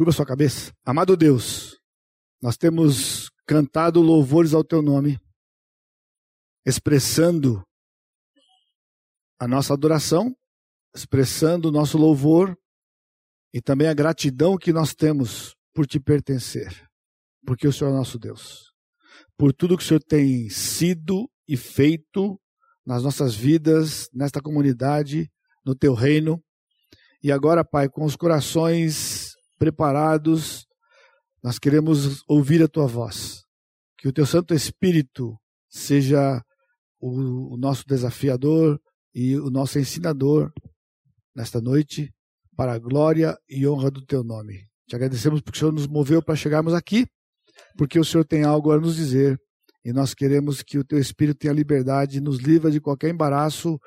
Curva 0.00 0.12
sua 0.12 0.24
cabeça. 0.24 0.72
Amado 0.82 1.14
Deus, 1.14 1.78
nós 2.40 2.56
temos 2.56 3.30
cantado 3.46 4.00
louvores 4.00 4.54
ao 4.54 4.64
teu 4.64 4.80
nome, 4.80 5.20
expressando 6.64 7.62
a 9.38 9.46
nossa 9.46 9.74
adoração, 9.74 10.34
expressando 10.96 11.68
o 11.68 11.70
nosso 11.70 11.98
louvor 11.98 12.56
e 13.52 13.60
também 13.60 13.88
a 13.88 13.92
gratidão 13.92 14.56
que 14.56 14.72
nós 14.72 14.94
temos 14.94 15.54
por 15.74 15.86
te 15.86 16.00
pertencer, 16.00 16.88
porque 17.44 17.68
o 17.68 17.72
Senhor 17.72 17.90
é 17.90 17.94
nosso 17.94 18.18
Deus, 18.18 18.72
por 19.36 19.52
tudo 19.52 19.76
que 19.76 19.84
o 19.84 19.86
Senhor 19.86 20.02
tem 20.02 20.48
sido 20.48 21.30
e 21.46 21.58
feito 21.58 22.40
nas 22.86 23.02
nossas 23.02 23.34
vidas, 23.34 24.08
nesta 24.14 24.40
comunidade, 24.40 25.30
no 25.62 25.74
teu 25.74 25.92
reino. 25.92 26.42
E 27.22 27.30
agora, 27.30 27.62
Pai, 27.62 27.86
com 27.86 28.06
os 28.06 28.16
corações 28.16 29.29
preparados, 29.60 30.66
nós 31.42 31.58
queremos 31.58 32.24
ouvir 32.26 32.62
a 32.62 32.68
tua 32.68 32.86
voz. 32.86 33.44
Que 33.98 34.08
o 34.08 34.12
teu 34.12 34.24
Santo 34.24 34.54
Espírito 34.54 35.38
seja 35.68 36.42
o, 36.98 37.54
o 37.54 37.56
nosso 37.58 37.84
desafiador 37.86 38.80
e 39.14 39.36
o 39.36 39.50
nosso 39.50 39.78
ensinador 39.78 40.50
nesta 41.36 41.60
noite, 41.60 42.10
para 42.56 42.72
a 42.72 42.78
glória 42.78 43.38
e 43.48 43.68
honra 43.68 43.90
do 43.90 44.04
teu 44.04 44.24
nome. 44.24 44.66
Te 44.88 44.96
agradecemos 44.96 45.42
porque 45.42 45.58
o 45.58 45.60
Senhor 45.60 45.72
nos 45.72 45.86
moveu 45.86 46.22
para 46.22 46.34
chegarmos 46.34 46.72
aqui, 46.72 47.06
porque 47.76 47.98
o 47.98 48.04
Senhor 48.04 48.24
tem 48.24 48.44
algo 48.44 48.72
a 48.72 48.80
nos 48.80 48.96
dizer 48.96 49.38
e 49.84 49.92
nós 49.92 50.14
queremos 50.14 50.62
que 50.62 50.78
o 50.78 50.84
teu 50.84 50.98
Espírito 50.98 51.38
tenha 51.38 51.52
liberdade 51.52 52.16
e 52.16 52.20
nos 52.20 52.38
livre 52.38 52.70
de 52.70 52.80
qualquer 52.80 53.10
embaraço 53.10 53.78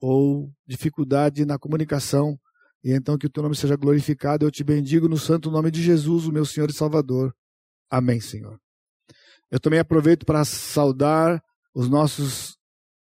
ou 0.00 0.52
dificuldade 0.66 1.44
na 1.44 1.58
comunicação 1.58 2.38
e 2.84 2.92
então 2.92 3.16
que 3.16 3.26
o 3.26 3.30
teu 3.30 3.42
nome 3.42 3.54
seja 3.54 3.76
glorificado. 3.76 4.44
Eu 4.44 4.50
te 4.50 4.64
bendigo 4.64 5.08
no 5.08 5.16
santo 5.16 5.50
nome 5.50 5.70
de 5.70 5.82
Jesus, 5.82 6.26
o 6.26 6.32
meu 6.32 6.44
Senhor 6.44 6.68
e 6.68 6.72
Salvador. 6.72 7.34
Amém, 7.88 8.20
Senhor. 8.20 8.60
Eu 9.50 9.60
também 9.60 9.78
aproveito 9.78 10.26
para 10.26 10.44
saudar 10.44 11.42
os 11.74 11.88
nossos 11.88 12.56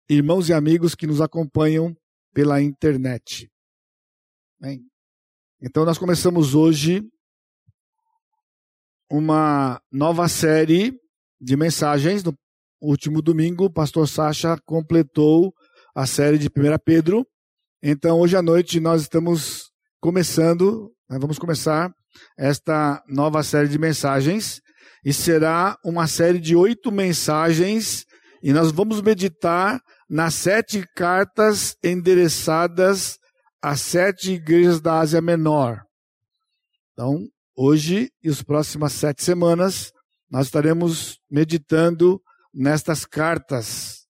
irmãos 0.08 0.48
e 0.48 0.54
amigos 0.54 0.94
que 0.94 1.06
nos 1.06 1.20
acompanham 1.20 1.94
pela 2.32 2.62
internet. 2.62 3.50
Bem, 4.58 4.80
então 5.60 5.84
nós 5.84 5.98
começamos 5.98 6.54
hoje 6.54 7.02
uma 9.10 9.80
nova 9.92 10.26
série 10.28 10.98
de 11.38 11.56
mensagens. 11.56 12.24
No 12.24 12.34
último 12.80 13.20
domingo, 13.20 13.64
o 13.64 13.72
pastor 13.72 14.08
Sacha 14.08 14.56
completou 14.64 15.52
a 15.94 16.06
série 16.06 16.38
de 16.38 16.46
1 16.46 16.50
Pedro 16.84 17.26
então, 17.82 18.18
hoje 18.18 18.36
à 18.36 18.42
noite 18.42 18.80
nós 18.80 19.02
estamos 19.02 19.65
começando, 20.06 20.92
né, 21.10 21.18
vamos 21.18 21.36
começar 21.36 21.90
esta 22.38 23.02
nova 23.08 23.42
série 23.42 23.66
de 23.66 23.76
mensagens, 23.76 24.60
e 25.04 25.12
será 25.12 25.76
uma 25.84 26.06
série 26.06 26.38
de 26.38 26.54
oito 26.54 26.92
mensagens, 26.92 28.04
e 28.40 28.52
nós 28.52 28.70
vamos 28.70 29.02
meditar 29.02 29.80
nas 30.08 30.34
sete 30.34 30.86
cartas 30.94 31.74
endereçadas 31.82 33.18
às 33.60 33.80
sete 33.80 34.34
igrejas 34.34 34.80
da 34.80 35.00
Ásia 35.00 35.20
Menor. 35.20 35.82
Então, 36.92 37.26
hoje 37.56 38.08
e 38.22 38.28
as 38.28 38.44
próximas 38.44 38.92
sete 38.92 39.24
semanas, 39.24 39.90
nós 40.30 40.46
estaremos 40.46 41.18
meditando 41.28 42.22
nestas 42.54 43.04
cartas. 43.04 44.06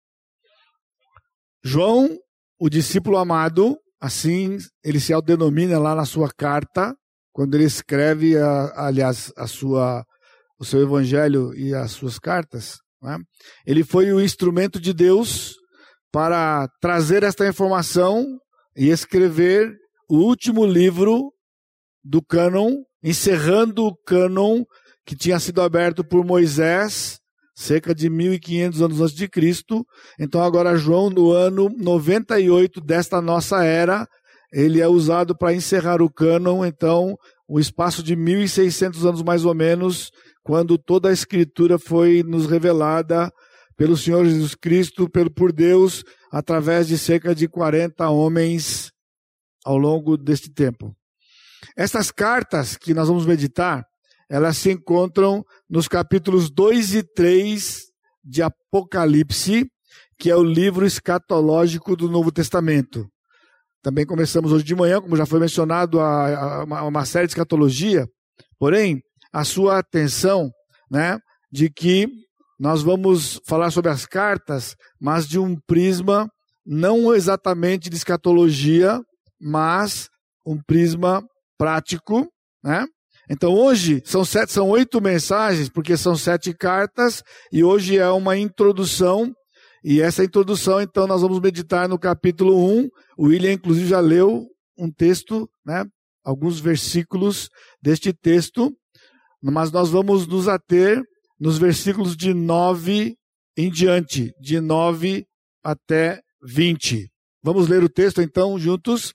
João 1.65 2.19
o 2.59 2.69
discípulo 2.69 3.17
amado, 3.17 3.79
assim 4.07 4.57
ele 4.83 5.01
se 5.01 5.13
autodenomina 5.13 5.79
lá 5.79 5.95
na 5.95 6.05
sua 6.05 6.31
carta, 6.33 6.95
quando 7.33 7.55
ele 7.55 7.65
escreve, 7.65 8.37
a, 8.39 8.87
aliás, 8.87 9.33
a 9.37 9.47
sua, 9.47 10.05
o 10.59 10.65
seu 10.65 10.83
evangelho 10.83 11.55
e 11.55 11.75
as 11.75 11.91
suas 11.93 12.19
cartas. 12.19 12.79
Né? 13.03 13.19
Ele 13.67 13.85
foi 13.85 14.13
o 14.13 14.21
instrumento 14.21 14.81
de 14.81 14.93
Deus 14.93 15.55
para 16.11 16.67
trazer 16.81 17.23
esta 17.23 17.47
informação 17.47 18.25
e 18.75 18.89
escrever 18.89 19.71
o 20.09 20.17
último 20.17 20.65
livro 20.65 21.33
do 22.03 22.23
cânon, 22.23 22.83
encerrando 23.03 23.85
o 23.85 23.97
cânon 24.05 24.65
que 25.05 25.15
tinha 25.15 25.39
sido 25.39 25.61
aberto 25.61 26.05
por 26.05 26.25
Moisés 26.25 27.19
cerca 27.57 27.95
de 27.95 28.11
1500 28.11 28.83
anos 28.83 29.01
antes 29.01 29.15
de 29.15 29.27
Cristo. 29.27 29.85
Então 30.21 30.43
agora 30.43 30.77
João 30.77 31.09
no 31.09 31.33
ano 31.33 31.71
98 31.71 32.81
desta 32.83 33.21
nossa 33.23 33.65
era, 33.65 34.07
ele 34.53 34.81
é 34.81 34.87
usado 34.87 35.37
para 35.37 35.55
encerrar 35.55 36.03
o 36.03 36.11
cânon, 36.11 36.65
então 36.65 37.17
o 37.49 37.59
espaço 37.59 38.03
de 38.03 38.15
1600 38.15 39.07
anos 39.07 39.23
mais 39.23 39.45
ou 39.45 39.55
menos, 39.55 40.11
quando 40.43 40.77
toda 40.77 41.09
a 41.09 41.13
escritura 41.13 41.79
foi 41.79 42.23
nos 42.23 42.47
revelada 42.47 43.33
pelo 43.77 43.97
Senhor 43.97 44.25
Jesus 44.25 44.55
Cristo, 44.55 45.09
pelo 45.09 45.31
por 45.31 45.53
Deus, 45.53 46.05
através 46.31 46.87
de 46.87 46.99
cerca 46.99 47.35
de 47.35 47.49
40 47.49 48.09
homens 48.11 48.93
ao 49.65 49.77
longo 49.77 50.17
deste 50.17 50.51
tempo. 50.51 50.95
Essas 51.77 52.11
cartas 52.11 52.77
que 52.77 52.95
nós 52.95 53.09
vamos 53.09 53.27
meditar, 53.27 53.85
elas 54.29 54.57
se 54.57 54.71
encontram 54.71 55.45
nos 55.69 55.89
capítulos 55.89 56.51
2 56.51 56.95
e 56.95 57.03
3 57.03 57.83
de 58.25 58.43
Apocalipse, 58.43 59.67
que 60.19 60.31
é 60.31 60.37
o 60.37 60.43
livro 60.43 60.87
escatológico 60.87 61.97
do 61.97 62.09
Novo 62.09 62.33
Testamento. 62.33 63.07
Também 63.83 64.07
começamos 64.07 64.53
hoje 64.53 64.65
de 64.65 64.75
manhã, 64.75 65.01
como 65.01 65.17
já 65.17 65.27
foi 65.27 65.39
mencionado, 65.39 66.01
a, 66.01 66.63
a, 66.63 66.85
uma 66.85 67.05
série 67.05 67.27
de 67.27 67.33
escatologia, 67.33 68.07
porém, 68.59 69.01
a 69.33 69.45
sua 69.45 69.79
atenção, 69.79 70.51
né, 70.91 71.19
de 71.53 71.71
que 71.71 72.09
nós 72.59 72.83
vamos 72.83 73.41
falar 73.47 73.71
sobre 73.71 73.91
as 73.91 74.07
cartas, 74.07 74.75
mas 75.01 75.29
de 75.29 75.39
um 75.39 75.57
prisma 75.67 76.29
não 76.65 77.15
exatamente 77.15 77.89
de 77.89 77.97
escatologia, 77.97 79.01
mas 79.41 80.09
um 80.45 80.61
prisma 80.61 81.23
prático, 81.59 82.27
né? 82.65 82.87
Então 83.29 83.53
hoje 83.55 84.03
são 84.05 84.25
sete, 84.25 84.53
são 84.53 84.69
oito 84.71 85.01
mensagens, 85.01 85.69
porque 85.69 85.97
são 85.97 86.17
sete 86.17 86.55
cartas, 86.55 87.23
e 87.53 87.65
hoje 87.65 87.99
é 87.99 88.09
uma 88.09 88.37
introdução. 88.37 89.33
E 89.85 90.01
essa 90.01 90.25
introdução, 90.25 90.81
então, 90.81 91.07
nós 91.07 91.23
vamos 91.23 91.39
meditar 91.39 91.89
no 91.89 91.99
capítulo 91.99 92.59
1. 92.81 92.89
O 93.17 93.27
William, 93.27 93.53
inclusive, 93.53 93.87
já 93.87 94.01
leu 94.01 94.45
um 94.77 94.91
texto, 94.91 95.49
né? 95.65 95.85
Alguns 96.25 96.59
versículos 96.59 97.49
deste 97.81 98.13
texto, 98.13 98.73
mas 99.41 99.71
nós 99.71 99.89
vamos 99.89 100.27
nos 100.27 100.49
ater 100.49 101.01
nos 101.39 101.57
versículos 101.57 102.17
de 102.17 102.35
9 102.35 103.15
em 103.57 103.71
diante, 103.71 104.33
de 104.41 104.61
9 104.61 105.25
até 105.63 106.21
20. 106.43 107.09
Vamos 107.43 107.69
ler 107.69 107.85
o 107.85 107.89
texto 107.89 108.21
então 108.21 108.59
juntos? 108.59 109.15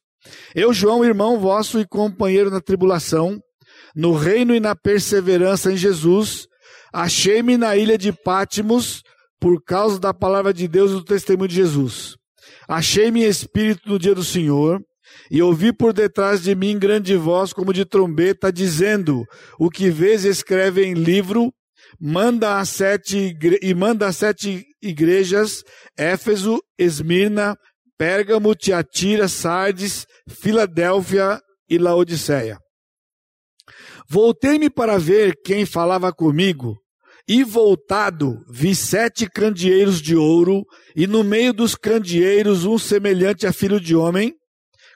Eu, 0.56 0.72
João, 0.72 1.04
irmão 1.04 1.40
vosso 1.40 1.80
e 1.80 1.88
companheiro 1.88 2.50
na 2.50 2.62
tribulação, 2.62 3.40
no 3.96 4.14
reino 4.14 4.56
e 4.56 4.60
na 4.60 4.76
perseverança 4.76 5.72
em 5.72 5.78
Jesus, 5.78 6.48
achei-me 6.94 7.58
na 7.58 7.76
ilha 7.76 7.98
de 7.98 8.12
Pátimos 8.12 9.02
por 9.40 9.64
causa 9.64 10.00
da 10.00 10.14
palavra 10.14 10.54
de 10.54 10.68
Deus 10.68 10.92
e 10.92 10.94
do 10.96 11.04
testemunho 11.04 11.48
de 11.48 11.56
Jesus. 11.56 12.16
Achei-me 12.68 13.24
em 13.24 13.28
espírito 13.28 13.90
no 13.90 14.00
dia 14.00 14.16
do 14.16 14.24
Senhor 14.24 14.80
e 15.30 15.42
ouvi 15.42 15.74
por 15.74 15.94
detrás 15.94 16.42
de 16.44 16.56
mim 16.56 16.78
grande 16.78 17.16
voz 17.16 17.54
como 17.54 17.74
de 17.74 17.86
trombeta 17.86 18.52
dizendo: 18.52 19.26
O 19.60 19.70
que 19.70 19.90
vês 19.90 20.26
escreve 20.26 20.86
em 20.86 20.94
livro, 20.94 21.52
manda 22.00 22.60
a 22.60 22.66
sete 22.66 23.36
e 23.62 23.74
manda 23.74 24.08
a 24.08 24.14
sete 24.14 24.66
igrejas: 24.82 25.64
Éfeso, 25.98 26.62
Esmirna, 26.78 27.56
Pérgamo, 27.98 28.56
Tiatira, 28.56 29.28
Sardes, 29.28 30.06
Filadélfia 30.30 31.40
e 31.70 31.78
Laodiceia. 31.78 32.58
Voltei-me 34.10 34.70
para 34.70 34.98
ver 34.98 35.36
quem 35.44 35.66
falava 35.66 36.12
comigo, 36.12 36.78
e 37.28 37.44
voltado 37.44 38.44
vi 38.50 38.76
sete 38.76 39.30
candeeiros 39.30 40.02
de 40.02 40.16
ouro, 40.16 40.64
e 40.96 41.08
no 41.08 41.24
meio 41.24 41.54
dos 41.54 41.76
candeeiros 41.76 42.66
um 42.66 42.78
semelhante 42.78 43.46
a 43.46 43.54
filho 43.54 43.80
de 43.80 43.96
homem, 43.96 44.34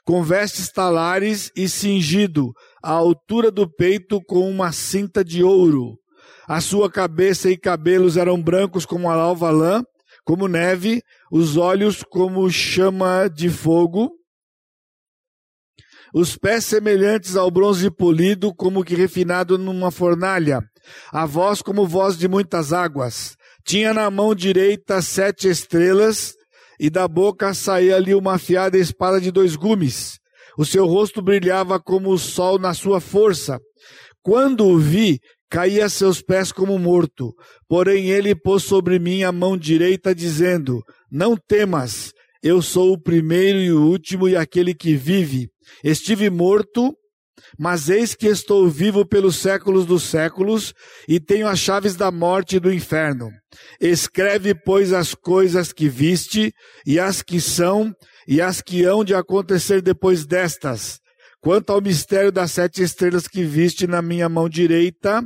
com 0.04 0.22
vestes 0.22 0.70
talares 0.70 1.50
e 1.56 1.68
cingido 1.68 2.52
à 2.82 2.92
altura 2.92 3.50
do 3.50 3.68
peito 3.68 4.20
com 4.26 4.48
uma 4.48 4.70
cinta 4.70 5.24
de 5.24 5.42
ouro. 5.42 5.98
A 6.48 6.60
sua 6.60 6.90
cabeça 6.90 7.50
e 7.50 7.56
cabelos 7.56 8.16
eram 8.16 8.40
brancos 8.40 8.86
como 8.86 9.10
a 9.10 9.14
alva 9.14 9.50
lã, 9.50 9.82
como 10.24 10.46
neve, 10.46 11.02
os 11.30 11.56
olhos 11.56 12.04
como 12.08 12.48
chama 12.50 13.28
de 13.28 13.48
fogo, 13.48 14.10
os 16.18 16.34
pés 16.34 16.64
semelhantes 16.64 17.36
ao 17.36 17.50
bronze 17.50 17.90
polido, 17.90 18.50
como 18.54 18.82
que 18.82 18.94
refinado 18.94 19.58
numa 19.58 19.90
fornalha, 19.90 20.62
a 21.12 21.26
voz 21.26 21.60
como 21.60 21.86
voz 21.86 22.16
de 22.16 22.26
muitas 22.26 22.72
águas. 22.72 23.36
Tinha 23.66 23.92
na 23.92 24.10
mão 24.10 24.34
direita 24.34 25.02
sete 25.02 25.46
estrelas, 25.46 26.34
e 26.80 26.88
da 26.88 27.06
boca 27.06 27.52
saía-lhe 27.52 28.14
uma 28.14 28.36
afiada 28.36 28.78
espada 28.78 29.20
de 29.20 29.30
dois 29.30 29.56
gumes. 29.56 30.18
O 30.56 30.64
seu 30.64 30.86
rosto 30.86 31.20
brilhava 31.20 31.78
como 31.78 32.10
o 32.10 32.18
sol 32.18 32.58
na 32.58 32.72
sua 32.72 32.98
força. 32.98 33.60
Quando 34.22 34.64
o 34.64 34.78
vi, 34.78 35.20
caí 35.50 35.82
a 35.82 35.88
seus 35.90 36.22
pés 36.22 36.50
como 36.50 36.78
morto. 36.78 37.34
Porém, 37.68 38.08
ele 38.08 38.34
pôs 38.34 38.62
sobre 38.62 38.98
mim 38.98 39.22
a 39.22 39.30
mão 39.30 39.54
direita, 39.54 40.14
dizendo: 40.14 40.82
Não 41.12 41.36
temas, 41.36 42.14
eu 42.42 42.62
sou 42.62 42.94
o 42.94 42.98
primeiro 42.98 43.58
e 43.58 43.70
o 43.70 43.82
último 43.82 44.26
e 44.26 44.34
aquele 44.34 44.72
que 44.72 44.94
vive. 44.94 45.50
Estive 45.82 46.30
morto, 46.30 46.94
mas 47.58 47.88
eis 47.88 48.14
que 48.14 48.26
estou 48.26 48.68
vivo 48.68 49.06
pelos 49.06 49.36
séculos 49.36 49.86
dos 49.86 50.02
séculos 50.04 50.72
e 51.08 51.20
tenho 51.20 51.46
as 51.46 51.58
chaves 51.58 51.94
da 51.94 52.10
morte 52.10 52.56
e 52.56 52.60
do 52.60 52.72
inferno. 52.72 53.30
Escreve, 53.80 54.54
pois, 54.54 54.92
as 54.92 55.14
coisas 55.14 55.72
que 55.72 55.88
viste 55.88 56.52
e 56.86 56.98
as 56.98 57.22
que 57.22 57.40
são 57.40 57.92
e 58.26 58.40
as 58.40 58.60
que 58.60 58.84
hão 58.84 59.04
de 59.04 59.14
acontecer 59.14 59.80
depois 59.80 60.26
destas. 60.26 60.98
Quanto 61.40 61.70
ao 61.70 61.80
mistério 61.80 62.32
das 62.32 62.50
sete 62.50 62.82
estrelas 62.82 63.28
que 63.28 63.44
viste 63.44 63.86
na 63.86 64.02
minha 64.02 64.28
mão 64.28 64.48
direita 64.48 65.22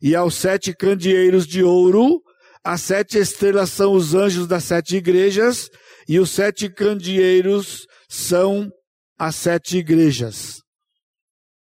e 0.00 0.14
aos 0.14 0.36
sete 0.36 0.72
candeeiros 0.72 1.46
de 1.46 1.64
ouro, 1.64 2.22
as 2.62 2.80
sete 2.82 3.18
estrelas 3.18 3.70
são 3.70 3.92
os 3.92 4.14
anjos 4.14 4.46
das 4.46 4.64
sete 4.64 4.96
igrejas 4.96 5.68
e 6.08 6.20
os 6.20 6.30
sete 6.30 6.68
candeeiros 6.70 7.86
são 8.08 8.70
as 9.18 9.36
sete 9.36 9.78
igrejas. 9.78 10.60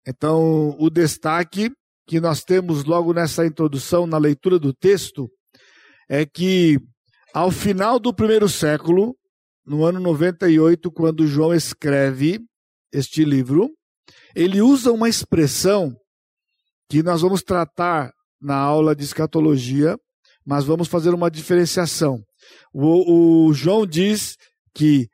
Então, 0.06 0.76
o 0.78 0.90
destaque 0.90 1.70
que 2.06 2.20
nós 2.20 2.42
temos 2.42 2.84
logo 2.84 3.12
nessa 3.12 3.46
introdução, 3.46 4.06
na 4.06 4.18
leitura 4.18 4.58
do 4.58 4.72
texto, 4.72 5.30
é 6.08 6.26
que 6.26 6.78
ao 7.32 7.50
final 7.50 7.98
do 7.98 8.12
primeiro 8.12 8.48
século, 8.48 9.16
no 9.64 9.84
ano 9.84 10.00
98, 10.00 10.90
quando 10.90 11.26
João 11.26 11.54
escreve 11.54 12.40
este 12.92 13.24
livro, 13.24 13.70
ele 14.34 14.60
usa 14.60 14.92
uma 14.92 15.08
expressão 15.08 15.94
que 16.88 17.02
nós 17.02 17.22
vamos 17.22 17.42
tratar 17.42 18.12
na 18.40 18.56
aula 18.56 18.94
de 18.94 19.04
escatologia, 19.04 19.96
mas 20.44 20.64
vamos 20.64 20.88
fazer 20.88 21.14
uma 21.14 21.30
diferenciação. 21.30 22.18
O, 22.74 23.46
o 23.46 23.54
João 23.54 23.86
diz 23.86 24.36
que 24.74 25.08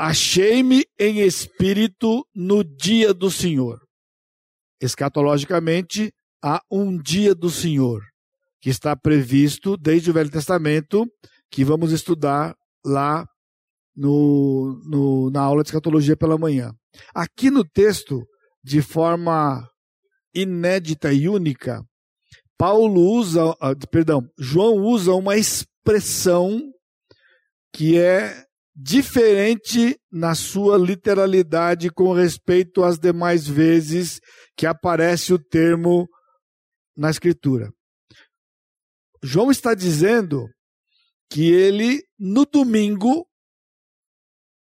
achei-me 0.00 0.86
em 0.98 1.20
espírito 1.20 2.26
no 2.34 2.64
dia 2.64 3.12
do 3.12 3.30
Senhor. 3.30 3.78
Escatologicamente, 4.80 6.10
há 6.42 6.62
um 6.72 6.96
dia 6.96 7.34
do 7.34 7.50
Senhor, 7.50 8.02
que 8.62 8.70
está 8.70 8.96
previsto 8.96 9.76
desde 9.76 10.10
o 10.10 10.14
Velho 10.14 10.30
Testamento, 10.30 11.06
que 11.50 11.66
vamos 11.66 11.92
estudar 11.92 12.56
lá 12.82 13.26
no, 13.94 14.80
no, 14.86 15.30
na 15.30 15.42
aula 15.42 15.62
de 15.62 15.68
escatologia 15.68 16.16
pela 16.16 16.38
manhã. 16.38 16.72
Aqui 17.14 17.50
no 17.50 17.62
texto, 17.62 18.26
de 18.64 18.80
forma 18.80 19.68
inédita 20.34 21.12
e 21.12 21.28
única, 21.28 21.84
Paulo 22.56 23.02
usa, 23.02 23.54
ah, 23.60 23.74
perdão, 23.90 24.26
João 24.38 24.76
usa 24.78 25.12
uma 25.12 25.36
expressão 25.36 26.58
que 27.70 27.98
é 27.98 28.48
diferente 28.74 29.98
na 30.10 30.34
sua 30.34 30.78
literalidade 30.78 31.90
com 31.90 32.12
respeito 32.12 32.82
às 32.82 32.98
demais 32.98 33.46
vezes 33.46 34.20
que 34.56 34.66
aparece 34.66 35.32
o 35.32 35.38
termo 35.38 36.08
na 36.96 37.10
Escritura. 37.10 37.70
João 39.22 39.50
está 39.50 39.74
dizendo 39.74 40.48
que 41.30 41.50
ele, 41.50 42.02
no 42.18 42.44
domingo, 42.44 43.26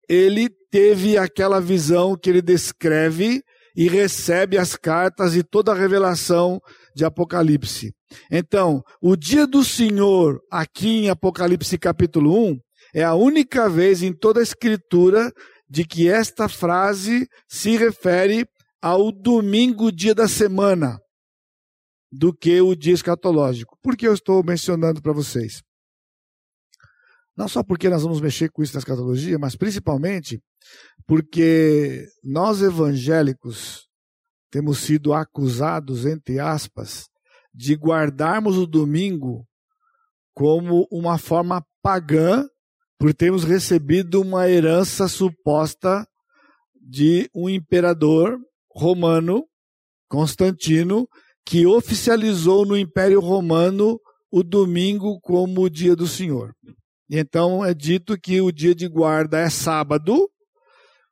ele 0.07 0.49
teve 0.71 1.17
aquela 1.17 1.61
visão 1.61 2.17
que 2.17 2.29
ele 2.29 2.41
descreve 2.41 3.43
e 3.75 3.87
recebe 3.87 4.57
as 4.57 4.75
cartas 4.75 5.35
e 5.35 5.43
toda 5.43 5.71
a 5.71 5.75
revelação 5.75 6.59
de 6.95 7.05
Apocalipse. 7.05 7.93
Então, 8.31 8.81
o 9.01 9.15
dia 9.15 9.45
do 9.45 9.63
Senhor, 9.63 10.41
aqui 10.51 11.05
em 11.05 11.09
Apocalipse 11.09 11.77
capítulo 11.77 12.49
1, 12.49 12.59
é 12.93 13.03
a 13.03 13.15
única 13.15 13.69
vez 13.69 14.01
em 14.01 14.13
toda 14.13 14.39
a 14.39 14.43
Escritura 14.43 15.31
de 15.69 15.85
que 15.85 16.09
esta 16.09 16.49
frase 16.49 17.27
se 17.47 17.77
refere 17.77 18.47
ao 18.81 19.11
domingo, 19.11 19.91
dia 19.91 20.15
da 20.15 20.27
semana, 20.27 20.99
do 22.11 22.33
que 22.33 22.59
o 22.61 22.75
dia 22.75 22.93
escatológico. 22.93 23.77
Por 23.81 23.95
que 23.95 24.07
eu 24.07 24.13
estou 24.13 24.43
mencionando 24.43 25.01
para 25.01 25.13
vocês? 25.13 25.61
Não 27.37 27.47
só 27.47 27.63
porque 27.63 27.87
nós 27.89 28.03
vamos 28.03 28.19
mexer 28.19 28.49
com 28.51 28.63
isso 28.63 28.73
na 28.73 28.79
escatologia, 28.79 29.37
mas 29.39 29.55
principalmente 29.55 30.41
porque 31.05 32.05
nós 32.23 32.61
evangélicos 32.61 33.87
temos 34.51 34.79
sido 34.79 35.13
acusados, 35.13 36.05
entre 36.05 36.39
aspas, 36.39 37.07
de 37.53 37.75
guardarmos 37.75 38.57
o 38.57 38.67
domingo 38.67 39.45
como 40.33 40.87
uma 40.91 41.17
forma 41.17 41.63
pagã, 41.81 42.45
por 42.99 43.13
termos 43.13 43.45
recebido 43.45 44.21
uma 44.21 44.49
herança 44.49 45.07
suposta 45.07 46.05
de 46.75 47.29
um 47.33 47.49
imperador 47.49 48.37
romano, 48.69 49.45
Constantino, 50.09 51.07
que 51.45 51.65
oficializou 51.65 52.65
no 52.65 52.77
Império 52.77 53.21
Romano 53.21 53.99
o 54.29 54.43
domingo 54.43 55.19
como 55.21 55.61
o 55.61 55.69
dia 55.69 55.95
do 55.95 56.05
Senhor. 56.05 56.53
Então 57.09 57.63
é 57.63 57.73
dito 57.73 58.19
que 58.19 58.41
o 58.41 58.51
dia 58.51 58.75
de 58.75 58.87
guarda 58.87 59.39
é 59.39 59.49
sábado 59.49 60.29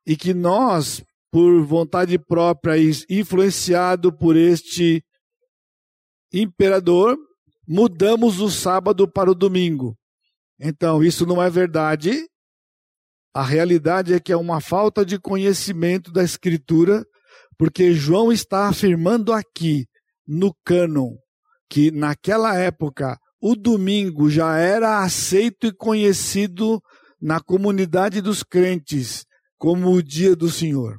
e 0.06 0.14
que 0.14 0.34
nós, 0.34 1.02
por 1.30 1.64
vontade 1.64 2.18
própria 2.18 2.76
e 2.76 2.92
influenciado 3.08 4.12
por 4.12 4.36
este 4.36 5.02
imperador, 6.32 7.18
mudamos 7.66 8.40
o 8.40 8.50
sábado 8.50 9.08
para 9.08 9.30
o 9.30 9.34
domingo. 9.34 9.97
Então, 10.60 11.02
isso 11.02 11.24
não 11.26 11.42
é 11.42 11.48
verdade. 11.48 12.26
A 13.34 13.42
realidade 13.42 14.12
é 14.12 14.20
que 14.20 14.32
é 14.32 14.36
uma 14.36 14.60
falta 14.60 15.04
de 15.04 15.18
conhecimento 15.18 16.10
da 16.10 16.24
Escritura, 16.24 17.04
porque 17.56 17.92
João 17.92 18.32
está 18.32 18.68
afirmando 18.68 19.32
aqui, 19.32 19.86
no 20.26 20.54
cânon, 20.64 21.14
que 21.70 21.90
naquela 21.90 22.56
época 22.56 23.18
o 23.40 23.54
domingo 23.54 24.28
já 24.28 24.58
era 24.58 25.02
aceito 25.02 25.66
e 25.66 25.72
conhecido 25.72 26.82
na 27.20 27.40
comunidade 27.40 28.20
dos 28.20 28.42
crentes 28.42 29.24
como 29.56 29.90
o 29.90 30.02
dia 30.02 30.36
do 30.36 30.50
Senhor. 30.50 30.98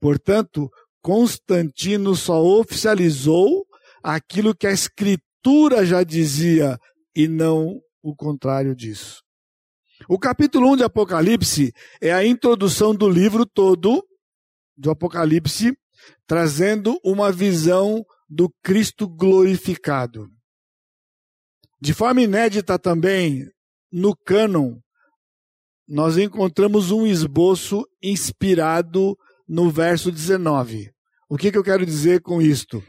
Portanto, 0.00 0.70
Constantino 1.02 2.14
só 2.14 2.42
oficializou 2.42 3.64
aquilo 4.02 4.54
que 4.54 4.66
a 4.66 4.72
Escritura 4.72 5.84
já 5.84 6.02
dizia 6.02 6.78
e 7.14 7.26
não 7.28 7.80
o 8.02 8.14
contrário 8.14 8.74
disso. 8.74 9.22
O 10.08 10.18
capítulo 10.18 10.72
1 10.72 10.76
de 10.76 10.84
Apocalipse 10.84 11.72
é 12.00 12.12
a 12.12 12.24
introdução 12.24 12.94
do 12.94 13.08
livro 13.08 13.44
todo 13.44 14.02
do 14.76 14.90
Apocalipse, 14.90 15.76
trazendo 16.26 16.98
uma 17.04 17.30
visão 17.30 18.02
do 18.28 18.48
Cristo 18.62 19.06
glorificado. 19.06 20.28
De 21.80 21.92
forma 21.92 22.22
inédita 22.22 22.78
também, 22.78 23.46
no 23.92 24.16
cânon, 24.16 24.78
nós 25.86 26.16
encontramos 26.16 26.90
um 26.90 27.06
esboço 27.06 27.84
inspirado 28.02 29.16
no 29.46 29.70
verso 29.70 30.10
19. 30.10 30.90
O 31.28 31.36
que, 31.36 31.50
que 31.50 31.58
eu 31.58 31.64
quero 31.64 31.84
dizer 31.84 32.22
com 32.22 32.40
isto? 32.40 32.82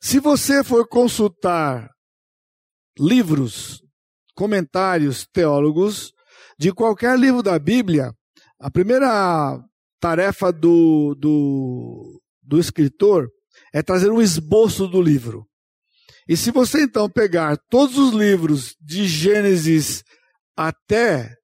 Se 0.00 0.20
você 0.20 0.62
for 0.62 0.86
consultar 0.86 1.90
livros, 2.98 3.82
comentários 4.34 5.26
teólogos 5.32 6.12
de 6.58 6.72
qualquer 6.72 7.18
livro 7.18 7.42
da 7.42 7.58
Bíblia, 7.58 8.12
a 8.60 8.70
primeira 8.70 9.58
tarefa 10.00 10.52
do, 10.52 11.14
do, 11.14 12.20
do 12.42 12.58
escritor 12.58 13.28
é 13.72 13.82
trazer 13.82 14.10
um 14.10 14.20
esboço 14.20 14.86
do 14.86 15.00
livro. 15.00 15.46
E 16.28 16.36
se 16.36 16.50
você 16.50 16.82
então 16.82 17.08
pegar 17.08 17.56
todos 17.70 17.96
os 17.96 18.12
livros 18.12 18.74
de 18.80 19.06
Gênesis 19.06 20.02
até 20.56 21.34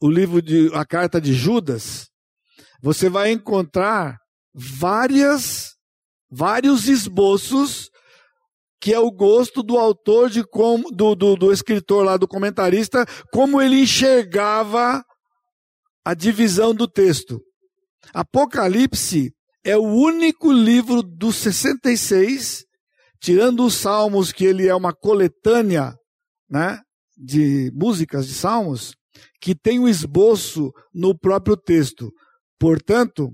o 0.00 0.08
livro 0.08 0.40
de 0.40 0.70
a 0.74 0.84
carta 0.84 1.20
de 1.20 1.32
Judas, 1.32 2.08
você 2.80 3.08
vai 3.08 3.32
encontrar 3.32 4.16
várias 4.54 5.74
vários 6.30 6.88
esboços 6.88 7.90
que 8.80 8.94
é 8.94 8.98
o 8.98 9.10
gosto 9.10 9.62
do 9.62 9.76
autor 9.76 10.30
de 10.30 10.44
como 10.44 10.90
do, 10.90 11.14
do, 11.14 11.36
do 11.36 11.52
escritor 11.52 12.04
lá 12.04 12.16
do 12.16 12.28
comentarista 12.28 13.04
como 13.32 13.60
ele 13.60 13.82
enxergava 13.82 15.02
a 16.04 16.14
divisão 16.14 16.74
do 16.74 16.86
texto. 16.86 17.40
Apocalipse 18.14 19.32
é 19.64 19.76
o 19.76 19.82
único 19.82 20.52
livro 20.52 21.02
dos 21.02 21.36
66 21.36 22.68
tirando 23.20 23.64
os 23.64 23.74
salmos, 23.74 24.32
que 24.32 24.44
ele 24.44 24.66
é 24.66 24.74
uma 24.74 24.94
coletânea 24.94 25.94
né, 26.48 26.80
de 27.16 27.70
músicas 27.74 28.26
de 28.26 28.34
salmos, 28.34 28.94
que 29.40 29.54
tem 29.54 29.78
um 29.78 29.88
esboço 29.88 30.70
no 30.94 31.18
próprio 31.18 31.56
texto. 31.56 32.10
Portanto, 32.58 33.30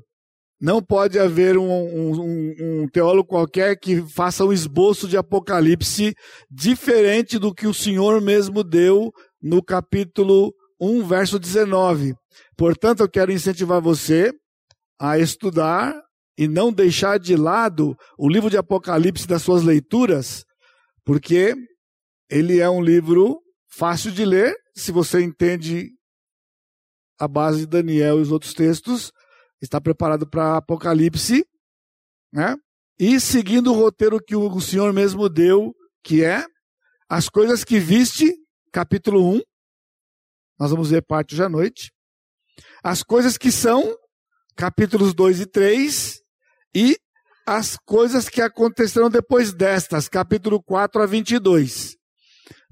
Não 0.65 0.83
pode 0.83 1.19
haver 1.19 1.59
um, 1.59 1.71
um, 1.71 2.55
um, 2.59 2.89
teólogo 2.89 3.29
qualquer 3.29 3.79
que 3.79 4.01
faça 4.01 4.47
um 4.47 4.51
esboço 4.51 5.07
de 5.07 5.15
Apocalipse 5.15 6.15
diferente 6.51 7.39
do 7.39 7.55
que 7.55 7.67
o 7.67 7.75
Senhor 7.75 8.19
mesmo 8.23 8.65
deu 8.65 9.13
no 9.43 9.63
capítulo 9.63 10.55
1, 10.81 11.07
verso 11.07 11.39
19. 11.39 12.15
Portanto, 12.57 13.01
eu 13.01 13.11
quero 13.11 13.31
incentivar 13.31 13.79
você 13.79 14.33
a 14.99 15.19
estudar 15.19 15.95
e 16.39 16.49
não 16.49 16.73
deixar 16.73 17.19
de 17.19 17.37
lado 17.37 17.95
o 18.17 18.27
livro 18.27 18.49
de 18.49 18.57
Apocalipse 18.57 19.27
das 19.27 19.43
suas 19.43 19.63
leituras, 19.63 20.47
porque 21.05 21.55
ele 22.31 22.61
é 22.61 22.71
um 22.71 22.81
livro 22.81 23.39
fácil 23.69 24.11
de 24.11 24.25
ler, 24.25 24.57
se 24.75 24.91
você 24.91 25.21
entende 25.21 25.91
a 27.21 27.29
base 27.29 27.61
de 27.61 27.67
Daniel 27.67 28.19
e 28.19 28.23
os 28.23 28.33
outros 28.33 28.55
textos, 28.55 29.13
está 29.65 29.81
preparado 29.81 30.29
para 30.29 30.59
Apocalipse, 30.59 31.45
né? 32.33 32.57
E 32.99 33.19
seguindo 33.19 33.73
o 33.73 33.75
roteiro 33.75 34.21
que 34.23 34.37
o 34.37 34.61
Senhor 34.61 34.93
mesmo 34.93 35.29
deu, 35.29 35.75
que 36.03 36.23
é 36.23 36.47
as 37.09 37.29
coisas 37.29 37.65
que 37.65 37.81
viste, 37.81 38.33
capítulo 38.71 39.35
1. 39.35 39.41
Nós 40.59 40.71
vamos 40.71 40.91
ver 40.91 41.03
parte 41.03 41.35
hoje 41.35 41.43
à 41.43 41.49
noite. 41.49 41.93
As 42.83 43.03
coisas 43.03 43.37
que 43.37 43.51
são, 43.51 43.97
capítulos 44.55 45.13
2 45.15 45.41
e 45.41 45.47
3. 45.47 46.21
E 46.75 46.97
as 47.47 47.77
coisas 47.77 48.29
que 48.29 48.41
aconteceram 48.41 49.11
depois 49.11 49.53
destas, 49.53 50.09
capítulo 50.09 50.63
4 50.63 51.03
a 51.03 51.07
22. 51.07 51.97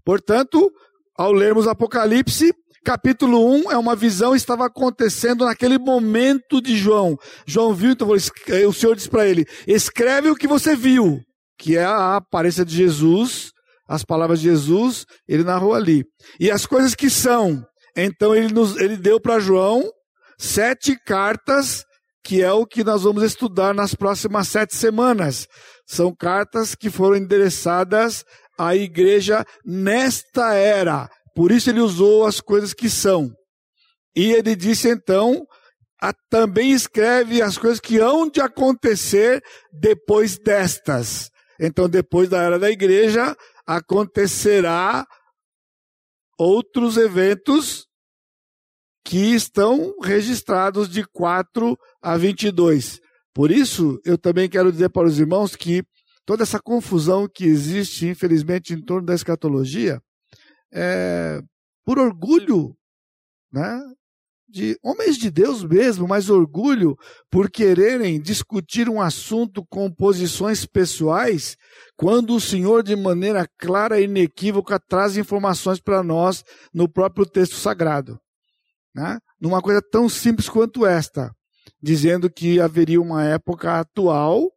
Portanto, 0.05 0.73
ao 1.17 1.33
lermos 1.33 1.67
Apocalipse, 1.67 2.55
Capítulo 2.85 3.49
1 3.55 3.71
é 3.71 3.79
uma 3.79 3.95
visão 3.95 4.35
estava 4.35 4.67
acontecendo 4.67 5.45
naquele 5.45 5.79
momento 5.79 6.61
de 6.61 6.77
João. 6.77 7.17
João 7.47 7.73
viu, 7.73 7.93
então 7.93 8.09
o 8.11 8.73
Senhor 8.73 8.97
disse 8.97 9.09
para 9.09 9.27
ele: 9.27 9.47
escreve 9.69 10.29
o 10.29 10.35
que 10.35 10.49
você 10.49 10.75
viu, 10.75 11.21
que 11.57 11.77
é 11.77 11.85
a 11.85 12.17
aparência 12.17 12.65
de 12.65 12.75
Jesus, 12.75 13.53
as 13.89 14.05
palavras 14.05 14.41
de 14.41 14.49
Jesus, 14.49 15.05
ele 15.29 15.45
narrou 15.45 15.75
ali. 15.75 16.05
E 16.41 16.51
as 16.51 16.67
coisas 16.67 16.95
que 16.95 17.09
são. 17.09 17.65
Então 17.97 18.35
ele, 18.35 18.53
nos, 18.53 18.77
ele 18.77 18.97
deu 18.97 19.21
para 19.21 19.39
João 19.39 19.89
sete 20.37 20.97
cartas, 21.07 21.85
que 22.25 22.43
é 22.43 22.51
o 22.51 22.67
que 22.67 22.83
nós 22.83 23.05
vamos 23.05 23.23
estudar 23.23 23.73
nas 23.73 23.95
próximas 23.95 24.49
sete 24.49 24.75
semanas. 24.75 25.47
São 25.87 26.13
cartas 26.13 26.75
que 26.75 26.91
foram 26.91 27.17
endereçadas 27.17 28.25
à 28.59 28.75
igreja 28.75 29.45
nesta 29.65 30.55
era 30.55 31.09
por 31.35 31.51
isso 31.51 31.71
ele 31.71 31.81
usou 31.81 32.27
as 32.27 32.41
coisas 32.41 32.73
que 32.73 32.89
são. 32.89 33.33
E 34.15 34.33
ele 34.33 34.55
disse 34.55 34.89
então, 34.89 35.47
a, 36.01 36.13
também 36.29 36.73
escreve 36.73 37.41
as 37.41 37.57
coisas 37.57 37.81
que 37.81 37.99
hão 37.99 38.29
de 38.29 38.41
acontecer 38.41 39.43
depois 39.73 40.39
destas. 40.39 41.31
Então, 41.61 41.89
depois 41.89 42.29
da 42.29 42.43
era 42.43 42.59
da 42.59 42.71
igreja, 42.71 43.37
acontecerá 43.67 45.07
outros 46.39 46.97
eventos 46.97 47.87
que 49.05 49.35
estão 49.35 49.95
registrados 50.03 50.89
de 50.89 51.05
4 51.05 51.77
a 52.03 52.17
22. 52.17 53.01
Por 53.35 53.51
isso, 53.51 54.01
eu 54.05 54.19
também 54.19 54.49
quero 54.49 54.73
dizer 54.73 54.91
para 54.91 55.07
os 55.07 55.19
irmãos 55.19 55.57
que 55.57 55.83
toda 56.27 56.43
essa 56.43 56.61
confusão 56.61 57.29
que 57.33 57.45
existe, 57.45 58.07
infelizmente, 58.07 58.75
em 58.75 58.81
torno 58.81 59.07
da 59.07 59.15
escatologia, 59.15 60.01
é, 60.73 61.41
por 61.85 61.99
orgulho, 61.99 62.75
né? 63.53 63.81
De 64.49 64.77
homens 64.83 65.17
de 65.17 65.31
Deus 65.31 65.65
mesmo, 65.65 66.07
mas 66.07 66.29
orgulho 66.29 66.95
por 67.31 67.51
quererem 67.51 68.21
discutir 68.21 68.87
um 68.87 69.01
assunto 69.01 69.65
com 69.65 69.91
posições 69.91 70.67
pessoais, 70.67 71.57
quando 71.97 72.35
o 72.35 72.41
Senhor, 72.41 72.83
de 72.83 72.95
maneira 72.95 73.49
clara 73.59 73.99
e 73.99 74.05
inequívoca, 74.05 74.79
traz 74.79 75.17
informações 75.17 75.81
para 75.81 76.03
nós 76.03 76.45
no 76.73 76.87
próprio 76.87 77.25
texto 77.25 77.55
sagrado. 77.55 78.19
Né? 78.95 79.19
Numa 79.41 79.63
coisa 79.63 79.81
tão 79.81 80.07
simples 80.07 80.51
quanto 80.51 80.85
esta, 80.85 81.35
dizendo 81.83 82.31
que 82.31 82.61
haveria 82.61 83.01
uma 83.01 83.25
época 83.25 83.81
atual 83.81 84.52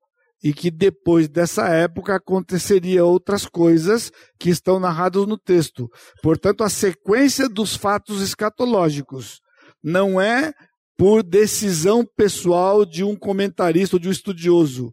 e 0.45 0.53
que 0.53 0.69
depois 0.69 1.27
dessa 1.27 1.67
época 1.69 2.15
aconteceria 2.15 3.03
outras 3.03 3.47
coisas 3.47 4.11
que 4.39 4.51
estão 4.51 4.79
narradas 4.79 5.25
no 5.25 5.39
texto. 5.39 5.89
Portanto, 6.21 6.63
a 6.63 6.69
sequência 6.69 7.49
dos 7.49 7.75
fatos 7.75 8.21
escatológicos 8.21 9.41
não 9.83 10.21
é 10.21 10.53
por 10.95 11.23
decisão 11.23 12.05
pessoal 12.15 12.85
de 12.85 13.03
um 13.03 13.15
comentarista 13.15 13.95
ou 13.95 13.99
de 13.99 14.07
um 14.07 14.11
estudioso. 14.11 14.91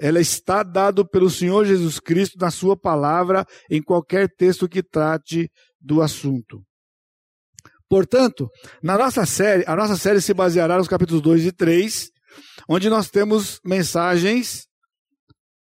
Ela 0.00 0.18
está 0.20 0.64
dado 0.64 1.08
pelo 1.08 1.30
Senhor 1.30 1.64
Jesus 1.64 2.00
Cristo 2.00 2.36
na 2.36 2.50
sua 2.50 2.76
palavra 2.76 3.46
em 3.70 3.80
qualquer 3.80 4.28
texto 4.28 4.68
que 4.68 4.82
trate 4.82 5.48
do 5.80 6.02
assunto. 6.02 6.60
Portanto, 7.88 8.48
na 8.82 8.98
nossa 8.98 9.24
série, 9.24 9.62
a 9.64 9.76
nossa 9.76 9.96
série 9.96 10.20
se 10.20 10.34
baseará 10.34 10.76
nos 10.76 10.88
capítulos 10.88 11.22
2 11.22 11.46
e 11.46 11.52
3, 11.52 12.10
onde 12.68 12.90
nós 12.90 13.08
temos 13.08 13.60
mensagens 13.64 14.67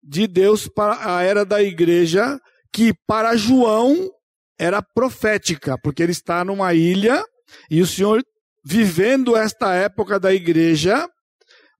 de 0.06 0.26
Deus 0.26 0.68
para 0.68 1.16
a 1.16 1.22
era 1.22 1.44
da 1.44 1.62
igreja, 1.62 2.38
que 2.72 2.94
para 3.06 3.36
João 3.36 4.10
era 4.58 4.80
profética, 4.80 5.76
porque 5.82 6.02
ele 6.02 6.12
está 6.12 6.44
numa 6.44 6.72
ilha 6.72 7.22
e 7.70 7.82
o 7.82 7.86
Senhor 7.86 8.22
vivendo 8.64 9.36
esta 9.36 9.74
época 9.74 10.18
da 10.18 10.32
igreja, 10.32 11.08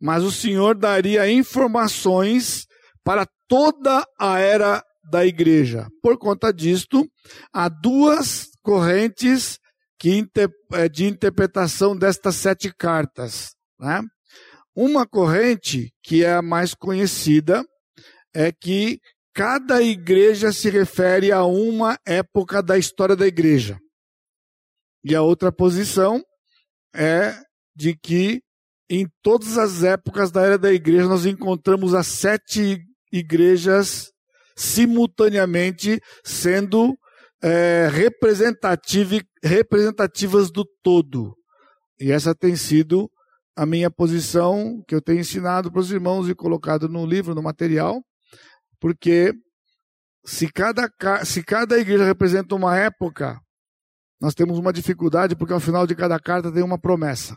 mas 0.00 0.22
o 0.22 0.30
Senhor 0.30 0.76
daria 0.76 1.30
informações 1.30 2.66
para 3.02 3.26
toda 3.48 4.04
a 4.18 4.38
era 4.38 4.82
da 5.10 5.24
igreja. 5.24 5.88
Por 6.02 6.18
conta 6.18 6.52
disto, 6.52 7.06
há 7.52 7.68
duas 7.68 8.48
correntes 8.62 9.58
eh, 10.72 10.88
de 10.88 11.06
interpretação 11.06 11.96
destas 11.96 12.36
sete 12.36 12.72
cartas. 12.72 13.54
Né? 13.80 14.02
Uma 14.74 15.06
corrente, 15.06 15.92
que 16.02 16.24
é 16.24 16.34
a 16.34 16.42
mais 16.42 16.74
conhecida, 16.74 17.64
é 18.36 18.52
que 18.52 19.00
cada 19.32 19.82
igreja 19.82 20.52
se 20.52 20.68
refere 20.68 21.32
a 21.32 21.42
uma 21.46 21.98
época 22.06 22.62
da 22.62 22.76
história 22.76 23.16
da 23.16 23.26
igreja. 23.26 23.78
E 25.02 25.14
a 25.14 25.22
outra 25.22 25.50
posição 25.50 26.22
é 26.94 27.34
de 27.74 27.96
que 27.96 28.42
em 28.90 29.08
todas 29.22 29.56
as 29.56 29.82
épocas 29.82 30.30
da 30.30 30.42
era 30.42 30.58
da 30.58 30.70
igreja 30.70 31.08
nós 31.08 31.24
encontramos 31.24 31.94
as 31.94 32.08
sete 32.08 32.78
igrejas 33.10 34.10
simultaneamente 34.54 35.98
sendo 36.22 36.94
é, 37.42 37.88
representativas 39.42 40.50
do 40.50 40.62
todo. 40.82 41.34
E 41.98 42.12
essa 42.12 42.34
tem 42.34 42.54
sido 42.54 43.10
a 43.56 43.64
minha 43.64 43.90
posição 43.90 44.84
que 44.86 44.94
eu 44.94 45.00
tenho 45.00 45.20
ensinado 45.20 45.72
para 45.72 45.80
os 45.80 45.90
irmãos 45.90 46.28
e 46.28 46.34
colocado 46.34 46.86
no 46.86 47.06
livro, 47.06 47.34
no 47.34 47.42
material, 47.42 48.02
porque 48.80 49.32
se 50.24 50.50
cada, 50.50 50.90
se 51.24 51.42
cada 51.42 51.78
igreja 51.78 52.04
representa 52.04 52.54
uma 52.54 52.76
época, 52.76 53.40
nós 54.20 54.34
temos 54.34 54.58
uma 54.58 54.72
dificuldade, 54.72 55.36
porque 55.36 55.52
ao 55.52 55.60
final 55.60 55.86
de 55.86 55.94
cada 55.94 56.18
carta 56.18 56.50
tem 56.50 56.62
uma 56.62 56.78
promessa. 56.78 57.36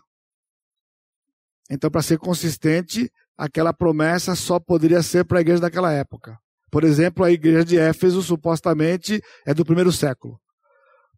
Então, 1.70 1.92
para 1.92 2.02
ser 2.02 2.18
consistente, 2.18 3.12
aquela 3.38 3.74
promessa 3.74 4.36
só 4.36 4.60
poderia 4.60 5.04
ser 5.04 5.24
para 5.26 5.38
a 5.38 5.42
igreja 5.42 5.62
daquela 5.62 5.92
época. 5.92 6.38
Por 6.72 6.84
exemplo, 6.84 7.24
a 7.24 7.32
igreja 7.32 7.64
de 7.64 7.78
Éfeso 7.78 8.22
supostamente 8.22 9.22
é 9.46 9.54
do 9.54 9.66
primeiro 9.66 9.92
século. 9.92 10.40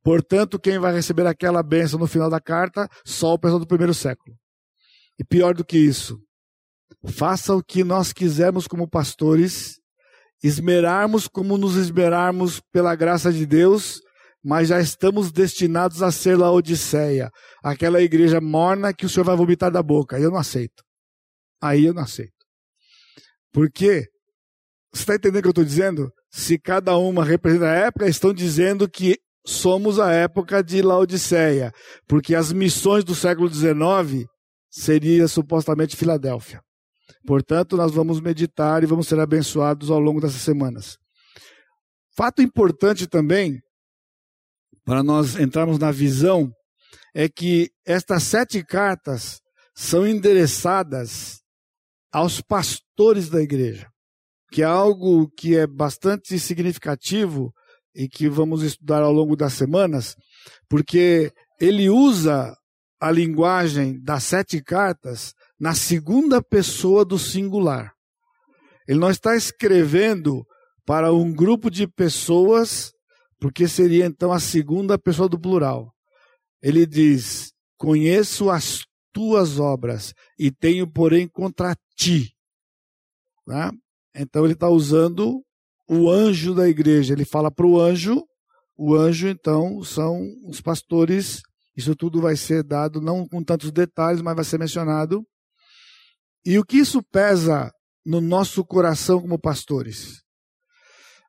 Portanto, 0.04 0.60
quem 0.60 0.80
vai 0.80 0.94
receber 0.94 1.28
aquela 1.28 1.62
bênção 1.62 2.00
no 2.00 2.08
final 2.08 2.30
da 2.30 2.40
carta? 2.40 2.90
Só 3.06 3.34
o 3.34 3.40
pessoal 3.40 3.60
do 3.60 3.68
primeiro 3.68 3.94
século. 3.94 4.36
E 5.20 5.24
pior 5.24 5.54
do 5.54 5.64
que 5.64 5.78
isso, 5.78 6.20
faça 7.06 7.56
o 7.56 7.64
que 7.64 7.84
nós 7.84 8.12
quisermos 8.12 8.68
como 8.68 8.90
pastores, 8.90 9.80
esmerarmos 10.44 11.28
como 11.28 11.58
nos 11.58 11.76
esmerarmos 11.76 12.60
pela 12.72 12.96
graça 12.96 13.32
de 13.32 13.46
Deus, 13.46 14.02
mas 14.44 14.70
já 14.70 14.80
estamos 14.80 15.32
destinados 15.32 16.02
a 16.02 16.12
ser 16.12 16.36
Laodiceia, 16.36 17.30
aquela 17.64 18.02
igreja 18.02 18.42
morna 18.42 18.94
que 18.94 19.06
o 19.06 19.10
Senhor 19.10 19.26
vai 19.26 19.36
vomitar 19.36 19.72
da 19.72 19.84
boca. 19.84 20.20
Eu 20.20 20.32
não 20.32 20.38
aceito. 20.38 20.84
Aí 21.62 21.86
eu 21.86 21.94
não 21.94 22.02
aceito. 22.02 22.34
Porque, 23.54 24.08
você 24.92 25.04
está 25.04 25.16
entendendo 25.16 25.40
o 25.40 25.42
que 25.44 25.48
eu 25.48 25.52
estou 25.52 25.66
dizendo? 25.66 26.12
Se 26.32 26.58
cada 26.58 26.98
uma 26.98 27.24
representa 27.24 27.70
a 27.70 27.76
época, 27.76 28.08
estão 28.08 28.34
dizendo 28.34 28.90
que 28.90 29.18
somos 29.46 30.00
a 30.00 30.12
época 30.12 30.64
de 30.64 30.82
Laodiceia, 30.82 31.72
porque 32.08 32.34
as 32.34 32.52
missões 32.52 33.04
do 33.04 33.14
século 33.14 33.52
XIX 33.52 34.26
seria 34.70 35.28
supostamente 35.28 35.96
Filadélfia. 35.96 36.62
Portanto, 37.26 37.78
nós 37.78 37.92
vamos 37.92 38.20
meditar 38.20 38.84
e 38.84 38.88
vamos 38.88 39.08
ser 39.08 39.20
abençoados 39.20 39.90
ao 39.90 40.00
longo 40.00 40.22
dessas 40.22 40.42
semanas. 40.42 40.98
Fato 42.16 42.42
importante 42.42 43.08
também, 43.08 43.62
para 44.84 45.02
nós 45.02 45.40
entrarmos 45.40 45.80
na 45.80 45.92
visão, 45.92 46.52
é 47.14 47.30
que 47.30 47.70
estas 47.86 48.24
sete 48.24 48.64
cartas 48.64 49.42
são 49.74 50.06
endereçadas 50.06 51.42
aos 52.12 52.42
pastores 52.42 53.30
da 53.30 53.42
igreja, 53.42 53.88
que 54.52 54.62
é 54.62 54.66
algo 54.66 55.30
que 55.38 55.56
é 55.56 55.66
bastante 55.66 56.38
significativo 56.38 57.54
e 57.96 58.08
que 58.08 58.30
vamos 58.30 58.64
estudar 58.64 59.02
ao 59.02 59.12
longo 59.12 59.36
das 59.36 59.54
semanas, 59.54 60.16
porque 60.70 61.32
ele 61.60 61.90
usa 61.90 62.56
a 63.00 63.12
linguagem 63.12 64.02
das 64.02 64.24
sete 64.24 64.62
cartas 64.62 65.34
na 65.62 65.76
segunda 65.76 66.42
pessoa 66.42 67.06
do 67.06 67.20
singular. 67.20 67.94
Ele 68.88 68.98
não 68.98 69.12
está 69.12 69.36
escrevendo 69.36 70.44
para 70.84 71.14
um 71.14 71.32
grupo 71.32 71.70
de 71.70 71.88
pessoas, 71.88 72.92
porque 73.40 73.68
seria 73.68 74.08
então 74.08 74.32
a 74.32 74.40
segunda 74.40 74.98
pessoa 74.98 75.30
do 75.30 75.40
plural. 75.40 75.94
Ele 76.64 76.84
diz: 76.88 77.54
Conheço 77.78 78.50
as 78.50 78.84
tuas 79.14 79.60
obras 79.60 80.16
e 80.38 80.50
tenho, 80.50 80.92
porém, 80.92 81.28
contra 81.28 81.78
ti. 81.96 82.34
Né? 83.46 83.72
Então 84.16 84.46
ele 84.46 84.54
está 84.54 84.68
usando 84.68 85.44
o 85.88 86.10
anjo 86.10 86.56
da 86.56 86.68
igreja. 86.68 87.14
Ele 87.14 87.24
fala 87.24 87.52
para 87.52 87.68
o 87.68 87.80
anjo, 87.80 88.24
o 88.76 88.96
anjo, 88.96 89.28
então, 89.28 89.84
são 89.84 90.28
os 90.48 90.60
pastores. 90.60 91.44
Isso 91.78 91.96
tudo 91.96 92.20
vai 92.20 92.36
ser 92.36 92.64
dado, 92.64 93.00
não 93.00 93.28
com 93.28 93.44
tantos 93.44 93.72
detalhes, 93.72 94.24
mas 94.24 94.36
vai 94.36 94.44
ser 94.44 94.58
mencionado. 94.58 95.24
E 96.46 96.58
o 96.58 96.66
que 96.66 96.78
isso 96.78 97.04
pesa 97.04 97.72
no 98.06 98.20
nosso 98.20 98.66
coração 98.66 99.22
como 99.22 99.40
pastores? 99.40 100.24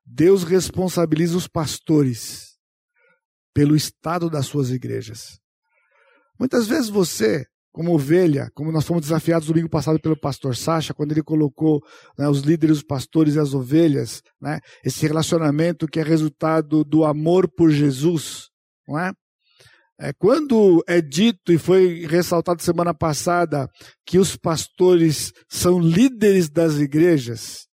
Deus 0.04 0.42
responsabiliza 0.42 1.37
os 1.37 1.47
pastores 1.47 2.57
pelo 3.54 3.76
estado 3.76 4.31
das 4.31 4.47
suas 4.47 4.71
igrejas. 4.71 5.38
Muitas 6.38 6.66
vezes 6.66 6.88
você, 6.88 7.47
como 7.71 7.95
ovelha, 7.95 8.50
como 8.54 8.73
nós 8.73 8.85
fomos 8.85 9.02
desafiados 9.02 9.49
domingo 9.49 9.69
passado 9.69 10.00
pelo 10.00 10.19
pastor 10.19 10.57
Sacha, 10.57 10.95
quando 10.95 11.12
ele 11.12 11.23
colocou 11.23 11.81
né, 12.19 12.28
os 12.28 12.40
líderes, 12.40 12.78
os 12.78 12.83
pastores 12.83 13.35
e 13.35 13.38
as 13.38 13.54
ovelhas, 13.54 14.23
né, 14.40 14.61
esse 14.83 15.07
relacionamento 15.07 15.87
que 15.87 16.00
é 16.00 16.02
resultado 16.02 16.85
do 16.85 17.04
amor 17.04 17.49
por 17.49 17.71
Jesus, 17.71 18.49
não 18.88 18.99
é? 18.99 19.12
É, 20.04 20.12
quando 20.12 20.82
é 20.88 21.00
dito, 21.00 21.52
e 21.52 21.59
foi 21.59 22.04
ressaltado 22.06 22.61
semana 22.61 22.92
passada, 22.92 23.71
que 24.04 24.18
os 24.18 24.35
pastores 24.35 25.32
são 25.49 25.78
líderes 25.78 26.50
das 26.50 26.75
igrejas, 26.75 27.68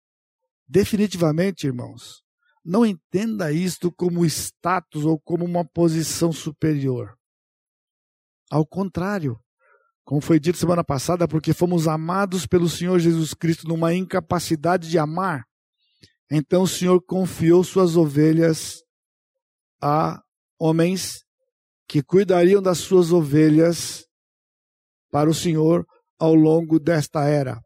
definitivamente, 0.68 1.66
irmãos, 1.66 2.22
não 2.62 2.84
entenda 2.84 3.50
isto 3.50 3.90
como 3.90 4.26
status 4.26 5.06
ou 5.06 5.18
como 5.18 5.42
uma 5.42 5.64
posição 5.64 6.30
superior. 6.30 7.16
Ao 8.50 8.66
contrário, 8.66 9.40
como 10.04 10.20
foi 10.20 10.38
dito 10.38 10.58
semana 10.58 10.84
passada, 10.84 11.26
porque 11.26 11.54
fomos 11.54 11.88
amados 11.88 12.44
pelo 12.44 12.68
Senhor 12.68 12.98
Jesus 12.98 13.32
Cristo 13.32 13.66
numa 13.66 13.94
incapacidade 13.94 14.90
de 14.90 14.98
amar, 14.98 15.46
então 16.30 16.64
o 16.64 16.68
Senhor 16.68 17.00
confiou 17.00 17.64
suas 17.64 17.96
ovelhas 17.96 18.82
a 19.80 20.22
homens 20.60 21.26
que 21.88 22.02
cuidariam 22.02 22.60
das 22.60 22.78
suas 22.78 23.10
ovelhas 23.10 24.06
para 25.10 25.30
o 25.30 25.34
Senhor 25.34 25.86
ao 26.18 26.34
longo 26.34 26.78
desta 26.78 27.24
era. 27.24 27.60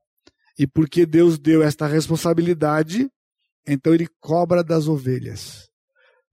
E 0.57 0.67
porque 0.67 1.05
Deus 1.05 1.39
deu 1.39 1.63
esta 1.63 1.87
responsabilidade, 1.89 3.11
então 3.67 3.93
ele 3.93 4.07
cobra 4.21 4.63
das 4.63 4.87
ovelhas. 4.87 5.69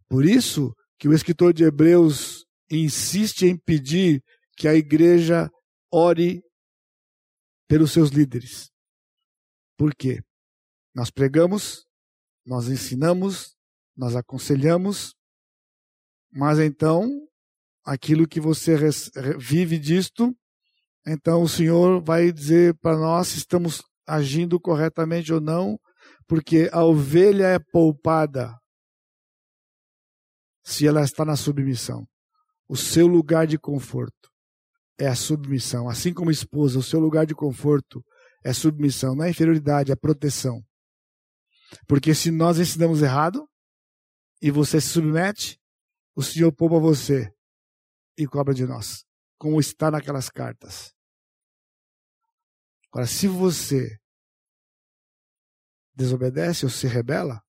Por 0.08 0.24
isso 0.24 0.76
que 1.00 1.08
o 1.08 1.14
escritor 1.14 1.52
de 1.52 1.64
Hebreus 1.64 2.46
insiste 2.70 3.48
em 3.48 3.58
pedir 3.58 4.24
que 4.56 4.68
a 4.68 4.76
igreja 4.76 5.50
ore 5.92 6.44
pelos 7.68 7.92
seus 7.92 8.10
líderes. 8.10 8.70
Por 9.78 9.96
quê? 9.96 10.22
Nós 10.94 11.10
pregamos, 11.10 11.86
nós 12.46 12.68
ensinamos, 12.68 13.56
nós 13.96 14.16
aconselhamos, 14.16 15.16
mas 16.32 16.60
então 16.60 17.29
aquilo 17.86 18.28
que 18.28 18.40
você 18.40 18.76
vive 19.38 19.78
disto, 19.80 20.36
então 21.08 21.42
o 21.42 21.50
Senhor 21.50 22.04
vai 22.04 22.32
dizer 22.32 22.76
para 22.82 22.98
nós 22.98 23.30
se 23.30 23.38
estamos 23.38 23.82
agindo 24.06 24.60
corretamente 24.60 25.34
ou 25.34 25.40
não, 25.40 25.80
porque 26.28 26.70
a 26.72 26.84
ovelha 26.84 27.48
é 27.48 27.60
poupada 27.60 28.56
se 30.64 30.86
ela 30.86 31.02
está 31.02 31.26
na 31.26 31.36
submissão. 31.36 32.08
O 32.68 32.78
seu 32.78 33.08
lugar 33.08 33.48
de 33.48 33.58
conforto 33.58 34.30
é 35.00 35.08
a 35.08 35.16
submissão. 35.16 35.90
Assim 35.90 36.14
como 36.14 36.30
esposa, 36.30 36.78
o 36.78 36.84
seu 36.84 37.00
lugar 37.00 37.26
de 37.26 37.34
conforto 37.34 38.04
é 38.44 38.54
submissão, 38.54 39.16
não 39.16 39.26
é 39.26 39.30
inferioridade, 39.32 39.92
é 39.92 39.96
proteção. 39.96 40.62
Porque 41.88 42.14
se 42.14 42.30
nós 42.30 42.60
ensinamos 42.60 43.02
errado 43.02 43.48
e 44.42 44.52
você 44.52 44.80
se 44.80 44.90
submete, 44.90 45.60
o 46.16 46.22
Senhor 46.22 46.52
poupa 46.52 46.80
você 46.80 47.32
e 48.20 48.28
cobra 48.28 48.54
de 48.54 48.66
nós, 48.66 49.06
como 49.38 49.62
está 49.62 49.90
naquelas 49.90 50.30
cartas. 50.30 50.94
Agora, 52.92 53.08
se 53.08 53.30
você 53.30 53.98
desobedece 55.96 56.66
ou 56.66 56.70
se 56.70 56.86
rebela, 56.86 57.42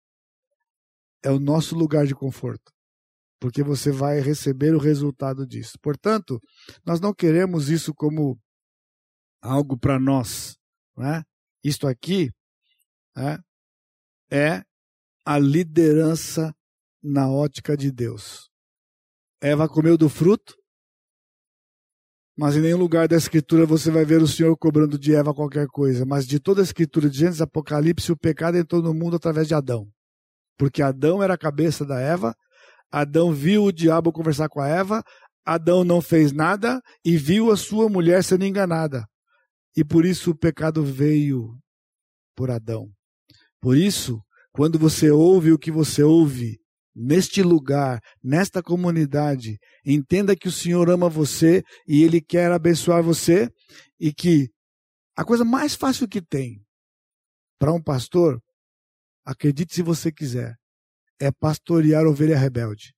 é 1.25 1.31
o 1.31 1.41
nosso 1.41 1.75
lugar 1.75 2.07
de 2.07 2.15
conforto, 2.15 2.73
porque 3.41 3.65
você 3.65 3.91
vai 3.91 4.21
receber 4.21 4.73
o 4.73 4.79
resultado 4.79 5.45
disso. 5.45 5.77
Portanto, 5.83 6.41
nós 6.87 7.01
não 7.01 7.13
queremos 7.13 7.69
isso 7.69 7.93
como 7.93 8.41
algo 9.43 9.77
para 9.77 9.99
nós. 9.99 10.57
Né? 10.97 11.25
Isto 11.65 11.89
aqui 11.89 12.31
né, 13.17 13.39
é 14.31 14.63
a 15.25 15.37
liderança 15.37 16.55
na 17.03 17.29
ótica 17.29 17.77
de 17.77 17.91
Deus. 17.91 18.49
Eva 19.41 19.69
comeu 19.69 19.97
do 19.97 20.09
fruto, 20.09 20.60
mas 22.41 22.57
em 22.57 22.63
nenhum 22.63 22.79
lugar 22.79 23.07
da 23.07 23.19
Escritura 23.19 23.67
você 23.67 23.91
vai 23.91 24.03
ver 24.03 24.23
o 24.23 24.27
Senhor 24.27 24.57
cobrando 24.57 24.99
de 24.99 25.15
Eva 25.15 25.35
qualquer 25.35 25.67
coisa. 25.67 26.07
Mas 26.07 26.27
de 26.27 26.41
toda 26.41 26.63
a 26.63 26.65
Escritura, 26.65 27.11
de 27.11 27.19
Gênesis 27.19 27.43
Apocalipse, 27.43 28.11
o 28.11 28.17
pecado 28.17 28.57
entrou 28.57 28.81
no 28.81 28.95
mundo 28.95 29.17
através 29.17 29.47
de 29.47 29.53
Adão. 29.53 29.87
Porque 30.57 30.81
Adão 30.81 31.23
era 31.23 31.35
a 31.35 31.39
cabeça 31.39 31.85
da 31.85 32.01
Eva, 32.01 32.35
Adão 32.91 33.31
viu 33.31 33.65
o 33.65 33.71
diabo 33.73 34.11
conversar 34.11 34.49
com 34.49 34.59
a 34.59 34.67
Eva, 34.67 35.05
Adão 35.45 35.85
não 35.85 36.01
fez 36.01 36.33
nada 36.33 36.81
e 37.05 37.15
viu 37.15 37.51
a 37.51 37.59
sua 37.59 37.91
mulher 37.91 38.25
sendo 38.25 38.47
enganada. 38.47 39.05
E 39.77 39.85
por 39.85 40.07
isso 40.07 40.31
o 40.31 40.35
pecado 40.35 40.83
veio 40.83 41.59
por 42.35 42.51
Adão. 42.51 42.89
Por 43.61 43.77
isso, 43.77 44.19
quando 44.51 44.79
você 44.79 45.11
ouve 45.11 45.53
o 45.53 45.59
que 45.59 45.71
você 45.71 46.03
ouve, 46.03 46.59
neste 46.97 47.43
lugar, 47.43 48.01
nesta 48.25 48.63
comunidade, 48.63 49.59
entenda 49.85 50.37
que 50.37 50.49
o 50.49 50.53
Senhor 50.53 50.89
ama 50.91 51.09
você 51.09 51.63
e 51.87 52.03
Ele 52.03 52.21
quer 52.21 52.51
abençoar 52.53 53.03
você 53.03 53.51
e 53.99 54.13
que 54.13 54.51
a 55.17 55.25
coisa 55.25 55.45
mais 55.45 55.75
fácil 55.75 56.09
que 56.09 56.23
tem 56.23 56.65
para 57.59 57.73
um 57.73 57.83
pastor, 57.83 58.43
acredite 59.25 59.75
se 59.75 59.83
você 59.83 60.11
quiser, 60.11 60.57
é 61.21 61.31
pastorear 61.31 62.07
ovelha 62.07 62.39
rebelde. 62.39 62.95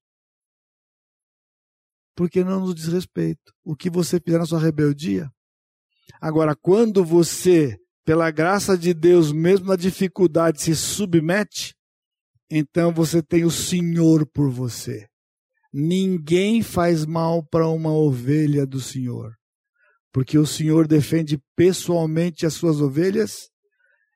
Porque 2.14 2.44
não 2.44 2.60
nos 2.60 2.74
diz 2.74 2.86
respeito. 2.86 3.52
O 3.64 3.74
que 3.74 3.90
você 3.90 4.20
fizer 4.20 4.38
na 4.38 4.46
sua 4.46 4.60
rebeldia. 4.60 5.28
Agora, 6.20 6.54
quando 6.54 7.04
você, 7.04 7.76
pela 8.04 8.30
graça 8.30 8.78
de 8.78 8.94
Deus, 8.94 9.32
mesmo 9.32 9.66
na 9.66 9.76
dificuldade, 9.76 10.62
se 10.62 10.76
submete, 10.76 11.74
então 12.48 12.92
você 12.92 13.22
tem 13.22 13.44
o 13.44 13.50
Senhor 13.50 14.26
por 14.26 14.50
você. 14.50 15.08
Ninguém 15.72 16.62
faz 16.62 17.06
mal 17.06 17.42
para 17.42 17.66
uma 17.68 17.92
ovelha 17.92 18.66
do 18.66 18.80
Senhor, 18.80 19.32
porque 20.12 20.36
o 20.36 20.46
Senhor 20.46 20.86
defende 20.86 21.40
pessoalmente 21.56 22.44
as 22.44 22.54
suas 22.54 22.80
ovelhas 22.80 23.48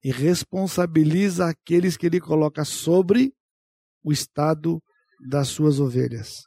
e 0.04 0.10
responsabiliza 0.10 1.46
aqueles 1.46 1.96
que 1.96 2.06
ele 2.06 2.20
coloca 2.20 2.64
sobre 2.64 3.32
o 4.04 4.12
estado 4.12 4.82
das 5.28 5.48
suas 5.48 5.80
ovelhas. 5.80 6.44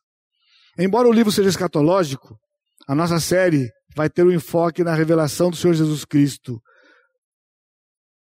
Embora 0.77 1.07
o 1.07 1.11
livro 1.11 1.31
seja 1.31 1.49
escatológico, 1.49 2.39
a 2.87 2.95
nossa 2.95 3.19
série 3.19 3.69
vai 3.95 4.09
ter 4.09 4.25
um 4.25 4.31
enfoque 4.31 4.83
na 4.83 4.93
revelação 4.93 5.49
do 5.49 5.57
Senhor 5.57 5.73
Jesus 5.73 6.05
Cristo, 6.05 6.61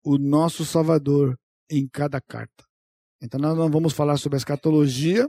o 0.05 0.17
nosso 0.19 0.65
Salvador, 0.65 1.37
em 1.69 1.89
cada 1.89 2.21
carta. 2.21 2.65
Então, 3.21 3.41
nós 3.41 3.57
não 3.57 3.71
vamos 3.71 3.93
falar 3.93 4.17
sobre 4.19 4.37
a 4.37 4.39
escatologia, 4.39 5.29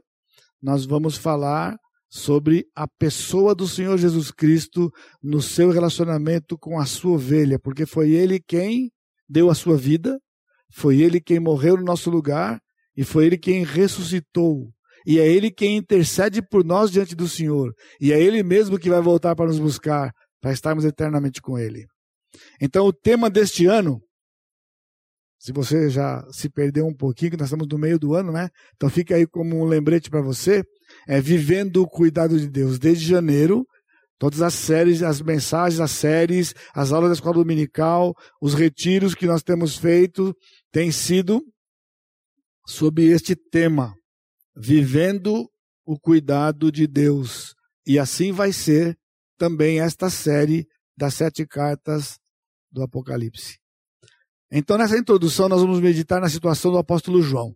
nós 0.62 0.86
vamos 0.86 1.16
falar 1.16 1.78
sobre 2.10 2.66
a 2.76 2.88
pessoa 2.88 3.54
do 3.54 3.68
Senhor 3.68 3.98
Jesus 3.98 4.32
Cristo 4.32 4.92
no 5.22 5.42
seu 5.42 5.72
relacionamento 5.72 6.58
com 6.58 6.80
a 6.80 6.86
sua 6.86 7.14
ovelha, 7.14 7.60
porque 7.60 7.86
foi 7.86 8.12
ele 8.12 8.40
quem 8.40 8.92
deu 9.28 9.50
a 9.50 9.56
sua 9.56 9.78
vida, 9.78 10.18
foi 10.72 11.02
ele 11.02 11.20
quem 11.20 11.40
morreu 11.40 11.78
no 11.78 11.84
nosso 11.84 12.10
lugar 12.10 12.60
e 12.96 13.04
foi 13.04 13.26
ele 13.26 13.38
quem 13.38 13.64
ressuscitou. 13.64 14.70
E 15.06 15.20
é 15.20 15.28
ele 15.28 15.50
quem 15.50 15.78
intercede 15.78 16.42
por 16.42 16.66
nós 16.66 16.92
diante 16.92 17.16
do 17.16 17.30
Senhor. 17.30 17.74
E 18.02 18.12
é 18.12 18.22
ele 18.22 18.44
mesmo 18.44 18.78
que 18.78 18.90
vai 18.90 19.02
voltar 19.02 19.36
para 19.36 19.46
nos 19.46 19.60
buscar, 19.60 20.12
para 20.42 20.52
estarmos 20.52 20.84
eternamente 20.84 21.42
com 21.42 21.58
ele. 21.58 21.86
Então, 22.62 22.86
o 22.86 22.94
tema 22.94 23.30
deste 23.30 23.66
ano 23.66 24.02
Se 25.40 25.52
você 25.52 25.90
já 25.90 26.26
se 26.32 26.50
perdeu 26.50 26.86
um 26.88 26.94
pouquinho, 26.94 27.32
que 27.32 27.38
nós 27.38 27.48
estamos 27.48 27.68
no 27.68 27.78
meio 27.78 28.00
do 28.00 28.16
ano, 28.16 28.32
né? 28.32 28.50
Então 28.76 28.90
fica 28.90 29.16
aí 29.16 29.28
como 29.28 29.60
um 29.60 29.66
lembrete 29.66 30.10
para 30.10 30.22
você. 30.22 30.64
É 31.08 31.22
vivendo 31.22 31.82
o 31.82 31.88
cuidado 31.88 32.40
de 32.40 32.50
Deus. 32.50 32.80
Desde 32.80 33.06
janeiro, 33.06 33.66
todas 34.18 34.42
as 34.42 34.56
séries, 34.56 35.04
as 35.04 35.22
mensagens, 35.22 35.80
as 35.80 35.92
séries, 35.92 36.54
as 36.74 36.92
aulas 36.92 37.10
da 37.10 37.14
escola 37.14 37.36
dominical, 37.36 38.16
os 38.42 38.54
retiros 38.56 39.14
que 39.14 39.28
nós 39.28 39.44
temos 39.44 39.78
feito, 39.78 40.36
têm 40.72 40.92
sido 40.92 41.42
sob 42.66 43.04
este 43.04 43.36
tema. 43.36 43.94
Vivendo 44.56 45.48
o 45.86 46.00
cuidado 46.00 46.72
de 46.72 46.88
Deus. 46.88 47.54
E 47.86 48.00
assim 48.00 48.32
vai 48.32 48.52
ser 48.52 48.98
também 49.38 49.80
esta 49.80 50.10
série 50.10 50.68
das 50.98 51.14
sete 51.14 51.46
cartas 51.46 52.18
do 52.72 52.82
Apocalipse. 52.82 53.60
Então, 54.50 54.78
nessa 54.78 54.98
introdução, 54.98 55.50
nós 55.50 55.62
vamos 55.62 55.82
meditar 55.82 56.22
na 56.22 56.30
situação 56.30 56.72
do 56.72 56.78
apóstolo 56.78 57.22
João. 57.22 57.54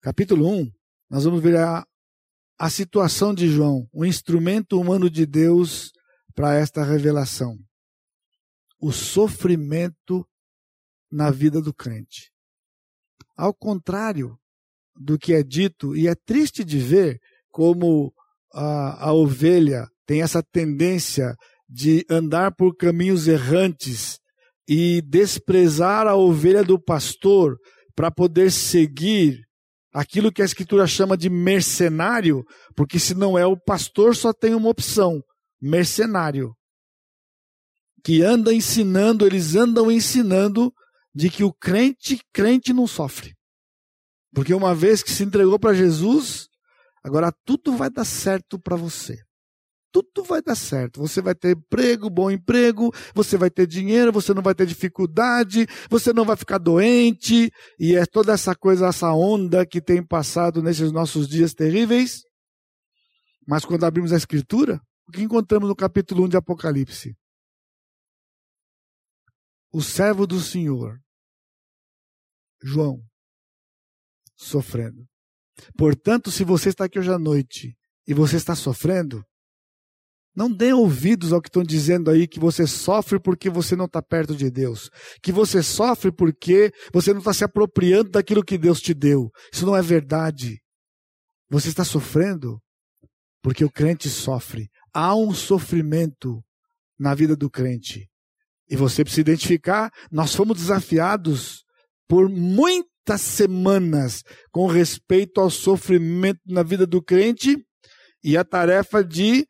Capítulo 0.00 0.48
1, 0.48 0.72
nós 1.10 1.24
vamos 1.24 1.42
ver 1.42 1.58
a, 1.58 1.86
a 2.58 2.70
situação 2.70 3.34
de 3.34 3.48
João, 3.48 3.86
o 3.92 4.06
instrumento 4.06 4.80
humano 4.80 5.10
de 5.10 5.26
Deus 5.26 5.92
para 6.34 6.54
esta 6.54 6.82
revelação. 6.82 7.58
O 8.80 8.90
sofrimento 8.90 10.26
na 11.10 11.30
vida 11.30 11.60
do 11.60 11.74
crente. 11.74 12.32
Ao 13.36 13.52
contrário 13.52 14.38
do 14.96 15.18
que 15.18 15.34
é 15.34 15.42
dito, 15.42 15.94
e 15.94 16.08
é 16.08 16.14
triste 16.14 16.64
de 16.64 16.78
ver 16.78 17.20
como 17.50 18.14
a, 18.52 19.08
a 19.08 19.12
ovelha 19.12 19.86
tem 20.06 20.22
essa 20.22 20.42
tendência 20.42 21.36
de 21.68 22.06
andar 22.08 22.54
por 22.54 22.74
caminhos 22.74 23.28
errantes 23.28 24.18
e 24.68 25.00
desprezar 25.00 26.06
a 26.06 26.14
ovelha 26.14 26.62
do 26.62 26.78
pastor 26.78 27.56
para 27.96 28.10
poder 28.10 28.52
seguir 28.52 29.40
aquilo 29.94 30.30
que 30.30 30.42
a 30.42 30.44
escritura 30.44 30.86
chama 30.86 31.16
de 31.16 31.30
mercenário, 31.30 32.44
porque 32.76 32.98
se 32.98 33.14
não 33.14 33.38
é 33.38 33.46
o 33.46 33.56
pastor, 33.56 34.14
só 34.14 34.30
tem 34.32 34.54
uma 34.54 34.68
opção: 34.68 35.22
mercenário. 35.60 36.54
Que 38.04 38.22
anda 38.22 38.54
ensinando, 38.54 39.26
eles 39.26 39.56
andam 39.56 39.90
ensinando 39.90 40.72
de 41.14 41.30
que 41.30 41.42
o 41.42 41.52
crente, 41.52 42.20
crente 42.32 42.72
não 42.72 42.86
sofre. 42.86 43.34
Porque 44.32 44.54
uma 44.54 44.74
vez 44.74 45.02
que 45.02 45.10
se 45.10 45.24
entregou 45.24 45.58
para 45.58 45.74
Jesus, 45.74 46.46
agora 47.02 47.32
tudo 47.44 47.76
vai 47.76 47.90
dar 47.90 48.04
certo 48.04 48.58
para 48.58 48.76
você 48.76 49.18
tudo 49.92 50.22
vai 50.22 50.42
dar 50.42 50.54
certo. 50.54 51.00
Você 51.00 51.20
vai 51.20 51.34
ter 51.34 51.56
emprego, 51.56 52.10
bom 52.10 52.30
emprego, 52.30 52.92
você 53.14 53.36
vai 53.36 53.50
ter 53.50 53.66
dinheiro, 53.66 54.12
você 54.12 54.32
não 54.34 54.42
vai 54.42 54.54
ter 54.54 54.66
dificuldade, 54.66 55.66
você 55.88 56.12
não 56.12 56.24
vai 56.24 56.36
ficar 56.36 56.58
doente, 56.58 57.50
e 57.78 57.96
é 57.96 58.04
toda 58.06 58.32
essa 58.32 58.54
coisa, 58.54 58.86
essa 58.86 59.12
onda 59.12 59.66
que 59.66 59.80
tem 59.80 60.04
passado 60.04 60.62
nesses 60.62 60.92
nossos 60.92 61.28
dias 61.28 61.54
terríveis. 61.54 62.22
Mas 63.46 63.64
quando 63.64 63.84
abrimos 63.84 64.12
a 64.12 64.16
Escritura, 64.16 64.80
o 65.06 65.12
que 65.12 65.22
encontramos 65.22 65.68
no 65.68 65.74
capítulo 65.74 66.24
1 66.24 66.28
de 66.28 66.36
Apocalipse? 66.36 67.16
O 69.72 69.82
servo 69.82 70.26
do 70.26 70.40
Senhor, 70.40 70.98
João, 72.62 73.00
sofrendo. 74.36 75.06
Portanto, 75.76 76.30
se 76.30 76.44
você 76.44 76.68
está 76.68 76.84
aqui 76.84 76.98
hoje 76.98 77.12
à 77.12 77.18
noite 77.18 77.76
e 78.06 78.14
você 78.14 78.36
está 78.36 78.54
sofrendo, 78.54 79.24
não 80.38 80.48
dê 80.48 80.72
ouvidos 80.72 81.32
ao 81.32 81.42
que 81.42 81.48
estão 81.48 81.64
dizendo 81.64 82.08
aí 82.08 82.28
que 82.28 82.38
você 82.38 82.64
sofre 82.64 83.18
porque 83.18 83.50
você 83.50 83.74
não 83.74 83.86
está 83.86 84.00
perto 84.00 84.36
de 84.36 84.48
Deus. 84.48 84.88
Que 85.20 85.32
você 85.32 85.64
sofre 85.64 86.12
porque 86.12 86.72
você 86.94 87.12
não 87.12 87.18
está 87.18 87.34
se 87.34 87.42
apropriando 87.42 88.10
daquilo 88.10 88.44
que 88.44 88.56
Deus 88.56 88.80
te 88.80 88.94
deu. 88.94 89.32
Isso 89.52 89.66
não 89.66 89.74
é 89.74 89.82
verdade. 89.82 90.62
Você 91.50 91.70
está 91.70 91.82
sofrendo 91.82 92.62
porque 93.42 93.64
o 93.64 93.70
crente 93.70 94.08
sofre. 94.08 94.68
Há 94.94 95.12
um 95.16 95.34
sofrimento 95.34 96.40
na 96.96 97.16
vida 97.16 97.34
do 97.34 97.50
crente. 97.50 98.08
E 98.70 98.76
você 98.76 99.02
precisa 99.02 99.22
identificar, 99.22 99.90
nós 100.08 100.36
fomos 100.36 100.56
desafiados 100.56 101.64
por 102.06 102.28
muitas 102.28 103.22
semanas 103.22 104.22
com 104.52 104.68
respeito 104.68 105.40
ao 105.40 105.50
sofrimento 105.50 106.38
na 106.46 106.62
vida 106.62 106.86
do 106.86 107.02
crente 107.02 107.56
e 108.22 108.36
a 108.36 108.44
tarefa 108.44 109.02
de 109.02 109.44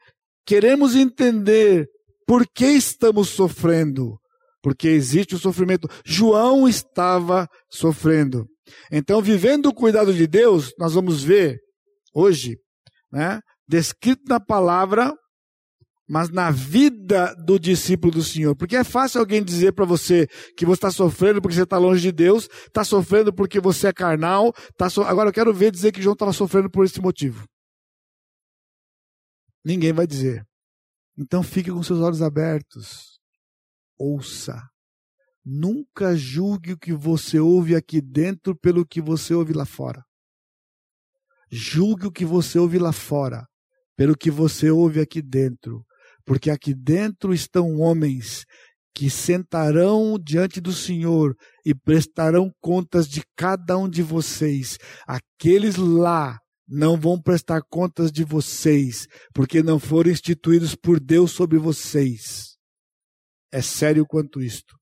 queremos 0.48 0.96
entender 0.96 1.86
por 2.26 2.46
que 2.46 2.64
estamos 2.64 3.28
sofrendo. 3.28 4.18
Porque 4.62 4.88
existe 4.88 5.34
o 5.34 5.38
sofrimento. 5.38 5.86
João 6.06 6.66
estava 6.66 7.46
sofrendo. 7.70 8.46
Então, 8.90 9.20
vivendo 9.20 9.66
o 9.66 9.74
cuidado 9.74 10.12
de 10.12 10.26
Deus, 10.26 10.72
nós 10.78 10.94
vamos 10.94 11.22
ver 11.22 11.60
hoje, 12.14 12.56
né, 13.12 13.40
descrito 13.68 14.22
na 14.26 14.40
palavra, 14.40 15.14
mas 16.08 16.30
na 16.30 16.50
vida 16.50 17.34
do 17.44 17.58
discípulo 17.58 18.14
do 18.14 18.22
Senhor. 18.22 18.56
Porque 18.56 18.76
é 18.76 18.84
fácil 18.84 19.20
alguém 19.20 19.44
dizer 19.44 19.72
para 19.72 19.84
você 19.84 20.26
que 20.56 20.64
você 20.64 20.78
está 20.78 20.90
sofrendo 20.90 21.42
porque 21.42 21.54
você 21.54 21.64
está 21.64 21.76
longe 21.76 22.00
de 22.00 22.10
Deus, 22.10 22.48
está 22.66 22.82
sofrendo 22.84 23.34
porque 23.34 23.60
você 23.60 23.88
é 23.88 23.92
carnal. 23.92 24.54
Tá 24.78 24.88
so... 24.88 25.02
Agora 25.02 25.28
eu 25.28 25.34
quero 25.34 25.52
ver 25.52 25.70
dizer 25.70 25.92
que 25.92 26.00
João 26.00 26.14
estava 26.14 26.32
sofrendo 26.32 26.70
por 26.70 26.86
esse 26.86 27.00
motivo. 27.02 27.46
Ninguém 29.68 29.92
vai 29.92 30.06
dizer. 30.06 30.42
Então 31.14 31.42
fique 31.42 31.70
com 31.70 31.82
seus 31.82 31.98
olhos 32.00 32.22
abertos. 32.22 33.20
Ouça. 33.98 34.66
Nunca 35.44 36.16
julgue 36.16 36.72
o 36.72 36.78
que 36.78 36.94
você 36.94 37.38
ouve 37.38 37.76
aqui 37.76 38.00
dentro 38.00 38.56
pelo 38.56 38.86
que 38.86 38.98
você 38.98 39.34
ouve 39.34 39.52
lá 39.52 39.66
fora. 39.66 40.02
Julgue 41.50 42.06
o 42.06 42.10
que 42.10 42.24
você 42.24 42.58
ouve 42.58 42.78
lá 42.78 42.92
fora 42.92 43.46
pelo 43.94 44.16
que 44.16 44.30
você 44.30 44.70
ouve 44.70 45.00
aqui 45.00 45.20
dentro. 45.20 45.84
Porque 46.24 46.50
aqui 46.50 46.72
dentro 46.72 47.34
estão 47.34 47.78
homens 47.78 48.46
que 48.94 49.10
sentarão 49.10 50.18
diante 50.18 50.62
do 50.62 50.72
Senhor 50.72 51.36
e 51.62 51.74
prestarão 51.74 52.50
contas 52.58 53.06
de 53.06 53.22
cada 53.36 53.76
um 53.76 53.86
de 53.86 54.02
vocês. 54.02 54.78
Aqueles 55.06 55.76
lá 55.76 56.38
não 56.68 57.00
vão 57.00 57.20
prestar 57.20 57.62
contas 57.62 58.12
de 58.12 58.22
vocês, 58.22 59.06
porque 59.32 59.62
não 59.62 59.78
foram 59.78 60.10
instituídos 60.10 60.74
por 60.74 61.00
Deus 61.00 61.32
sobre 61.32 61.58
vocês. 61.58 62.56
É 63.50 63.62
sério 63.62 64.06
quanto 64.06 64.42
isto. 64.42 64.76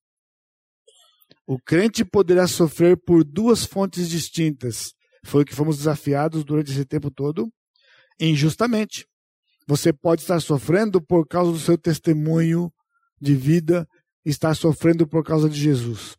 O 1.47 1.61
crente 1.61 2.05
poderá 2.05 2.49
sofrer 2.49 2.97
por 2.97 3.23
duas 3.23 3.65
fontes 3.65 4.09
distintas. 4.09 4.93
Foi 5.25 5.43
o 5.43 5.45
que 5.45 5.55
fomos 5.55 5.77
desafiados 5.79 6.45
durante 6.45 6.73
esse 6.73 6.85
tempo 6.85 7.11
todo. 7.11 7.49
Injustamente. 8.21 9.07
Você 9.69 9.93
pode 9.93 10.23
estar 10.23 10.41
sofrendo 10.41 11.01
por 11.01 11.27
causa 11.27 11.53
do 11.53 11.59
seu 11.59 11.79
testemunho 11.79 12.73
de 13.21 13.35
vida, 13.35 13.87
estar 14.25 14.55
sofrendo 14.55 15.07
por 15.07 15.25
causa 15.25 15.49
de 15.49 15.59
Jesus 15.59 16.17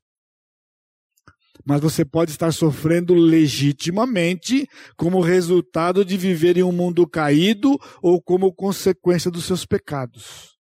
mas 1.67 1.81
você 1.81 2.05
pode 2.05 2.31
estar 2.31 2.53
sofrendo 2.53 3.13
legitimamente 3.13 4.65
como 4.95 5.19
resultado 5.19 6.05
de 6.05 6.15
viver 6.15 6.55
em 6.55 6.63
um 6.63 6.71
mundo 6.71 7.05
caído 7.05 7.77
ou 8.01 8.21
como 8.21 8.53
consequência 8.53 9.29
dos 9.29 9.43
seus 9.43 9.65
pecados. 9.65 10.55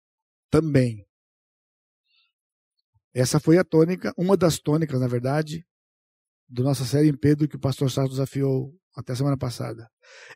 Também. 0.50 1.06
Essa 3.14 3.40
foi 3.40 3.60
a 3.60 3.64
tônica, 3.64 4.12
uma 4.18 4.36
das 4.36 4.58
tônicas, 4.58 5.00
na 5.00 5.08
verdade, 5.08 5.64
da 6.50 6.64
nossa 6.64 6.84
série 6.86 7.10
em 7.10 7.16
Pedro 7.16 7.48
que 7.48 7.56
o 7.56 7.62
pastor 7.62 7.92
Sarto 7.92 8.10
desafiou 8.10 8.74
até 8.96 9.14
a 9.14 9.16
semana 9.16 9.38
passada. 9.38 9.88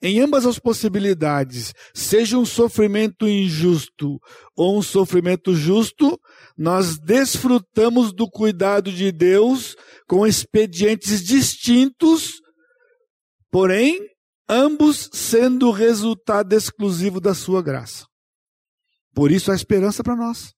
Em 0.01 0.19
ambas 0.19 0.45
as 0.45 0.59
possibilidades, 0.59 1.73
seja 1.95 2.37
um 2.37 2.45
sofrimento 2.45 3.27
injusto 3.27 4.19
ou 4.55 4.77
um 4.77 4.81
sofrimento 4.81 5.55
justo, 5.55 6.19
nós 6.57 6.99
desfrutamos 6.99 8.13
do 8.13 8.29
cuidado 8.29 8.91
de 8.91 9.11
Deus 9.11 9.75
com 10.09 10.25
expedientes 10.25 11.23
distintos, 11.23 12.41
porém, 13.51 14.09
ambos 14.49 15.07
sendo 15.13 15.69
resultado 15.69 16.51
exclusivo 16.53 17.21
da 17.21 17.35
sua 17.35 17.61
graça. 17.61 18.07
Por 19.13 19.31
isso 19.31 19.51
a 19.51 19.55
esperança 19.55 20.03
para 20.03 20.15
nós. 20.15 20.51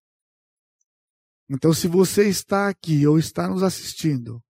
Então, 1.50 1.74
se 1.74 1.90
você 1.90 2.30
está 2.30 2.70
aqui 2.70 3.06
ou 3.06 3.20
está 3.20 3.50
nos 3.50 3.62
assistindo 3.62 4.42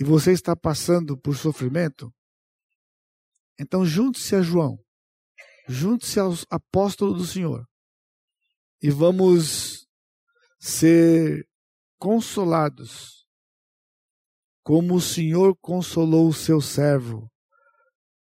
e 0.00 0.02
você 0.02 0.32
está 0.32 0.56
passando 0.56 1.16
por 1.16 1.36
sofrimento, 1.36 2.12
então 3.56 3.86
junte-se 3.86 4.34
a 4.34 4.42
João, 4.42 4.76
junte-se 5.68 6.18
aos 6.18 6.44
apóstolos 6.50 7.18
do 7.18 7.26
Senhor 7.26 7.64
e 8.82 8.90
vamos 8.90 9.86
ser 10.58 11.46
consolados, 12.00 13.19
como 14.62 14.94
o 14.94 15.00
Senhor 15.00 15.56
consolou 15.60 16.28
o 16.28 16.34
seu 16.34 16.60
servo, 16.60 17.30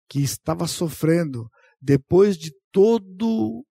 que 0.10 0.22
estava 0.22 0.68
sofrendo 0.68 1.50
depois 1.82 2.38
de 2.38 2.52
todo 2.72 3.64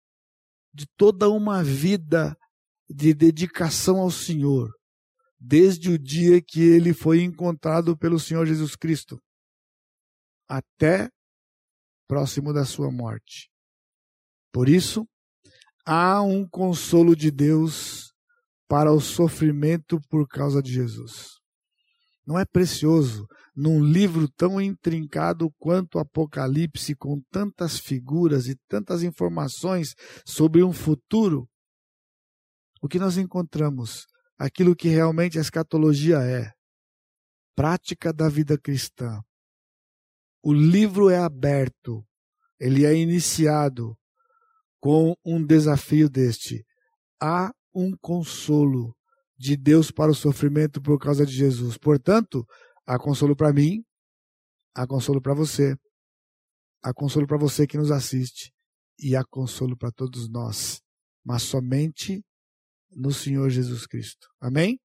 de 0.73 0.85
toda 0.97 1.29
uma 1.29 1.63
vida 1.63 2.35
de 2.89 3.13
dedicação 3.13 3.99
ao 3.99 4.11
Senhor, 4.11 4.69
desde 5.39 5.89
o 5.89 5.97
dia 5.97 6.41
que 6.41 6.59
ele 6.59 6.93
foi 6.93 7.21
encontrado 7.21 7.97
pelo 7.97 8.19
Senhor 8.19 8.45
Jesus 8.45 8.75
Cristo 8.75 9.17
até 10.49 11.09
próximo 12.07 12.53
da 12.53 12.65
sua 12.65 12.91
morte. 12.91 13.49
Por 14.51 14.67
isso, 14.67 15.07
há 15.85 16.21
um 16.21 16.47
consolo 16.47 17.15
de 17.15 17.31
Deus 17.31 18.13
para 18.67 18.91
o 18.91 18.99
sofrimento 18.99 19.99
por 20.09 20.27
causa 20.27 20.61
de 20.61 20.73
Jesus. 20.73 21.39
Não 22.25 22.39
é 22.39 22.45
precioso 22.45 23.27
num 23.55 23.83
livro 23.83 24.27
tão 24.27 24.59
intrincado 24.59 25.51
quanto 25.59 25.95
o 25.95 25.99
Apocalipse, 25.99 26.95
com 26.95 27.21
tantas 27.31 27.79
figuras 27.79 28.47
e 28.47 28.55
tantas 28.67 29.03
informações 29.03 29.93
sobre 30.25 30.63
um 30.63 30.73
futuro? 30.73 31.47
O 32.81 32.87
que 32.87 32.99
nós 32.99 33.17
encontramos? 33.17 34.05
Aquilo 34.37 34.75
que 34.75 34.89
realmente 34.89 35.37
a 35.37 35.41
escatologia 35.41 36.17
é. 36.17 36.51
Prática 37.55 38.11
da 38.11 38.27
vida 38.27 38.57
cristã. 38.57 39.21
O 40.43 40.53
livro 40.53 41.09
é 41.09 41.17
aberto, 41.17 42.05
ele 42.59 42.85
é 42.85 42.93
iniciado 42.95 43.97
com 44.79 45.15
um 45.25 45.43
desafio 45.43 46.09
deste. 46.09 46.65
Há 47.19 47.51
um 47.73 47.95
consolo 47.99 48.94
de 49.37 49.57
Deus 49.57 49.91
para 49.91 50.11
o 50.11 50.15
sofrimento 50.15 50.81
por 50.81 50.99
causa 50.99 51.25
de 51.25 51.31
Jesus. 51.31 51.77
Portanto, 51.77 52.45
há 52.85 52.97
consolo 52.97 53.35
para 53.35 53.51
mim, 53.53 53.83
há 54.73 54.87
consolo 54.87 55.21
para 55.21 55.33
você, 55.33 55.75
há 56.83 56.93
consolo 56.93 57.27
para 57.27 57.37
você 57.37 57.67
que 57.67 57.77
nos 57.77 57.91
assiste 57.91 58.53
e 58.99 59.15
há 59.15 59.23
consolo 59.23 59.77
para 59.77 59.91
todos 59.91 60.29
nós, 60.29 60.81
mas 61.23 61.43
somente 61.43 62.23
no 62.91 63.11
Senhor 63.11 63.49
Jesus 63.49 63.85
Cristo. 63.85 64.27
Amém? 64.39 64.79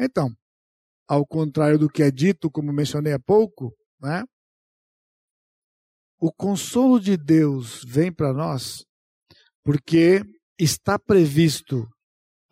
Então, 0.00 0.34
ao 1.06 1.26
contrário 1.26 1.78
do 1.78 1.88
que 1.88 2.02
é 2.02 2.10
dito, 2.10 2.50
como 2.50 2.72
mencionei 2.72 3.12
há 3.12 3.20
pouco, 3.20 3.74
né? 4.00 4.24
O 6.18 6.32
consolo 6.32 6.98
de 6.98 7.16
Deus 7.16 7.84
vem 7.84 8.10
para 8.10 8.32
nós 8.32 8.84
porque 9.62 10.22
está 10.58 10.98
previsto 10.98 11.86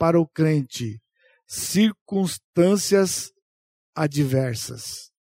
para 0.03 0.19
o 0.19 0.27
crente 0.27 1.01
circunstâncias 1.47 3.31
adversas. 3.95 5.13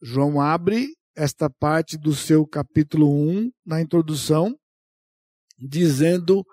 João 0.00 0.40
abre 0.40 0.86
esta 1.16 1.50
parte 1.50 1.98
do 1.98 2.14
seu 2.14 2.46
capítulo 2.46 3.10
1 3.10 3.50
na 3.66 3.80
introdução, 3.80 4.56
dizendo: 5.58 6.44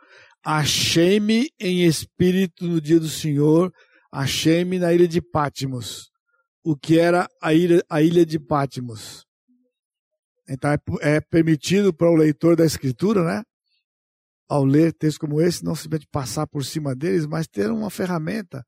Achei-me 0.44 1.52
em 1.60 1.84
espírito 1.86 2.68
no 2.68 2.82
dia 2.82 3.00
do 3.00 3.08
Senhor, 3.08 3.72
achei-me 4.12 4.80
na 4.80 4.92
ilha 4.92 5.08
de 5.08 5.22
Pátimos. 5.22 6.10
O 6.64 6.76
que 6.76 6.98
era 6.98 7.28
a 7.40 7.54
ilha, 7.54 7.84
a 7.88 8.02
ilha 8.02 8.26
de 8.26 8.40
Pátimos? 8.40 9.24
Então 10.50 10.72
é, 10.72 10.78
é 11.18 11.22
permitido 11.22 11.94
para 11.94 12.10
o 12.10 12.16
leitor 12.16 12.56
da 12.56 12.66
Escritura, 12.66 13.24
né? 13.24 13.44
Ao 14.52 14.66
ler 14.66 14.92
textos 14.92 15.18
como 15.18 15.40
esse, 15.40 15.64
não 15.64 15.74
simplesmente 15.74 16.10
passar 16.12 16.46
por 16.46 16.66
cima 16.66 16.94
deles, 16.94 17.26
mas 17.26 17.48
ter 17.48 17.72
uma 17.72 17.90
ferramenta. 17.90 18.62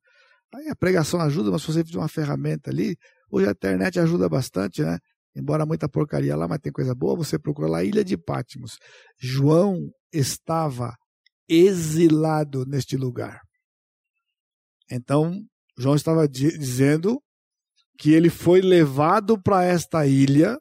Aí 0.56 0.69
a 0.69 0.76
pregação 0.76 1.19
ajuda, 1.19 1.52
mas 1.52 1.62
se 1.62 1.67
você 1.67 1.84
tiver 1.84 2.00
uma 2.00 2.08
ferramenta 2.08 2.69
ali, 2.69 2.96
hoje 3.30 3.50
a 3.50 3.52
internet 3.52 4.00
ajuda 4.00 4.30
bastante, 4.30 4.82
né? 4.82 4.98
Embora 5.36 5.65
muita 5.65 5.89
porcaria 5.89 6.38
lá, 6.38 6.48
mas 6.48 6.60
tem 6.60 6.72
coisa 6.72 6.96
boa, 6.96 7.17
você 7.17 7.38
procura 7.38 7.67
lá 7.67 7.84
Ilha 7.84 8.02
de 8.02 8.15
Pátimos. 8.15 8.78
João 9.19 9.78
estava 10.13 10.96
exilado 11.50 12.65
neste 12.65 12.96
lugar. 12.96 13.41
Então, 14.89 15.38
João 15.78 15.96
estava 15.96 16.30
dizendo 16.30 17.22
que 18.00 18.13
ele 18.13 18.30
foi 18.30 18.62
levado 18.62 19.38
para 19.41 19.65
esta 19.65 20.08
ilha 20.08 20.58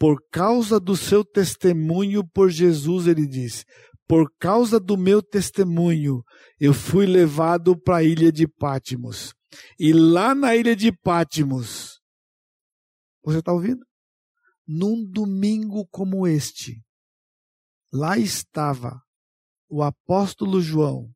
por 0.00 0.18
causa 0.32 0.80
do 0.80 0.96
seu 0.96 1.22
testemunho 1.22 2.26
por 2.26 2.50
Jesus, 2.50 3.06
ele 3.06 3.26
diz 3.26 3.64
por 4.10 4.28
causa 4.40 4.80
do 4.80 4.98
meu 4.98 5.22
testemunho, 5.22 6.24
eu 6.58 6.74
fui 6.74 7.06
levado 7.06 7.80
para 7.80 7.98
a 7.98 8.02
ilha 8.02 8.32
de 8.32 8.44
Pátimos. 8.44 9.32
E 9.78 9.92
lá 9.92 10.34
na 10.34 10.56
ilha 10.56 10.74
de 10.74 10.90
Pátimos, 10.90 12.00
você 13.22 13.38
está 13.38 13.52
ouvindo? 13.52 13.86
Num 14.66 15.08
domingo 15.08 15.86
como 15.92 16.26
este, 16.26 16.84
lá 17.92 18.18
estava 18.18 19.00
o 19.68 19.80
apóstolo 19.80 20.60
João, 20.60 21.14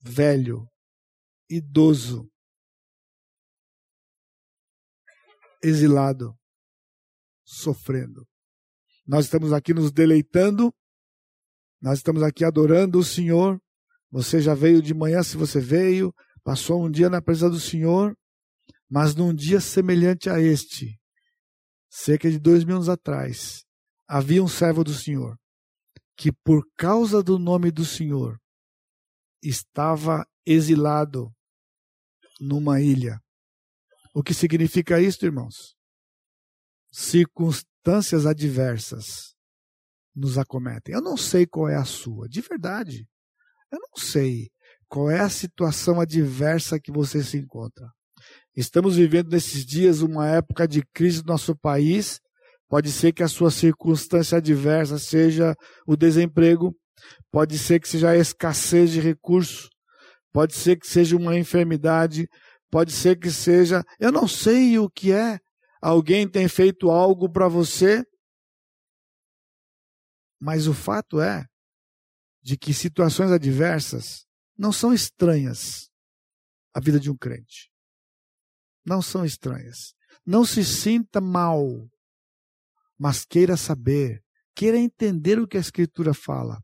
velho, 0.00 0.68
idoso, 1.48 2.28
exilado, 5.62 6.36
sofrendo. 7.44 8.26
Nós 9.06 9.26
estamos 9.26 9.52
aqui 9.52 9.72
nos 9.72 9.92
deleitando 9.92 10.74
nós 11.84 11.98
estamos 11.98 12.22
aqui 12.22 12.46
adorando 12.46 12.98
o 12.98 13.04
Senhor. 13.04 13.60
Você 14.10 14.40
já 14.40 14.54
veio 14.54 14.80
de 14.80 14.94
manhã, 14.94 15.22
se 15.22 15.36
você 15.36 15.60
veio, 15.60 16.14
passou 16.42 16.82
um 16.82 16.90
dia 16.90 17.10
na 17.10 17.20
presença 17.20 17.50
do 17.50 17.60
Senhor, 17.60 18.16
mas 18.88 19.14
num 19.14 19.34
dia 19.34 19.60
semelhante 19.60 20.30
a 20.30 20.40
este, 20.40 20.98
cerca 21.90 22.30
de 22.30 22.38
dois 22.38 22.64
mil 22.64 22.76
anos 22.76 22.88
atrás, 22.88 23.66
havia 24.08 24.42
um 24.42 24.48
servo 24.48 24.82
do 24.82 24.94
Senhor 24.94 25.38
que, 26.16 26.32
por 26.32 26.66
causa 26.74 27.22
do 27.22 27.38
nome 27.38 27.70
do 27.70 27.84
Senhor, 27.84 28.40
estava 29.42 30.26
exilado 30.46 31.30
numa 32.40 32.80
ilha. 32.80 33.20
O 34.14 34.22
que 34.22 34.32
significa 34.32 35.02
isso, 35.02 35.22
irmãos? 35.26 35.76
Circunstâncias 36.90 38.24
adversas 38.24 39.33
nos 40.14 40.38
acometem. 40.38 40.94
Eu 40.94 41.00
não 41.00 41.16
sei 41.16 41.46
qual 41.46 41.68
é 41.68 41.76
a 41.76 41.84
sua, 41.84 42.28
de 42.28 42.40
verdade. 42.40 43.06
Eu 43.72 43.78
não 43.80 43.96
sei 43.96 44.50
qual 44.88 45.10
é 45.10 45.20
a 45.20 45.28
situação 45.28 46.00
adversa 46.00 46.78
que 46.78 46.92
você 46.92 47.22
se 47.22 47.36
encontra. 47.36 47.88
Estamos 48.56 48.96
vivendo 48.96 49.30
nesses 49.30 49.66
dias 49.66 50.00
uma 50.00 50.28
época 50.28 50.68
de 50.68 50.82
crise 50.94 51.22
no 51.22 51.32
nosso 51.32 51.56
país. 51.56 52.20
Pode 52.68 52.92
ser 52.92 53.12
que 53.12 53.22
a 53.22 53.28
sua 53.28 53.50
circunstância 53.50 54.38
adversa 54.38 54.98
seja 54.98 55.54
o 55.86 55.96
desemprego, 55.96 56.74
pode 57.30 57.58
ser 57.58 57.80
que 57.80 57.88
seja 57.88 58.10
a 58.10 58.16
escassez 58.16 58.90
de 58.90 59.00
recursos, 59.00 59.68
pode 60.32 60.54
ser 60.54 60.76
que 60.78 60.86
seja 60.86 61.16
uma 61.16 61.36
enfermidade, 61.36 62.28
pode 62.70 62.92
ser 62.92 63.18
que 63.18 63.30
seja, 63.30 63.82
eu 64.00 64.10
não 64.10 64.26
sei 64.26 64.78
o 64.78 64.88
que 64.88 65.12
é. 65.12 65.38
Alguém 65.82 66.26
tem 66.26 66.48
feito 66.48 66.90
algo 66.90 67.30
para 67.30 67.46
você 67.46 68.02
mas 70.44 70.66
o 70.66 70.74
fato 70.74 71.22
é 71.22 71.46
de 72.42 72.54
que 72.54 72.74
situações 72.74 73.32
adversas 73.32 74.26
não 74.58 74.72
são 74.72 74.92
estranhas 74.92 75.88
à 76.74 76.80
vida 76.80 77.00
de 77.00 77.10
um 77.10 77.16
crente. 77.16 77.70
Não 78.84 79.00
são 79.00 79.24
estranhas. 79.24 79.94
Não 80.26 80.44
se 80.44 80.62
sinta 80.62 81.18
mal, 81.18 81.88
mas 82.98 83.24
queira 83.24 83.56
saber, 83.56 84.22
queira 84.54 84.76
entender 84.76 85.38
o 85.38 85.48
que 85.48 85.56
a 85.56 85.60
Escritura 85.60 86.12
fala. 86.12 86.60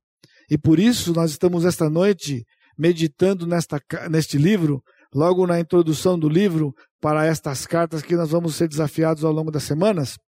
E 0.50 0.58
por 0.58 0.78
isso 0.78 1.14
nós 1.14 1.30
estamos 1.30 1.64
esta 1.64 1.88
noite 1.88 2.44
meditando 2.76 3.46
nesta, 3.46 3.80
neste 4.10 4.36
livro, 4.36 4.84
logo 5.14 5.46
na 5.46 5.58
introdução 5.58 6.18
do 6.18 6.28
livro, 6.28 6.74
para 7.00 7.24
estas 7.24 7.66
cartas 7.66 8.02
que 8.02 8.14
nós 8.14 8.28
vamos 8.28 8.56
ser 8.56 8.68
desafiados 8.68 9.24
ao 9.24 9.32
longo 9.32 9.50
das 9.50 9.62
semanas, 9.62 10.18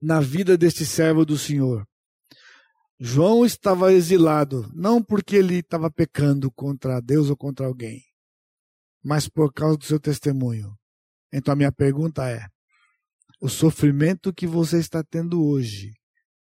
na 0.00 0.20
vida 0.20 0.56
deste 0.56 0.86
servo 0.86 1.26
do 1.26 1.36
Senhor. 1.36 1.89
João 3.02 3.46
estava 3.46 3.94
exilado, 3.94 4.70
não 4.74 5.02
porque 5.02 5.36
ele 5.36 5.60
estava 5.60 5.90
pecando 5.90 6.52
contra 6.52 7.00
Deus 7.00 7.30
ou 7.30 7.36
contra 7.36 7.66
alguém, 7.66 8.04
mas 9.02 9.26
por 9.26 9.54
causa 9.54 9.78
do 9.78 9.86
seu 9.86 9.98
testemunho. 9.98 10.76
Então 11.32 11.52
a 11.52 11.56
minha 11.56 11.72
pergunta 11.72 12.28
é: 12.28 12.46
o 13.40 13.48
sofrimento 13.48 14.34
que 14.34 14.46
você 14.46 14.78
está 14.78 15.02
tendo 15.02 15.42
hoje 15.42 15.94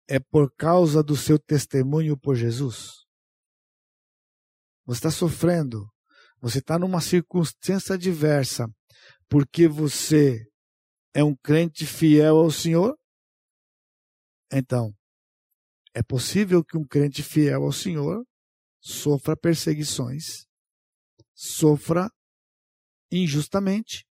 é 0.08 0.20
por 0.20 0.52
causa 0.58 1.04
do 1.04 1.16
seu 1.16 1.38
testemunho 1.38 2.18
por 2.18 2.36
Jesus? 2.36 3.06
Você 4.84 4.98
está 4.98 5.12
sofrendo, 5.12 5.88
você 6.42 6.58
está 6.58 6.80
numa 6.80 7.02
circunstância 7.02 7.94
adversa, 7.94 8.66
porque 9.30 9.68
você 9.68 10.44
é 11.14 11.24
um 11.24 11.36
crente 11.36 11.86
fiel 11.86 12.38
ao 12.38 12.50
Senhor? 12.50 12.98
Então, 14.52 14.97
é 15.98 16.04
possível 16.04 16.64
que 16.64 16.78
um 16.78 16.86
crente 16.86 17.24
fiel 17.24 17.64
ao 17.64 17.72
Senhor 17.72 18.24
sofra 18.80 19.36
perseguições, 19.36 20.46
sofra 21.34 22.08
injustamente. 23.12 24.06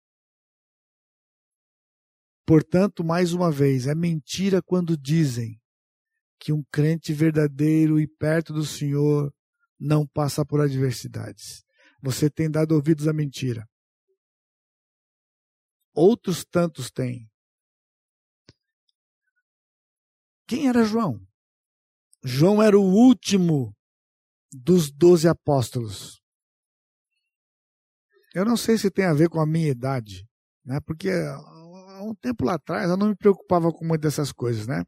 Portanto, 2.44 3.04
mais 3.04 3.32
uma 3.32 3.52
vez, 3.52 3.86
é 3.86 3.94
mentira 3.94 4.60
quando 4.60 4.96
dizem 4.96 5.60
que 6.40 6.52
um 6.52 6.64
crente 6.72 7.12
verdadeiro 7.12 8.00
e 8.00 8.08
perto 8.08 8.52
do 8.52 8.64
Senhor 8.64 9.32
não 9.78 10.04
passa 10.04 10.44
por 10.44 10.60
adversidades. 10.60 11.64
você 12.02 12.28
tem 12.28 12.50
dado 12.50 12.72
ouvidos 12.72 13.06
à 13.06 13.12
mentira. 13.12 13.64
Outros 15.94 16.44
tantos 16.44 16.90
têm. 16.90 17.30
Quem 20.48 20.68
era 20.68 20.82
João? 20.82 21.24
João 22.28 22.60
era 22.60 22.76
o 22.76 22.82
último 22.82 23.72
dos 24.52 24.90
doze 24.90 25.28
apóstolos. 25.28 26.20
Eu 28.34 28.44
não 28.44 28.56
sei 28.56 28.76
se 28.76 28.90
tem 28.90 29.04
a 29.04 29.12
ver 29.12 29.28
com 29.28 29.38
a 29.38 29.46
minha 29.46 29.68
idade, 29.68 30.26
né? 30.64 30.80
Porque 30.84 31.08
há 31.08 32.02
um 32.02 32.16
tempo 32.20 32.44
lá 32.44 32.54
atrás 32.54 32.90
eu 32.90 32.96
não 32.96 33.10
me 33.10 33.16
preocupava 33.16 33.70
com 33.70 33.84
muitas 33.84 34.14
dessas 34.14 34.32
coisas, 34.32 34.66
né? 34.66 34.82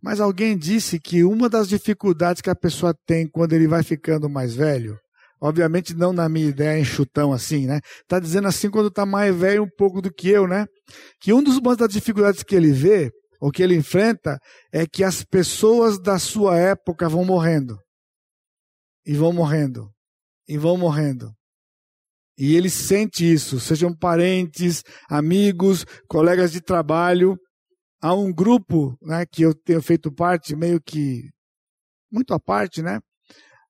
Mas 0.00 0.20
alguém 0.20 0.56
disse 0.56 1.00
que 1.00 1.24
uma 1.24 1.48
das 1.48 1.68
dificuldades 1.68 2.40
que 2.40 2.48
a 2.48 2.54
pessoa 2.54 2.94
tem 3.04 3.26
quando 3.28 3.54
ele 3.54 3.66
vai 3.66 3.82
ficando 3.82 4.30
mais 4.30 4.54
velho, 4.54 4.96
obviamente 5.40 5.94
não 5.94 6.12
na 6.12 6.28
minha 6.28 6.48
ideia 6.48 6.78
em 6.78 6.84
chutão 6.84 7.32
assim, 7.32 7.66
né? 7.66 7.80
Tá 8.06 8.20
dizendo 8.20 8.46
assim 8.46 8.70
quando 8.70 8.88
tá 8.88 9.04
mais 9.04 9.34
velho 9.34 9.64
um 9.64 9.70
pouco 9.76 10.00
do 10.00 10.14
que 10.14 10.28
eu, 10.28 10.46
né? 10.46 10.64
Que 11.20 11.32
um 11.32 11.42
dos 11.42 11.56
uma 11.56 11.74
das 11.74 11.88
dificuldades 11.88 12.44
que 12.44 12.54
ele 12.54 12.70
vê, 12.70 13.10
ou 13.40 13.50
que 13.50 13.62
ele 13.62 13.76
enfrenta, 13.76 14.38
é 14.72 14.86
que 14.86 15.04
as 15.04 15.22
pessoas 15.22 15.98
da 16.00 16.18
sua 16.18 16.58
época 16.58 17.08
vão 17.08 17.24
morrendo. 17.24 17.78
E 19.06 19.14
vão 19.14 19.32
morrendo. 19.32 19.90
E 20.46 20.58
vão 20.58 20.76
morrendo. 20.76 21.32
E 22.36 22.54
ele 22.54 22.70
sente 22.70 23.30
isso, 23.30 23.58
sejam 23.58 23.92
parentes, 23.92 24.84
amigos, 25.08 25.84
colegas 26.08 26.52
de 26.52 26.60
trabalho. 26.60 27.36
Há 28.00 28.14
um 28.14 28.32
grupo 28.32 28.96
né, 29.02 29.26
que 29.26 29.42
eu 29.42 29.52
tenho 29.52 29.82
feito 29.82 30.12
parte, 30.12 30.54
meio 30.54 30.80
que 30.80 31.28
muito 32.10 32.32
à 32.32 32.38
parte, 32.38 32.80
né? 32.80 33.00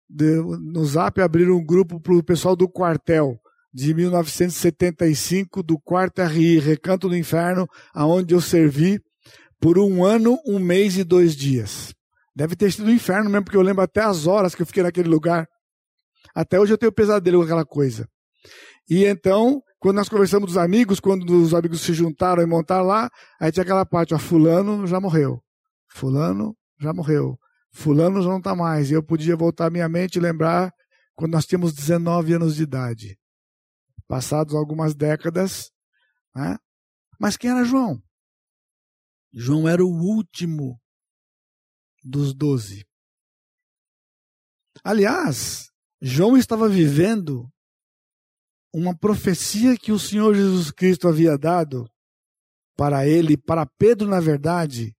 De, 0.08 0.36
no 0.36 0.84
Zap 0.84 1.20
abriram 1.20 1.56
um 1.56 1.64
grupo 1.64 2.00
para 2.00 2.14
o 2.14 2.22
pessoal 2.22 2.54
do 2.54 2.68
quartel 2.68 3.38
de 3.72 3.94
1975 3.94 5.62
do 5.62 5.78
quarto 5.78 6.22
RI, 6.22 6.58
Recanto 6.58 7.08
do 7.08 7.16
Inferno, 7.16 7.66
aonde 7.94 8.34
eu 8.34 8.40
servi 8.40 9.00
por 9.60 9.78
um 9.78 10.04
ano, 10.04 10.38
um 10.46 10.58
mês 10.58 10.96
e 10.96 11.04
dois 11.04 11.34
dias. 11.34 11.94
Deve 12.34 12.54
ter 12.54 12.72
sido 12.72 12.86
um 12.86 12.92
inferno 12.92 13.28
mesmo, 13.28 13.44
porque 13.44 13.56
eu 13.56 13.62
lembro 13.62 13.82
até 13.82 14.02
as 14.02 14.26
horas 14.26 14.54
que 14.54 14.62
eu 14.62 14.66
fiquei 14.66 14.82
naquele 14.82 15.08
lugar. 15.08 15.48
Até 16.34 16.60
hoje 16.60 16.72
eu 16.72 16.78
tenho 16.78 16.92
pesadelo 16.92 17.38
com 17.38 17.44
aquela 17.44 17.64
coisa. 17.64 18.08
E 18.88 19.04
então, 19.04 19.60
quando 19.80 19.96
nós 19.96 20.08
conversamos 20.08 20.46
dos 20.46 20.56
amigos, 20.56 21.00
quando 21.00 21.42
os 21.42 21.52
amigos 21.52 21.80
se 21.80 21.92
juntaram 21.92 22.42
e 22.42 22.46
montaram 22.46 22.84
lá, 22.84 23.10
aí 23.40 23.50
tinha 23.50 23.62
aquela 23.62 23.84
parte, 23.84 24.14
ó, 24.14 24.18
fulano 24.18 24.86
já 24.86 25.00
morreu. 25.00 25.42
Fulano 25.88 26.56
já 26.80 26.92
morreu. 26.92 27.38
Fulano 27.72 28.22
já 28.22 28.28
não 28.28 28.38
está 28.38 28.54
mais. 28.54 28.90
E 28.90 28.94
eu 28.94 29.02
podia 29.02 29.36
voltar 29.36 29.66
à 29.66 29.70
minha 29.70 29.88
mente 29.88 30.16
e 30.16 30.20
lembrar 30.20 30.72
quando 31.14 31.32
nós 31.32 31.44
tínhamos 31.44 31.72
19 31.72 32.34
anos 32.34 32.54
de 32.56 32.62
idade. 32.62 33.18
Passados 34.06 34.54
algumas 34.54 34.94
décadas. 34.94 35.70
Né? 36.34 36.56
Mas 37.20 37.36
quem 37.36 37.50
era 37.50 37.64
João? 37.64 38.00
João 39.32 39.68
era 39.68 39.84
o 39.84 39.90
último 39.90 40.80
dos 42.02 42.34
doze. 42.34 42.86
Aliás, 44.82 45.70
João 46.00 46.36
estava 46.36 46.68
vivendo 46.68 47.50
uma 48.72 48.96
profecia 48.96 49.76
que 49.76 49.92
o 49.92 49.98
Senhor 49.98 50.34
Jesus 50.34 50.70
Cristo 50.70 51.08
havia 51.08 51.36
dado 51.36 51.90
para 52.76 53.06
ele, 53.06 53.36
para 53.36 53.66
Pedro, 53.66 54.06
na 54.08 54.20
verdade, 54.20 54.96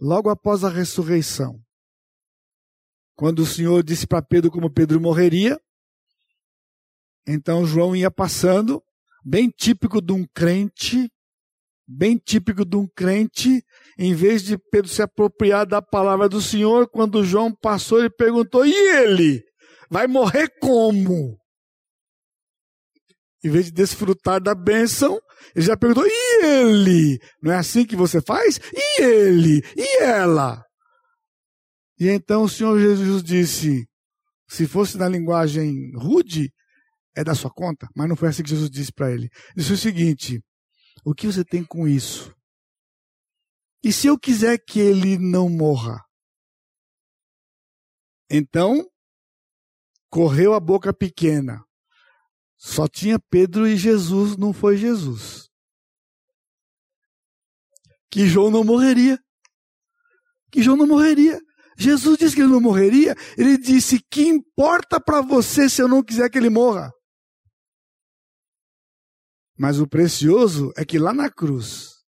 logo 0.00 0.30
após 0.30 0.64
a 0.64 0.70
ressurreição. 0.70 1.62
Quando 3.14 3.40
o 3.40 3.46
Senhor 3.46 3.82
disse 3.82 4.06
para 4.06 4.22
Pedro 4.22 4.50
como 4.50 4.72
Pedro 4.72 4.98
morreria, 5.00 5.60
então 7.26 7.66
João 7.66 7.94
ia 7.94 8.10
passando, 8.10 8.82
bem 9.22 9.50
típico 9.50 10.00
de 10.00 10.12
um 10.12 10.26
crente, 10.26 11.12
bem 11.90 12.16
típico 12.16 12.64
de 12.64 12.76
um 12.76 12.86
crente, 12.86 13.62
em 13.98 14.14
vez 14.14 14.42
de 14.42 14.56
Pedro 14.70 14.88
se 14.88 15.02
apropriar 15.02 15.66
da 15.66 15.82
palavra 15.82 16.28
do 16.28 16.40
Senhor, 16.40 16.88
quando 16.88 17.24
João 17.24 17.52
passou, 17.52 17.98
ele 17.98 18.10
perguntou: 18.10 18.64
e 18.64 18.72
ele? 18.72 19.42
Vai 19.90 20.06
morrer 20.06 20.48
como? 20.60 21.40
em 23.42 23.50
vez 23.50 23.66
de 23.66 23.72
desfrutar 23.72 24.40
da 24.40 24.54
bênção, 24.54 25.18
ele 25.54 25.64
já 25.64 25.76
perguntou: 25.76 26.04
e 26.06 26.44
ele? 26.44 27.18
Não 27.42 27.52
é 27.52 27.56
assim 27.56 27.84
que 27.84 27.96
você 27.96 28.20
faz? 28.20 28.60
E 28.72 29.02
ele? 29.02 29.62
E 29.76 30.02
ela? 30.02 30.62
E 31.98 32.08
então 32.08 32.42
o 32.42 32.48
Senhor 32.48 32.78
Jesus 32.78 33.22
disse: 33.22 33.86
se 34.48 34.66
fosse 34.66 34.98
na 34.98 35.08
linguagem 35.08 35.92
rude, 35.96 36.52
é 37.16 37.24
da 37.24 37.34
sua 37.34 37.50
conta, 37.50 37.88
mas 37.96 38.08
não 38.08 38.16
foi 38.16 38.28
assim 38.28 38.42
que 38.42 38.50
Jesus 38.50 38.70
disse 38.70 38.92
para 38.92 39.10
ele. 39.10 39.28
Disse 39.56 39.72
o 39.72 39.78
seguinte: 39.78 40.40
o 41.04 41.14
que 41.14 41.26
você 41.26 41.44
tem 41.44 41.64
com 41.64 41.86
isso? 41.86 42.34
E 43.82 43.92
se 43.92 44.06
eu 44.06 44.18
quiser 44.18 44.58
que 44.58 44.78
ele 44.78 45.18
não 45.18 45.48
morra? 45.48 46.04
Então, 48.30 48.86
correu 50.10 50.54
a 50.54 50.60
boca 50.60 50.92
pequena. 50.92 51.64
Só 52.56 52.86
tinha 52.86 53.18
Pedro 53.18 53.66
e 53.66 53.76
Jesus, 53.76 54.36
não 54.36 54.52
foi 54.52 54.76
Jesus. 54.76 55.48
Que 58.10 58.26
João 58.26 58.50
não 58.50 58.62
morreria. 58.62 59.18
Que 60.50 60.62
João 60.62 60.76
não 60.76 60.86
morreria. 60.86 61.40
Jesus 61.78 62.18
disse 62.18 62.34
que 62.34 62.42
ele 62.42 62.52
não 62.52 62.60
morreria. 62.60 63.14
Ele 63.38 63.56
disse: 63.56 64.04
Que 64.10 64.22
importa 64.22 65.00
para 65.00 65.22
você 65.22 65.68
se 65.68 65.80
eu 65.80 65.88
não 65.88 66.02
quiser 66.02 66.28
que 66.28 66.36
ele 66.36 66.50
morra? 66.50 66.92
Mas 69.60 69.78
o 69.78 69.86
precioso 69.86 70.72
é 70.74 70.86
que 70.86 70.98
lá 70.98 71.12
na 71.12 71.30
cruz, 71.30 72.02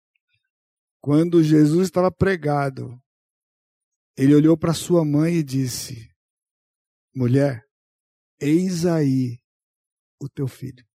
quando 1.00 1.42
Jesus 1.42 1.88
estava 1.88 2.08
pregado, 2.08 2.96
ele 4.16 4.36
olhou 4.36 4.56
para 4.56 4.72
sua 4.72 5.04
mãe 5.04 5.34
e 5.34 5.42
disse: 5.42 6.14
Mulher, 7.12 7.66
eis 8.38 8.86
aí 8.86 9.40
o 10.20 10.28
teu 10.28 10.46
filho. 10.46 10.86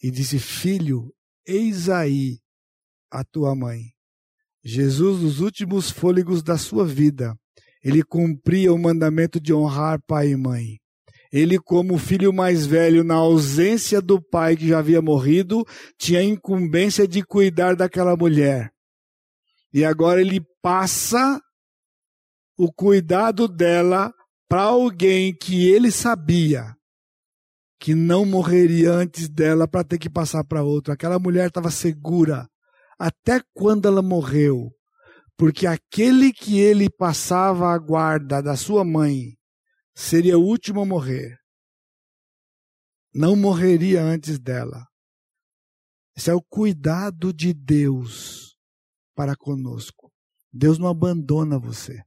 E 0.00 0.12
disse: 0.12 0.38
Filho, 0.38 1.12
eis 1.44 1.88
aí 1.88 2.38
a 3.10 3.24
tua 3.24 3.52
mãe. 3.52 3.92
Jesus, 4.62 5.20
nos 5.20 5.40
últimos 5.40 5.90
fôlegos 5.90 6.40
da 6.40 6.56
sua 6.56 6.86
vida, 6.86 7.36
ele 7.82 8.04
cumpria 8.04 8.72
o 8.72 8.78
mandamento 8.78 9.40
de 9.40 9.52
honrar 9.52 10.00
pai 10.06 10.28
e 10.28 10.36
mãe. 10.36 10.78
Ele, 11.32 11.58
como 11.58 11.98
filho 11.98 12.32
mais 12.32 12.64
velho, 12.64 13.04
na 13.04 13.16
ausência 13.16 14.00
do 14.00 14.20
pai 14.20 14.56
que 14.56 14.68
já 14.68 14.78
havia 14.78 15.02
morrido, 15.02 15.64
tinha 15.98 16.20
a 16.20 16.24
incumbência 16.24 17.06
de 17.06 17.22
cuidar 17.22 17.76
daquela 17.76 18.16
mulher. 18.16 18.70
E 19.72 19.84
agora 19.84 20.20
ele 20.20 20.40
passa 20.62 21.40
o 22.56 22.72
cuidado 22.72 23.46
dela 23.46 24.12
para 24.48 24.62
alguém 24.62 25.36
que 25.36 25.68
ele 25.68 25.90
sabia 25.90 26.74
que 27.78 27.94
não 27.94 28.24
morreria 28.24 28.92
antes 28.92 29.28
dela 29.28 29.68
para 29.68 29.84
ter 29.84 29.98
que 29.98 30.10
passar 30.10 30.42
para 30.44 30.64
outra. 30.64 30.94
Aquela 30.94 31.18
mulher 31.18 31.48
estava 31.48 31.70
segura 31.70 32.48
até 32.98 33.40
quando 33.54 33.86
ela 33.86 34.02
morreu, 34.02 34.72
porque 35.36 35.66
aquele 35.66 36.32
que 36.32 36.58
ele 36.58 36.90
passava 36.90 37.68
a 37.68 37.78
guarda 37.78 38.42
da 38.42 38.56
sua 38.56 38.84
mãe 38.84 39.37
seria 39.98 40.38
o 40.38 40.42
último 40.42 40.80
a 40.82 40.86
morrer. 40.86 41.36
Não 43.12 43.34
morreria 43.34 44.00
antes 44.00 44.38
dela. 44.38 44.86
Esse 46.16 46.30
é 46.30 46.34
o 46.34 46.40
cuidado 46.40 47.32
de 47.32 47.52
Deus 47.52 48.56
para 49.12 49.34
conosco. 49.34 50.12
Deus 50.52 50.78
não 50.78 50.86
abandona 50.86 51.58
você. 51.58 52.00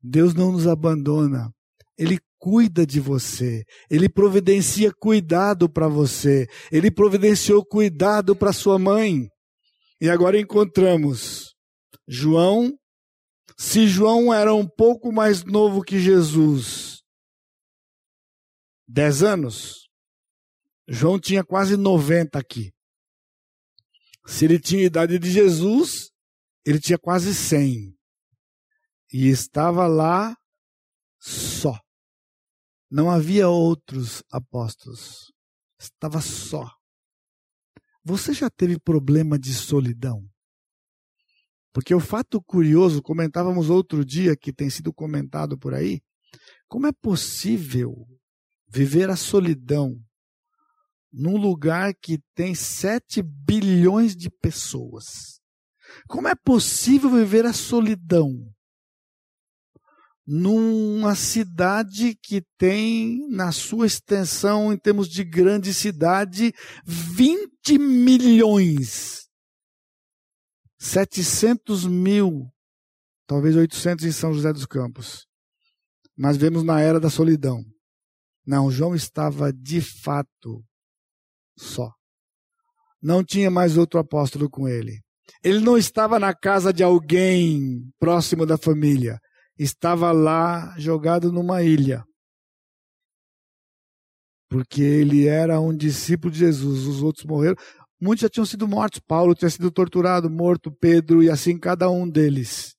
Deus 0.00 0.32
não 0.32 0.52
nos 0.52 0.68
abandona. 0.68 1.50
Ele 1.98 2.20
cuida 2.38 2.86
de 2.86 3.00
você, 3.00 3.64
ele 3.90 4.08
providencia 4.08 4.92
cuidado 4.92 5.68
para 5.68 5.88
você, 5.88 6.46
ele 6.70 6.88
providenciou 6.88 7.66
cuidado 7.66 8.36
para 8.36 8.52
sua 8.52 8.78
mãe. 8.78 9.28
E 10.00 10.08
agora 10.08 10.38
encontramos 10.38 11.52
João. 12.06 12.72
Se 13.56 13.88
João 13.88 14.32
era 14.32 14.54
um 14.54 14.68
pouco 14.68 15.10
mais 15.10 15.42
novo 15.42 15.82
que 15.82 15.98
Jesus, 15.98 16.87
dez 18.88 19.22
anos, 19.22 19.88
João 20.88 21.20
tinha 21.20 21.44
quase 21.44 21.76
90 21.76 22.38
aqui. 22.38 22.72
Se 24.26 24.46
ele 24.46 24.58
tinha 24.58 24.82
a 24.82 24.86
idade 24.86 25.18
de 25.18 25.30
Jesus, 25.30 26.10
ele 26.64 26.80
tinha 26.80 26.98
quase 26.98 27.34
100. 27.34 27.94
E 29.12 29.28
estava 29.28 29.86
lá 29.86 30.34
só. 31.18 31.78
Não 32.90 33.10
havia 33.10 33.48
outros 33.48 34.22
apóstolos. 34.30 35.32
Estava 35.78 36.20
só. 36.20 36.66
Você 38.02 38.32
já 38.32 38.48
teve 38.48 38.80
problema 38.80 39.38
de 39.38 39.52
solidão? 39.52 40.26
Porque 41.72 41.94
o 41.94 42.00
fato 42.00 42.42
curioso, 42.42 43.02
comentávamos 43.02 43.68
outro 43.68 44.04
dia, 44.04 44.34
que 44.36 44.52
tem 44.52 44.70
sido 44.70 44.92
comentado 44.92 45.58
por 45.58 45.74
aí, 45.74 46.00
como 46.66 46.86
é 46.86 46.92
possível 46.92 48.06
viver 48.68 49.10
a 49.10 49.16
solidão 49.16 49.98
num 51.12 51.36
lugar 51.36 51.94
que 51.94 52.18
tem 52.34 52.54
7 52.54 53.22
bilhões 53.22 54.14
de 54.14 54.30
pessoas. 54.30 55.40
Como 56.06 56.28
é 56.28 56.34
possível 56.34 57.10
viver 57.10 57.46
a 57.46 57.52
solidão? 57.52 58.52
Numa 60.26 61.14
cidade 61.14 62.14
que 62.22 62.42
tem, 62.58 63.26
na 63.30 63.50
sua 63.50 63.86
extensão, 63.86 64.70
em 64.70 64.76
termos 64.76 65.08
de 65.08 65.24
grande 65.24 65.72
cidade, 65.72 66.52
20 66.84 67.78
milhões. 67.78 69.26
700 70.78 71.86
mil, 71.86 72.46
talvez 73.26 73.56
800 73.56 74.04
em 74.04 74.12
São 74.12 74.32
José 74.32 74.52
dos 74.52 74.66
Campos. 74.66 75.26
Mas 76.16 76.36
vemos 76.36 76.62
na 76.62 76.80
era 76.80 77.00
da 77.00 77.08
solidão. 77.08 77.64
Não, 78.48 78.70
João 78.70 78.94
estava 78.94 79.52
de 79.52 79.78
fato 79.82 80.64
só. 81.54 81.92
Não 83.02 83.22
tinha 83.22 83.50
mais 83.50 83.76
outro 83.76 84.00
apóstolo 84.00 84.48
com 84.48 84.66
ele. 84.66 85.02
Ele 85.44 85.60
não 85.60 85.76
estava 85.76 86.18
na 86.18 86.34
casa 86.34 86.72
de 86.72 86.82
alguém 86.82 87.92
próximo 87.98 88.46
da 88.46 88.56
família. 88.56 89.20
Estava 89.58 90.12
lá 90.12 90.74
jogado 90.78 91.30
numa 91.30 91.62
ilha. 91.62 92.02
Porque 94.48 94.80
ele 94.80 95.28
era 95.28 95.60
um 95.60 95.76
discípulo 95.76 96.32
de 96.32 96.38
Jesus. 96.38 96.86
Os 96.86 97.02
outros 97.02 97.26
morreram. 97.26 97.56
Muitos 98.00 98.22
já 98.22 98.30
tinham 98.30 98.46
sido 98.46 98.66
mortos. 98.66 99.02
Paulo 99.06 99.34
tinha 99.34 99.50
sido 99.50 99.70
torturado, 99.70 100.30
morto, 100.30 100.72
Pedro, 100.72 101.22
e 101.22 101.28
assim 101.28 101.58
cada 101.58 101.90
um 101.90 102.08
deles. 102.08 102.74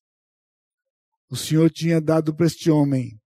O 1.30 1.36
Senhor 1.36 1.70
tinha 1.70 2.01
dado 2.01 2.36
para 2.36 2.47
este 2.47 2.72
homem 2.72 3.18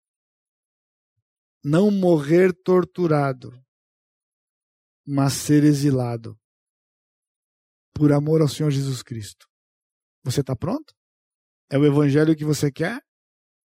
não 1.63 1.89
morrer 1.89 2.53
torturado, 2.53 3.57
mas 5.05 5.33
ser 5.33 5.63
exilado 5.63 6.37
por 7.93 8.11
amor 8.11 8.41
ao 8.41 8.47
Senhor 8.47 8.69
Jesus 8.69 9.01
Cristo. 9.01 9.47
Você 10.23 10.41
está 10.41 10.55
pronto? 10.55 10.93
É 11.69 11.77
o 11.77 11.85
evangelho 11.85 12.35
que 12.35 12.43
você 12.43 12.71
quer? 12.71 13.01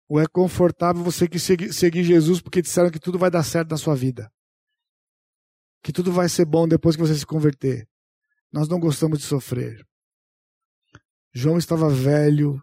Ou 0.07 0.19
é 0.19 0.27
confortável 0.27 1.03
você 1.03 1.27
que 1.27 1.39
seguir, 1.39 2.03
Jesus 2.03 2.41
porque 2.41 2.61
disseram 2.61 2.91
que 2.91 2.99
tudo 2.99 3.17
vai 3.17 3.29
dar 3.29 3.43
certo 3.43 3.71
na 3.71 3.77
sua 3.77 3.95
vida? 3.95 4.31
Que 5.83 5.91
tudo 5.91 6.11
vai 6.11 6.29
ser 6.29 6.45
bom 6.45 6.67
depois 6.67 6.95
que 6.95 7.01
você 7.01 7.15
se 7.15 7.25
converter? 7.25 7.87
Nós 8.51 8.67
não 8.67 8.79
gostamos 8.79 9.19
de 9.19 9.25
sofrer. 9.25 9.85
João 11.33 11.57
estava 11.57 11.89
velho 11.89 12.61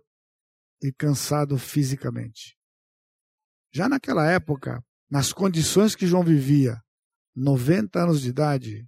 e 0.82 0.92
cansado 0.92 1.58
fisicamente. 1.58 2.56
Já 3.72 3.88
naquela 3.88 4.30
época, 4.30 4.82
nas 5.14 5.32
condições 5.32 5.94
que 5.94 6.08
João 6.08 6.24
vivia, 6.24 6.82
90 7.36 8.02
anos 8.02 8.20
de 8.20 8.30
idade, 8.30 8.84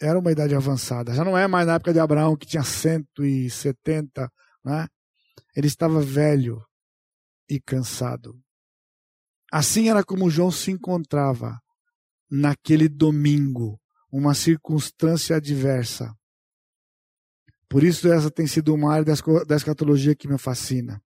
era 0.00 0.16
uma 0.16 0.30
idade 0.30 0.54
avançada. 0.54 1.12
Já 1.12 1.24
não 1.24 1.36
é 1.36 1.48
mais 1.48 1.66
na 1.66 1.74
época 1.74 1.92
de 1.92 1.98
Abraão, 1.98 2.36
que 2.36 2.46
tinha 2.46 2.62
170, 2.62 4.30
né? 4.64 4.86
Ele 5.56 5.66
estava 5.66 6.00
velho 6.00 6.64
e 7.50 7.60
cansado. 7.60 8.40
Assim 9.50 9.88
era 9.88 10.04
como 10.04 10.30
João 10.30 10.52
se 10.52 10.70
encontrava 10.70 11.58
naquele 12.30 12.88
domingo, 12.88 13.80
uma 14.12 14.34
circunstância 14.34 15.34
adversa. 15.34 16.14
Por 17.68 17.82
isso, 17.82 18.06
essa 18.06 18.30
tem 18.30 18.46
sido 18.46 18.72
uma 18.72 18.92
área 18.92 19.12
da 19.44 19.56
escatologia 19.56 20.14
que 20.14 20.28
me 20.28 20.38
fascina. 20.38 21.02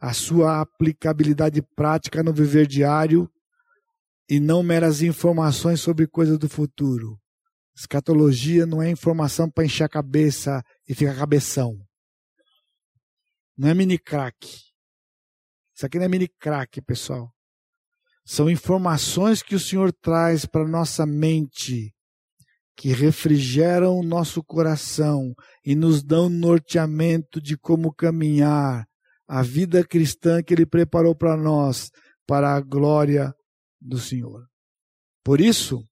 A 0.00 0.12
sua 0.12 0.60
aplicabilidade 0.60 1.60
prática 1.74 2.22
no 2.22 2.32
viver 2.32 2.68
diário 2.68 3.28
e 4.30 4.38
não 4.38 4.62
meras 4.62 5.02
informações 5.02 5.80
sobre 5.80 6.06
coisas 6.06 6.38
do 6.38 6.48
futuro. 6.48 7.18
Escatologia 7.76 8.64
não 8.64 8.80
é 8.80 8.88
informação 8.88 9.50
para 9.50 9.64
encher 9.64 9.82
a 9.82 9.88
cabeça 9.88 10.62
e 10.88 10.94
ficar 10.94 11.16
cabeção. 11.16 11.76
Não 13.58 13.68
é 13.68 13.74
mini 13.74 13.98
crack. 13.98 14.36
Isso 15.74 15.84
aqui 15.84 15.98
não 15.98 16.04
é 16.04 16.08
mini 16.08 16.28
crack, 16.28 16.80
pessoal. 16.82 17.32
São 18.24 18.48
informações 18.48 19.42
que 19.42 19.56
o 19.56 19.60
Senhor 19.60 19.92
traz 19.92 20.46
para 20.46 20.68
nossa 20.68 21.04
mente, 21.04 21.92
que 22.76 22.92
refrigeram 22.92 23.98
o 23.98 24.02
nosso 24.04 24.44
coração 24.44 25.34
e 25.64 25.74
nos 25.74 26.04
dão 26.04 26.28
norteamento 26.28 27.40
de 27.40 27.58
como 27.58 27.92
caminhar 27.92 28.86
a 29.26 29.42
vida 29.42 29.84
cristã 29.84 30.40
que 30.40 30.54
Ele 30.54 30.66
preparou 30.66 31.16
para 31.16 31.36
nós, 31.36 31.90
para 32.26 32.54
a 32.54 32.60
glória 32.60 33.34
do 33.80 33.98
Senhor. 33.98 34.46
Por 35.24 35.40
isso, 35.40 35.84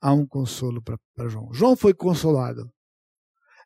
há 0.00 0.12
um 0.12 0.26
consolo 0.26 0.82
para 0.82 1.28
João. 1.28 1.52
João 1.52 1.76
foi 1.76 1.94
consolado. 1.94 2.68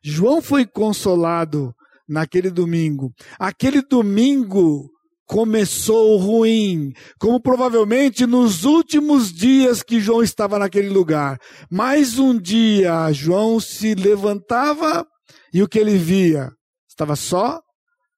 João 0.03 0.41
foi 0.41 0.65
consolado 0.65 1.73
naquele 2.07 2.49
domingo. 2.49 3.13
Aquele 3.37 3.81
domingo 3.81 4.89
começou 5.29 6.17
ruim, 6.17 6.91
como 7.19 7.39
provavelmente 7.39 8.25
nos 8.25 8.63
últimos 8.63 9.31
dias 9.31 9.83
que 9.83 9.99
João 9.99 10.23
estava 10.23 10.57
naquele 10.57 10.89
lugar. 10.89 11.37
Mais 11.69 12.17
um 12.17 12.35
dia, 12.35 13.13
João 13.13 13.59
se 13.59 13.93
levantava 13.93 15.05
e 15.53 15.61
o 15.61 15.67
que 15.67 15.77
ele 15.77 15.97
via? 15.97 16.49
Estava 16.89 17.15
só, 17.15 17.61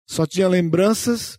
só 0.07 0.25
tinha 0.25 0.47
lembranças, 0.47 1.37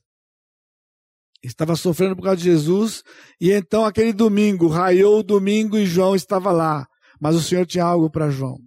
estava 1.43 1.75
sofrendo 1.75 2.15
por 2.15 2.23
causa 2.23 2.37
de 2.37 2.45
Jesus, 2.45 3.03
e 3.41 3.51
então 3.51 3.85
aquele 3.85 4.13
domingo, 4.13 4.69
raiou 4.69 5.21
o 5.21 5.23
domingo 5.23 5.77
e 5.77 5.87
João 5.87 6.15
estava 6.15 6.53
lá, 6.53 6.87
mas 7.21 7.35
o 7.35 7.43
Senhor 7.43 7.67
tinha 7.67 7.85
algo 7.85 8.11
para 8.11 8.31
João. 8.31 8.59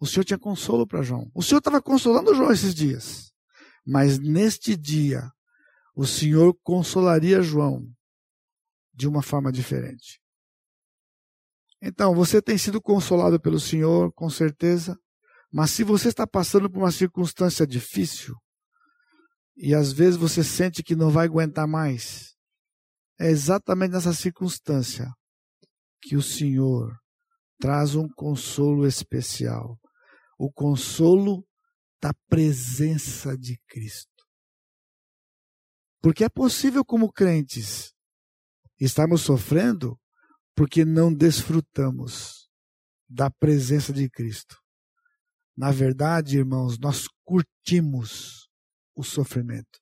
O 0.00 0.06
Senhor 0.06 0.24
tinha 0.24 0.38
consolo 0.38 0.86
para 0.86 1.02
João. 1.02 1.30
O 1.34 1.42
Senhor 1.42 1.58
estava 1.58 1.80
consolando 1.80 2.34
João 2.34 2.52
esses 2.52 2.74
dias, 2.74 3.32
mas 3.86 4.18
neste 4.18 4.76
dia, 4.76 5.30
o 5.94 6.06
Senhor 6.06 6.54
consolaria 6.62 7.42
João 7.42 7.86
de 8.94 9.06
uma 9.08 9.22
forma 9.22 9.52
diferente. 9.52 10.20
Então, 11.80 12.14
você 12.14 12.40
tem 12.40 12.56
sido 12.56 12.80
consolado 12.80 13.40
pelo 13.40 13.58
Senhor, 13.58 14.12
com 14.12 14.30
certeza, 14.30 14.96
mas 15.52 15.70
se 15.70 15.82
você 15.82 16.08
está 16.08 16.26
passando 16.26 16.70
por 16.70 16.78
uma 16.78 16.92
circunstância 16.92 17.66
difícil, 17.66 18.36
e 19.62 19.76
às 19.76 19.92
vezes 19.92 20.16
você 20.18 20.42
sente 20.42 20.82
que 20.82 20.96
não 20.96 21.08
vai 21.08 21.26
aguentar 21.26 21.68
mais. 21.68 22.34
É 23.20 23.30
exatamente 23.30 23.92
nessa 23.92 24.12
circunstância 24.12 25.08
que 26.02 26.16
o 26.16 26.22
Senhor 26.22 26.98
traz 27.60 27.94
um 27.94 28.08
consolo 28.08 28.84
especial 28.88 29.78
o 30.36 30.50
consolo 30.50 31.46
da 32.02 32.12
presença 32.28 33.38
de 33.38 33.56
Cristo. 33.68 34.10
Porque 36.00 36.24
é 36.24 36.28
possível, 36.28 36.84
como 36.84 37.12
crentes, 37.12 37.94
estarmos 38.80 39.20
sofrendo 39.20 39.96
porque 40.56 40.84
não 40.84 41.14
desfrutamos 41.14 42.48
da 43.08 43.30
presença 43.30 43.92
de 43.92 44.10
Cristo. 44.10 44.56
Na 45.56 45.70
verdade, 45.70 46.38
irmãos, 46.38 46.76
nós 46.80 47.06
curtimos 47.24 48.41
o 48.94 49.02
sofrimento. 49.02 49.80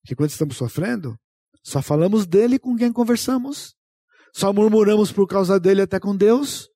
Porque 0.00 0.14
quando 0.14 0.30
estamos 0.30 0.56
sofrendo, 0.56 1.18
só 1.62 1.82
falamos 1.82 2.26
dele 2.26 2.58
com 2.58 2.76
quem 2.76 2.92
conversamos, 2.92 3.74
só 4.34 4.52
murmuramos 4.52 5.12
por 5.12 5.26
causa 5.26 5.60
dele 5.60 5.82
até 5.82 6.00
com 6.00 6.16
Deus. 6.16 6.68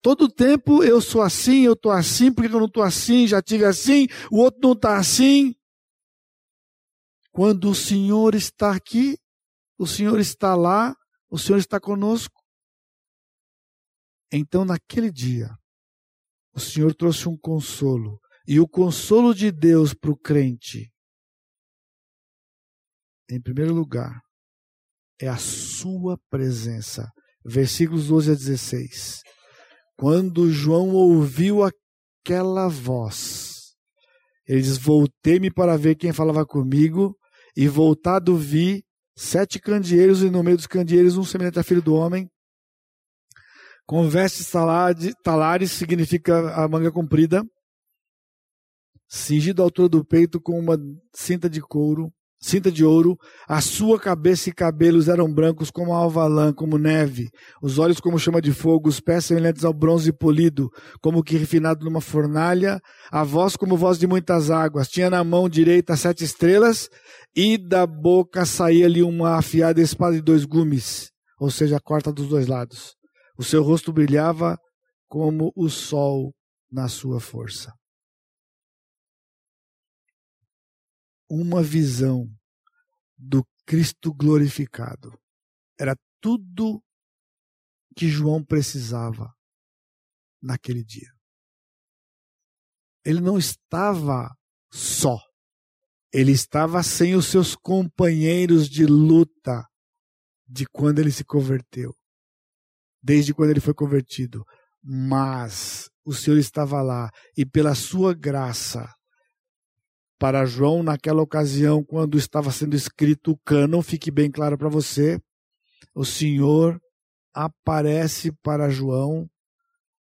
Todo 0.00 0.28
tempo 0.28 0.82
eu 0.82 1.00
sou 1.00 1.22
assim, 1.22 1.62
eu 1.62 1.72
estou 1.72 1.92
assim, 1.92 2.32
porque 2.32 2.52
eu 2.52 2.58
não 2.58 2.66
estou 2.66 2.82
assim, 2.82 3.26
já 3.26 3.42
tive 3.42 3.64
assim, 3.64 4.06
o 4.30 4.38
outro 4.38 4.60
não 4.62 4.72
está 4.72 4.96
assim. 4.96 5.54
Quando 7.32 7.70
o 7.70 7.74
Senhor 7.74 8.34
está 8.34 8.74
aqui, 8.74 9.18
o 9.76 9.86
Senhor 9.86 10.18
está 10.18 10.54
lá, 10.54 10.96
o 11.30 11.38
Senhor 11.38 11.58
está 11.58 11.78
conosco. 11.78 12.42
Então, 14.32 14.64
naquele 14.64 15.10
dia, 15.10 15.56
o 16.52 16.60
Senhor 16.60 16.94
trouxe 16.94 17.28
um 17.28 17.36
consolo 17.36 18.20
e 18.48 18.58
o 18.58 18.66
consolo 18.66 19.34
de 19.34 19.52
Deus 19.52 19.92
para 19.92 20.10
o 20.10 20.16
crente, 20.16 20.90
em 23.30 23.38
primeiro 23.38 23.74
lugar, 23.74 24.22
é 25.20 25.28
a 25.28 25.36
sua 25.36 26.18
presença. 26.30 27.06
Versículos 27.44 28.08
12 28.08 28.32
a 28.32 28.34
16. 28.34 29.20
Quando 29.98 30.50
João 30.50 30.94
ouviu 30.94 31.58
aquela 31.62 32.68
voz, 32.68 33.74
ele 34.46 34.62
diz: 34.62 34.78
Voltei-me 34.78 35.52
para 35.52 35.76
ver 35.76 35.96
quem 35.96 36.12
falava 36.14 36.46
comigo, 36.46 37.14
e 37.54 37.68
voltado 37.68 38.34
vi 38.34 38.82
sete 39.14 39.60
candeeiros, 39.60 40.22
e 40.22 40.30
no 40.30 40.42
meio 40.42 40.56
dos 40.56 40.66
candeeiros 40.66 41.18
um 41.18 41.24
semelhante 41.24 41.58
a 41.58 41.62
filho 41.62 41.82
do 41.82 41.94
homem, 41.94 42.26
com 43.86 44.08
vestes 44.08 44.50
talares, 45.22 45.72
significa 45.72 46.54
a 46.54 46.66
manga 46.66 46.90
comprida, 46.90 47.42
cingido 49.08 49.62
à 49.62 49.64
altura 49.64 49.88
do 49.88 50.04
peito 50.04 50.40
com 50.40 50.58
uma 50.58 50.78
cinta 51.14 51.48
de 51.48 51.60
couro, 51.60 52.12
cinta 52.40 52.70
de 52.70 52.84
ouro, 52.84 53.16
a 53.48 53.60
sua 53.60 53.98
cabeça 53.98 54.48
e 54.48 54.52
cabelos 54.52 55.08
eram 55.08 55.32
brancos 55.32 55.70
como 55.70 55.92
alvalã, 55.92 56.52
como 56.52 56.78
neve, 56.78 57.30
os 57.62 57.78
olhos 57.78 58.00
como 58.00 58.18
chama 58.18 58.40
de 58.40 58.52
fogo, 58.52 58.88
os 58.88 59.00
pés 59.00 59.24
semelhantes 59.24 59.64
ao 59.64 59.72
bronze 59.72 60.12
polido, 60.12 60.70
como 61.00 61.22
que 61.22 61.36
refinado 61.36 61.84
numa 61.84 62.00
fornalha, 62.00 62.80
a 63.10 63.24
voz 63.24 63.56
como 63.56 63.76
voz 63.76 63.98
de 63.98 64.06
muitas 64.06 64.50
águas, 64.50 64.88
tinha 64.88 65.10
na 65.10 65.24
mão 65.24 65.48
direita 65.48 65.96
sete 65.96 66.24
estrelas, 66.24 66.88
e 67.34 67.58
da 67.58 67.86
boca 67.86 68.44
saía-lhe 68.44 69.02
uma 69.02 69.36
afiada 69.36 69.80
espada 69.80 70.14
de 70.14 70.22
dois 70.22 70.44
gumes, 70.44 71.10
ou 71.40 71.50
seja, 71.50 71.76
a 71.76 71.80
corta 71.80 72.12
dos 72.12 72.28
dois 72.28 72.46
lados. 72.46 72.94
O 73.36 73.44
seu 73.44 73.62
rosto 73.62 73.92
brilhava 73.92 74.56
como 75.08 75.52
o 75.56 75.68
sol 75.68 76.32
na 76.70 76.88
sua 76.88 77.20
força. 77.20 77.77
Uma 81.28 81.62
visão 81.62 82.28
do 83.16 83.44
Cristo 83.66 84.14
glorificado. 84.14 85.12
Era 85.78 85.96
tudo 86.20 86.82
que 87.96 88.08
João 88.08 88.44
precisava 88.44 89.32
naquele 90.40 90.84
dia. 90.84 91.10
Ele 93.04 93.20
não 93.20 93.38
estava 93.38 94.34
só. 94.72 95.18
Ele 96.12 96.32
estava 96.32 96.82
sem 96.82 97.14
os 97.14 97.26
seus 97.26 97.54
companheiros 97.54 98.68
de 98.68 98.86
luta 98.86 99.66
de 100.46 100.66
quando 100.66 101.00
ele 101.00 101.12
se 101.12 101.24
converteu, 101.24 101.94
desde 103.02 103.34
quando 103.34 103.50
ele 103.50 103.60
foi 103.60 103.74
convertido. 103.74 104.44
Mas 104.82 105.90
o 106.04 106.14
Senhor 106.14 106.38
estava 106.38 106.80
lá 106.80 107.10
e 107.36 107.44
pela 107.44 107.74
sua 107.74 108.14
graça 108.14 108.88
para 110.18 110.44
João 110.44 110.82
naquela 110.82 111.22
ocasião, 111.22 111.82
quando 111.84 112.18
estava 112.18 112.50
sendo 112.50 112.74
escrito 112.74 113.30
o 113.30 113.38
cânon, 113.38 113.80
fique 113.82 114.10
bem 114.10 114.30
claro 114.30 114.58
para 114.58 114.68
você, 114.68 115.20
o 115.94 116.04
Senhor 116.04 116.80
aparece 117.32 118.32
para 118.42 118.68
João 118.68 119.30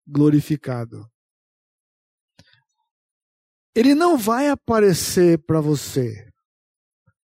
glorificado. 0.07 1.05
Ele 3.75 3.93
não 3.93 4.17
vai 4.17 4.49
aparecer 4.49 5.37
para 5.45 5.61
você. 5.61 6.27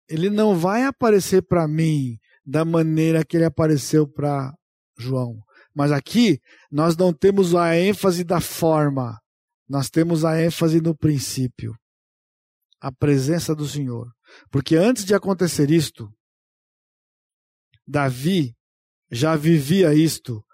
Ele 0.09 0.31
não 0.31 0.57
vai 0.57 0.85
aparecer 0.85 1.43
para 1.43 1.67
mim 1.67 2.17
da 2.47 2.65
maneira 2.65 3.25
que 3.25 3.37
ele 3.37 3.45
apareceu 3.45 4.07
para 4.07 4.55
João. 4.97 5.37
Mas 5.75 5.91
aqui 5.91 6.41
nós 6.71 6.97
não 6.97 7.13
temos 7.13 7.55
a 7.55 7.77
ênfase 7.77 8.25
da 8.25 8.41
forma, 8.41 9.19
nós 9.69 9.91
temos 9.91 10.25
a 10.25 10.41
ênfase 10.41 10.81
no 10.81 10.97
princípio 10.97 11.75
a 12.81 12.93
presença 12.93 13.55
do 13.55 13.67
Senhor. 13.67 14.13
Porque 14.51 14.77
antes 14.77 15.05
de 15.05 15.15
acontecer 15.15 15.71
isto, 15.71 16.13
Davi 17.87 18.55
já 19.11 19.35
vivia 19.37 19.95
isto 19.95 20.45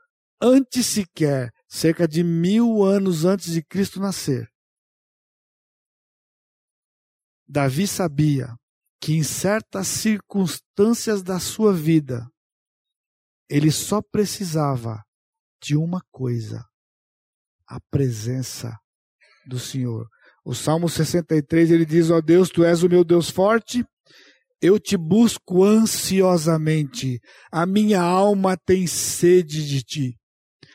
antes 0.40 0.86
sequer, 0.86 1.50
cerca 1.68 2.06
de 2.06 2.22
mil 2.22 2.84
anos 2.84 3.24
antes 3.24 3.52
de 3.52 3.62
Cristo 3.64 3.98
nascer. 3.98 4.48
Davi 7.46 7.86
sabia 7.86 8.54
que 9.00 9.12
em 9.12 9.22
certas 9.22 9.88
circunstâncias 9.88 11.22
da 11.22 11.38
sua 11.38 11.74
vida, 11.74 12.26
ele 13.48 13.70
só 13.70 14.00
precisava 14.00 15.04
de 15.62 15.76
uma 15.76 16.00
coisa: 16.10 16.64
a 17.66 17.80
presença 17.90 18.78
do 19.46 19.58
Senhor. 19.58 20.08
O 20.44 20.54
Salmo 20.54 20.88
63 20.88 21.70
ele 21.70 21.86
diz: 21.86 22.10
Ó 22.10 22.16
oh 22.16 22.22
Deus, 22.22 22.50
tu 22.50 22.64
és 22.64 22.82
o 22.82 22.88
meu 22.88 23.02
Deus 23.02 23.30
forte, 23.30 23.84
eu 24.60 24.78
te 24.78 24.96
busco 24.96 25.64
ansiosamente, 25.64 27.20
a 27.52 27.66
minha 27.66 28.00
alma 28.00 28.56
tem 28.56 28.86
sede 28.86 29.66
de 29.66 29.82
ti. 29.82 30.14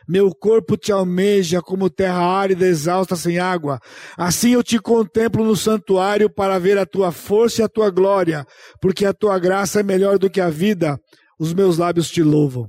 Meu 0.08 0.32
corpo 0.32 0.76
te 0.76 0.92
almeja 0.92 1.62
como 1.62 1.88
terra 1.88 2.20
árida, 2.20 2.66
exausta 2.66 3.16
sem 3.16 3.38
água. 3.38 3.80
Assim 4.18 4.54
eu 4.54 4.64
te 4.64 4.80
contemplo 4.80 5.46
no 5.46 5.56
santuário 5.56 6.34
para 6.34 6.58
ver 6.58 6.80
a 6.80 6.86
tua 6.86 7.12
força 7.12 7.62
e 7.62 7.64
a 7.64 7.70
tua 7.70 7.92
glória, 7.92 8.44
porque 8.82 9.06
a 9.06 9.14
tua 9.14 9.38
graça 9.38 9.82
é 9.82 9.84
melhor 9.84 10.18
do 10.18 10.28
que 10.30 10.42
a 10.42 10.50
vida. 10.50 10.98
Os 11.40 11.54
meus 11.54 11.78
lábios 11.78 12.10
te 12.10 12.24
louvam. 12.24 12.68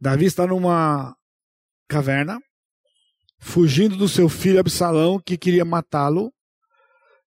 Davi 0.00 0.24
está 0.24 0.46
numa 0.46 1.14
caverna, 1.88 2.38
fugindo 3.38 3.96
do 3.96 4.08
seu 4.08 4.28
filho 4.28 4.60
Absalão, 4.60 5.20
que 5.20 5.38
queria 5.38 5.64
matá-lo. 5.64 6.32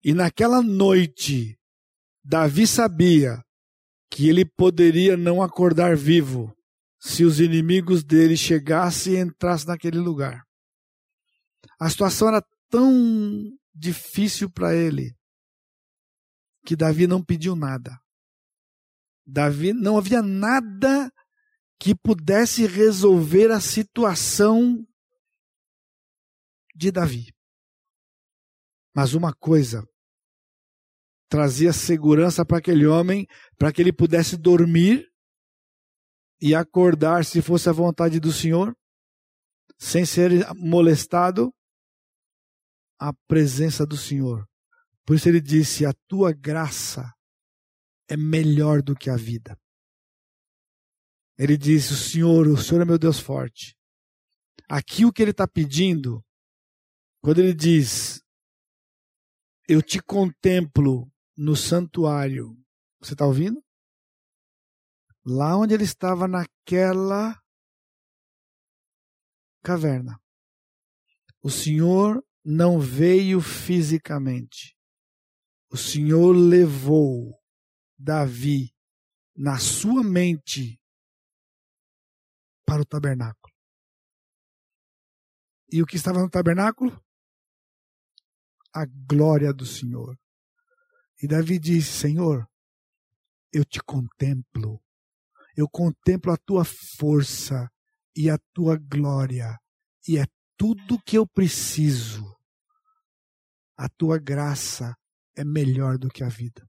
E 0.03 0.13
naquela 0.13 0.63
noite, 0.63 1.59
Davi 2.25 2.67
sabia 2.67 3.43
que 4.11 4.29
ele 4.29 4.45
poderia 4.45 5.17
não 5.17 5.43
acordar 5.43 5.97
vivo 5.97 6.55
se 6.99 7.25
os 7.25 7.41
inimigos 7.41 8.03
dele 8.03 8.37
chegassem 8.37 9.15
e 9.15 9.19
entrassem 9.19 9.69
naquele 9.69 9.99
lugar. 9.99 10.43
A 11.79 11.89
situação 11.89 12.29
era 12.29 12.45
tão 12.69 13.51
difícil 13.75 14.51
para 14.51 14.75
ele 14.75 15.15
que 16.67 16.77
Davi 16.77 17.07
não 17.07 17.23
pediu 17.23 17.57
nada. 17.57 17.99
Davi 19.27 19.73
não 19.73 19.97
havia 19.97 20.23
nada 20.23 21.11
que 21.79 21.95
pudesse 21.95 22.67
resolver 22.67 23.51
a 23.51 23.61
situação 23.61 24.87
de 26.81 26.91
Davi. 26.91 27.27
Mas 28.97 29.13
uma 29.13 29.35
coisa 29.35 29.87
trazia 31.29 31.73
segurança 31.75 32.45
para 32.45 32.57
aquele 32.57 32.87
homem, 32.87 33.27
para 33.59 33.71
que 33.71 33.83
ele 33.83 33.93
pudesse 33.93 34.37
dormir 34.37 35.07
e 36.41 36.55
acordar 36.55 37.25
se 37.25 37.43
fosse 37.43 37.69
a 37.69 37.73
vontade 37.73 38.19
do 38.19 38.33
Senhor, 38.33 38.75
sem 39.79 40.07
ser 40.07 40.31
molestado, 40.57 41.53
a 42.99 43.13
presença 43.29 43.87
do 43.87 43.97
Senhor. 43.97 44.47
Por 45.05 45.17
isso 45.17 45.29
ele 45.29 45.41
disse: 45.41 45.85
A 45.85 45.93
tua 46.09 46.33
graça 46.33 47.13
é 48.09 48.17
melhor 48.17 48.83
do 48.83 48.97
que 48.97 49.11
a 49.11 49.17
vida. 49.17 49.55
Ele 51.39 51.59
disse: 51.59 51.93
O 51.93 51.97
Senhor, 51.97 52.49
o 52.49 52.57
Senhor 52.57 52.81
é 52.81 52.85
meu 52.87 52.99
Deus 52.99 53.21
forte. 53.21 53.77
Aqui 54.69 55.05
o 55.05 55.13
que 55.13 55.21
ele 55.23 55.31
está 55.31 55.47
pedindo 55.47 56.25
quando 57.21 57.41
ele 57.41 57.55
diz, 57.55 58.23
eu 59.69 59.83
te 59.83 60.01
contemplo 60.01 61.11
no 61.37 61.55
santuário, 61.55 62.57
você 63.01 63.13
está 63.13 63.27
ouvindo? 63.27 63.63
Lá 65.25 65.57
onde 65.57 65.75
ele 65.75 65.85
estava 65.85 66.27
naquela 66.27 67.41
caverna. 69.63 70.21
O 71.43 71.51
Senhor 71.51 72.25
não 72.45 72.81
veio 72.81 73.41
fisicamente. 73.41 74.77
O 75.71 75.77
Senhor 75.77 76.33
levou 76.33 77.39
Davi 77.99 78.75
na 79.37 79.59
sua 79.59 80.03
mente 80.03 80.81
para 82.67 82.83
o 82.83 82.85
tabernáculo. 82.85 83.55
E 85.71 85.83
o 85.83 85.87
que 85.87 85.97
estava 85.97 86.19
no 86.21 86.29
tabernáculo? 86.29 87.01
A 88.73 88.85
glória 88.87 89.53
do 89.53 89.67
Senhor. 89.67 90.17
E 91.23 91.27
Davi 91.27 91.59
disse: 91.59 91.91
Senhor, 91.91 92.47
eu 93.53 93.65
te 93.65 93.81
contemplo, 93.83 94.81
eu 95.57 95.69
contemplo 95.69 96.33
a 96.33 96.37
tua 96.37 96.65
força 96.65 97.71
e 98.17 98.31
a 98.31 98.39
tua 98.55 98.77
glória, 98.77 99.59
e 100.07 100.19
é 100.19 100.27
tudo 100.57 101.03
que 101.03 101.17
eu 101.17 101.27
preciso. 101.27 102.25
A 103.77 103.89
tua 103.89 104.19
graça 104.19 104.95
é 105.37 105.45
melhor 105.45 105.97
do 105.97 106.09
que 106.09 106.23
a 106.23 106.29
vida. 106.29 106.69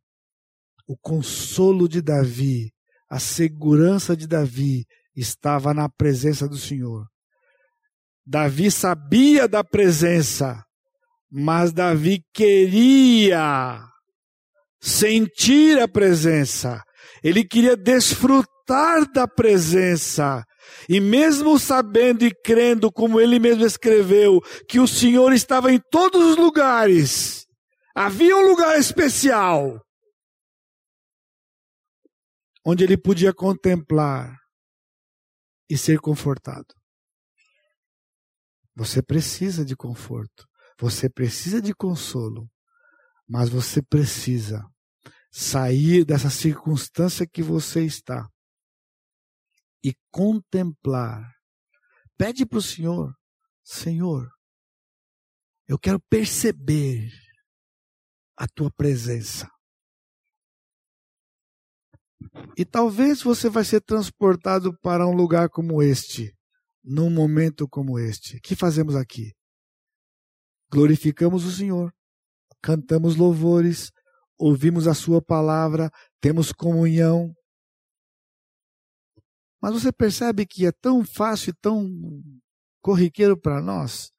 O 0.87 0.97
consolo 0.97 1.87
de 1.87 2.01
Davi, 2.01 2.73
a 3.09 3.19
segurança 3.19 4.15
de 4.15 4.27
Davi 4.27 4.85
estava 5.15 5.73
na 5.73 5.89
presença 5.89 6.47
do 6.47 6.57
Senhor. 6.57 7.07
Davi 8.25 8.71
sabia 8.71 9.47
da 9.47 9.63
presença, 9.63 10.63
mas 11.31 11.71
Davi 11.71 12.21
queria 12.33 13.81
sentir 14.81 15.79
a 15.79 15.87
presença, 15.87 16.83
ele 17.23 17.45
queria 17.45 17.77
desfrutar 17.77 19.09
da 19.13 19.27
presença. 19.27 20.43
E 20.87 20.99
mesmo 20.99 21.59
sabendo 21.59 22.23
e 22.23 22.31
crendo, 22.43 22.91
como 22.91 23.19
ele 23.19 23.39
mesmo 23.39 23.65
escreveu, 23.65 24.39
que 24.67 24.79
o 24.79 24.87
Senhor 24.87 25.31
estava 25.33 25.71
em 25.71 25.79
todos 25.91 26.21
os 26.31 26.37
lugares, 26.37 27.45
havia 27.95 28.35
um 28.35 28.47
lugar 28.47 28.77
especial 28.79 29.79
onde 32.65 32.83
ele 32.83 32.97
podia 32.97 33.33
contemplar 33.33 34.37
e 35.69 35.77
ser 35.77 35.99
confortado. 35.99 36.73
Você 38.75 39.01
precisa 39.01 39.65
de 39.65 39.75
conforto. 39.75 40.47
Você 40.81 41.07
precisa 41.07 41.61
de 41.61 41.75
consolo, 41.75 42.49
mas 43.29 43.49
você 43.49 43.83
precisa 43.83 44.67
sair 45.31 46.03
dessa 46.03 46.31
circunstância 46.31 47.27
que 47.27 47.43
você 47.43 47.85
está 47.85 48.27
e 49.83 49.93
contemplar. 50.09 51.31
Pede 52.17 52.47
para 52.47 52.57
o 52.57 52.61
Senhor, 52.63 53.15
Senhor, 53.63 54.27
eu 55.67 55.77
quero 55.77 55.99
perceber 56.09 57.11
a 58.35 58.47
tua 58.47 58.71
presença. 58.71 59.47
E 62.57 62.65
talvez 62.65 63.21
você 63.21 63.49
vai 63.49 63.63
ser 63.63 63.81
transportado 63.81 64.75
para 64.79 65.07
um 65.07 65.13
lugar 65.13 65.47
como 65.47 65.83
este, 65.83 66.35
num 66.83 67.11
momento 67.11 67.67
como 67.69 67.99
este. 67.99 68.37
O 68.37 68.41
que 68.41 68.55
fazemos 68.55 68.95
aqui? 68.95 69.31
Glorificamos 70.71 71.43
o 71.43 71.51
Senhor, 71.51 71.93
cantamos 72.61 73.15
louvores, 73.15 73.91
ouvimos 74.37 74.87
a 74.87 74.93
Sua 74.93 75.21
palavra, 75.21 75.91
temos 76.21 76.51
comunhão. 76.51 77.33
Mas 79.61 79.73
você 79.73 79.91
percebe 79.91 80.45
que 80.45 80.65
é 80.65 80.71
tão 80.71 81.03
fácil 81.03 81.51
e 81.51 81.55
tão 81.61 81.89
corriqueiro 82.81 83.39
para 83.39 83.61
nós 83.61 84.11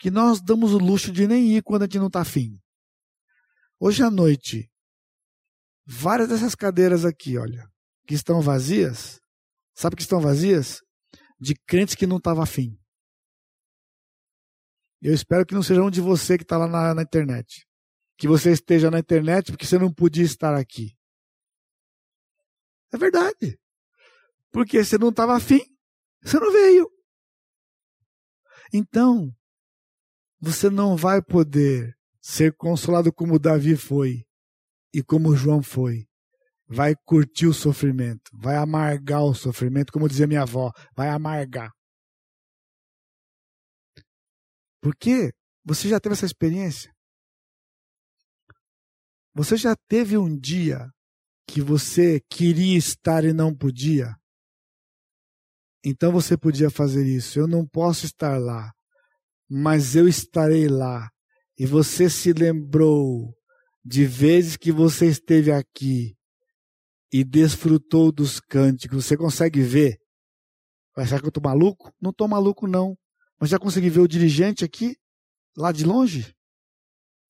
que 0.00 0.10
nós 0.10 0.40
damos 0.40 0.72
o 0.72 0.78
luxo 0.78 1.12
de 1.12 1.28
nem 1.28 1.56
ir 1.56 1.62
quando 1.62 1.82
a 1.82 1.84
gente 1.84 1.98
não 1.98 2.06
está 2.06 2.22
afim. 2.22 2.58
Hoje 3.78 4.02
à 4.02 4.10
noite, 4.10 4.70
várias 5.86 6.30
dessas 6.30 6.54
cadeiras 6.54 7.04
aqui, 7.04 7.36
olha, 7.36 7.68
que 8.06 8.14
estão 8.14 8.40
vazias, 8.40 9.20
sabe 9.74 9.96
que 9.96 10.02
estão 10.02 10.18
vazias? 10.18 10.80
De 11.38 11.54
crentes 11.66 11.94
que 11.94 12.06
não 12.06 12.16
estavam 12.16 12.42
afim. 12.42 12.79
Eu 15.02 15.14
espero 15.14 15.46
que 15.46 15.54
não 15.54 15.62
seja 15.62 15.82
um 15.82 15.90
de 15.90 16.00
você 16.00 16.36
que 16.36 16.44
está 16.44 16.58
lá 16.58 16.66
na, 16.66 16.94
na 16.94 17.02
internet 17.02 17.66
que 18.20 18.28
você 18.28 18.52
esteja 18.52 18.90
na 18.90 18.98
internet 18.98 19.50
porque 19.50 19.64
você 19.64 19.78
não 19.78 19.90
podia 19.90 20.22
estar 20.22 20.54
aqui. 20.54 20.94
É 22.92 22.98
verdade. 22.98 23.58
Porque 24.52 24.84
você 24.84 24.98
não 24.98 25.08
estava 25.08 25.34
afim, 25.34 25.62
você 26.22 26.38
não 26.38 26.52
veio. 26.52 26.90
Então, 28.74 29.34
você 30.38 30.68
não 30.68 30.98
vai 30.98 31.22
poder 31.22 31.96
ser 32.20 32.54
consolado 32.56 33.10
como 33.10 33.38
Davi 33.38 33.74
foi 33.74 34.26
e 34.92 35.02
como 35.02 35.34
João 35.34 35.62
foi. 35.62 36.06
Vai 36.68 36.94
curtir 37.06 37.46
o 37.46 37.54
sofrimento, 37.54 38.30
vai 38.34 38.56
amargar 38.56 39.24
o 39.24 39.34
sofrimento, 39.34 39.92
como 39.92 40.06
dizia 40.06 40.26
minha 40.26 40.42
avó, 40.42 40.70
vai 40.94 41.08
amargar. 41.08 41.72
Porque 44.80 45.32
você 45.64 45.88
já 45.88 46.00
teve 46.00 46.14
essa 46.14 46.26
experiência. 46.26 46.92
Você 49.34 49.56
já 49.56 49.76
teve 49.88 50.16
um 50.16 50.38
dia 50.38 50.90
que 51.46 51.60
você 51.60 52.20
queria 52.28 52.76
estar 52.76 53.24
e 53.24 53.32
não 53.32 53.54
podia? 53.54 54.14
Então 55.84 56.12
você 56.12 56.36
podia 56.36 56.70
fazer 56.70 57.06
isso. 57.06 57.38
Eu 57.38 57.46
não 57.46 57.66
posso 57.66 58.06
estar 58.06 58.38
lá, 58.38 58.72
mas 59.48 59.96
eu 59.96 60.08
estarei 60.08 60.68
lá. 60.68 61.08
E 61.58 61.66
você 61.66 62.08
se 62.08 62.32
lembrou 62.32 63.34
de 63.84 64.04
vezes 64.04 64.56
que 64.56 64.72
você 64.72 65.06
esteve 65.06 65.52
aqui 65.52 66.16
e 67.12 67.24
desfrutou 67.24 68.12
dos 68.12 68.40
cânticos. 68.40 69.04
Você 69.04 69.16
consegue 69.16 69.60
ver? 69.62 69.98
Vai 70.94 71.04
achar 71.04 71.18
que 71.18 71.26
eu 71.26 71.30
estou 71.30 71.42
maluco? 71.42 71.92
Não 72.00 72.10
estou 72.10 72.28
maluco, 72.28 72.66
não. 72.66 72.96
Mas 73.40 73.48
já 73.48 73.58
consegui 73.58 73.88
ver 73.88 74.00
o 74.00 74.08
dirigente 74.08 74.64
aqui, 74.64 74.96
lá 75.56 75.72
de 75.72 75.84
longe? 75.84 76.36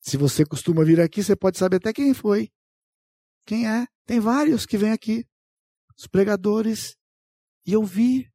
Se 0.01 0.17
você 0.17 0.45
costuma 0.45 0.85
vir 0.85 1.01
aqui, 1.01 1.23
você 1.23 1.37
pode 1.37 1.57
saber 1.57 1.77
até 1.77 1.93
quem 1.93 2.13
foi. 2.13 2.51
Quem 3.47 3.69
é? 3.69 3.87
Tem 4.05 4.19
vários 4.19 4.67
que 4.67 4.77
vêm 4.77 4.91
aqui. 4.91 5.25
Os 5.97 6.09
pregadores. 6.09 6.97
E 7.65 7.73
eu 7.75 7.85
vi. 7.85 8.29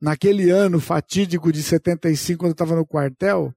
Naquele 0.00 0.50
ano 0.50 0.80
fatídico 0.80 1.50
de 1.52 1.62
75, 1.62 2.40
quando 2.40 2.50
eu 2.50 2.52
estava 2.52 2.76
no 2.76 2.86
quartel, 2.86 3.54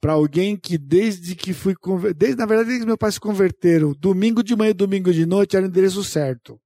para 0.00 0.14
alguém 0.14 0.56
que 0.56 0.78
desde 0.78 1.36
que 1.36 1.52
fui 1.52 1.74
desde 2.16 2.36
na 2.36 2.46
verdade 2.46 2.68
desde 2.68 2.84
que 2.84 2.86
meu 2.86 2.96
pai 2.96 3.12
se 3.12 3.20
converteram, 3.20 3.92
domingo 3.92 4.42
de 4.42 4.56
manhã 4.56 4.70
e 4.70 4.74
domingo 4.74 5.12
de 5.12 5.26
noite 5.26 5.56
era 5.56 5.66
o 5.66 5.68
endereço 5.68 6.02
certo. 6.02 6.60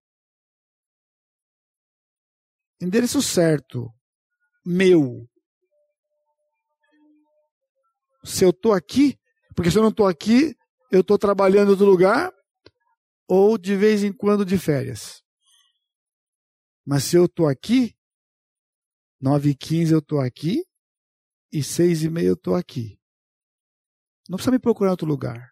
Endereço 2.80 3.20
certo. 3.20 3.92
Meu 4.72 5.28
se 8.24 8.44
eu 8.44 8.50
estou 8.50 8.72
aqui, 8.72 9.18
porque 9.54 9.70
se 9.70 9.78
eu 9.78 9.82
não 9.82 9.90
estou 9.90 10.06
aqui, 10.06 10.54
eu 10.90 11.00
estou 11.00 11.18
trabalhando 11.18 11.68
em 11.68 11.70
outro 11.70 11.86
lugar, 11.86 12.32
ou 13.28 13.56
de 13.56 13.76
vez 13.76 14.02
em 14.02 14.12
quando 14.12 14.44
de 14.44 14.58
férias. 14.58 15.22
Mas 16.84 17.04
se 17.04 17.16
eu 17.16 17.26
estou 17.26 17.48
aqui, 17.48 17.94
9 19.20 19.50
e 19.50 19.54
15 19.54 19.92
eu 19.92 19.98
estou 20.00 20.20
aqui, 20.20 20.64
e 21.52 21.62
6 21.62 22.04
e 22.04 22.10
meia 22.10 22.28
eu 22.28 22.34
estou 22.34 22.54
aqui. 22.54 22.98
Não 24.28 24.36
precisa 24.36 24.52
me 24.52 24.58
procurar 24.58 24.90
em 24.90 24.92
outro 24.92 25.06
lugar. 25.06 25.50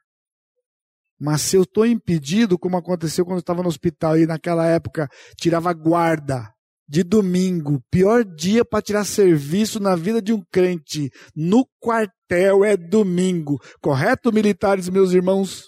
Mas 1.21 1.43
se 1.43 1.57
eu 1.57 1.65
estou 1.65 1.85
impedido, 1.85 2.59
como 2.59 2.77
aconteceu 2.77 3.25
quando 3.25 3.39
eu 3.39 3.41
estava 3.41 3.63
no 3.63 3.69
hospital 3.69 4.17
e 4.17 4.27
naquela 4.27 4.67
época 4.67 5.09
tirava 5.37 5.73
guarda 5.73 6.55
de 6.89 7.03
domingo, 7.03 7.83
pior 7.91 8.25
dia 8.25 8.65
para 8.65 8.81
tirar 8.81 9.05
serviço 9.05 9.79
na 9.79 9.95
vida 9.95 10.23
de 10.23 10.33
um 10.33 10.43
crente, 10.51 11.11
no 11.37 11.69
quartel 11.79 12.65
é 12.65 12.77
domingo. 12.77 13.61
Correto, 13.81 14.33
militares, 14.33 14.89
meus 14.89 15.13
irmãos? 15.13 15.67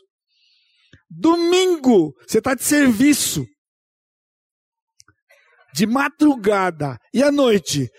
Domingo, 1.11 2.15
você 2.27 2.39
está 2.39 2.55
de 2.55 2.65
serviço. 2.65 3.47
De 5.75 5.87
madrugada 5.87 6.99
e 7.13 7.23
à 7.23 7.31
noite. 7.31 7.91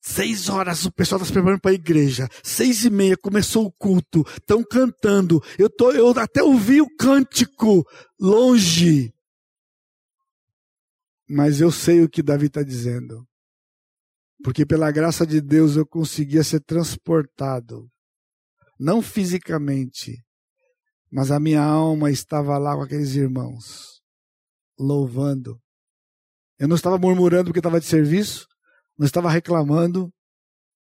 Seis 0.00 0.48
horas 0.48 0.86
o 0.86 0.92
pessoal 0.92 1.18
está 1.18 1.26
se 1.26 1.32
preparando 1.32 1.60
para 1.60 1.72
a 1.72 1.74
igreja. 1.74 2.28
Seis 2.42 2.84
e 2.84 2.90
meia 2.90 3.16
começou 3.16 3.66
o 3.66 3.72
culto. 3.72 4.24
Estão 4.40 4.64
cantando. 4.64 5.38
Eu, 5.58 5.68
tô, 5.68 5.92
eu 5.92 6.08
até 6.18 6.42
ouvi 6.42 6.80
o 6.80 6.88
cântico 6.96 7.84
longe. 8.18 9.12
Mas 11.28 11.60
eu 11.60 11.70
sei 11.70 12.02
o 12.02 12.08
que 12.08 12.22
Davi 12.22 12.46
está 12.46 12.62
dizendo. 12.62 13.26
Porque 14.42 14.64
pela 14.64 14.90
graça 14.90 15.26
de 15.26 15.40
Deus 15.40 15.76
eu 15.76 15.86
conseguia 15.86 16.42
ser 16.42 16.60
transportado. 16.60 17.90
Não 18.78 19.02
fisicamente, 19.02 20.24
mas 21.10 21.30
a 21.30 21.40
minha 21.40 21.62
alma 21.62 22.10
estava 22.10 22.56
lá 22.56 22.76
com 22.76 22.82
aqueles 22.82 23.14
irmãos, 23.14 24.00
louvando. 24.78 25.60
Eu 26.58 26.68
não 26.68 26.76
estava 26.76 26.96
murmurando 26.96 27.46
porque 27.46 27.58
estava 27.58 27.80
de 27.80 27.86
serviço, 27.86 28.46
não 28.96 29.04
estava 29.04 29.28
reclamando, 29.28 30.12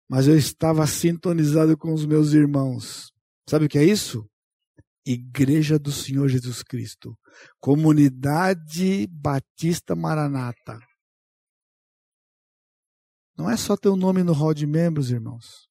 mas 0.08 0.26
eu 0.26 0.36
estava 0.36 0.86
sintonizado 0.86 1.76
com 1.76 1.92
os 1.92 2.06
meus 2.06 2.32
irmãos. 2.32 3.12
Sabe 3.48 3.66
o 3.66 3.68
que 3.68 3.78
é 3.78 3.84
isso? 3.84 4.26
Igreja 5.04 5.78
do 5.78 5.90
Senhor 5.90 6.28
Jesus 6.28 6.62
Cristo, 6.62 7.18
Comunidade 7.60 9.06
Batista 9.08 9.96
Maranata. 9.96 10.78
Não 13.36 13.50
é 13.50 13.56
só 13.56 13.76
ter 13.76 13.88
o 13.88 13.94
um 13.94 13.96
nome 13.96 14.22
no 14.22 14.32
hall 14.32 14.54
de 14.54 14.66
membros, 14.66 15.10
irmãos. 15.10 15.68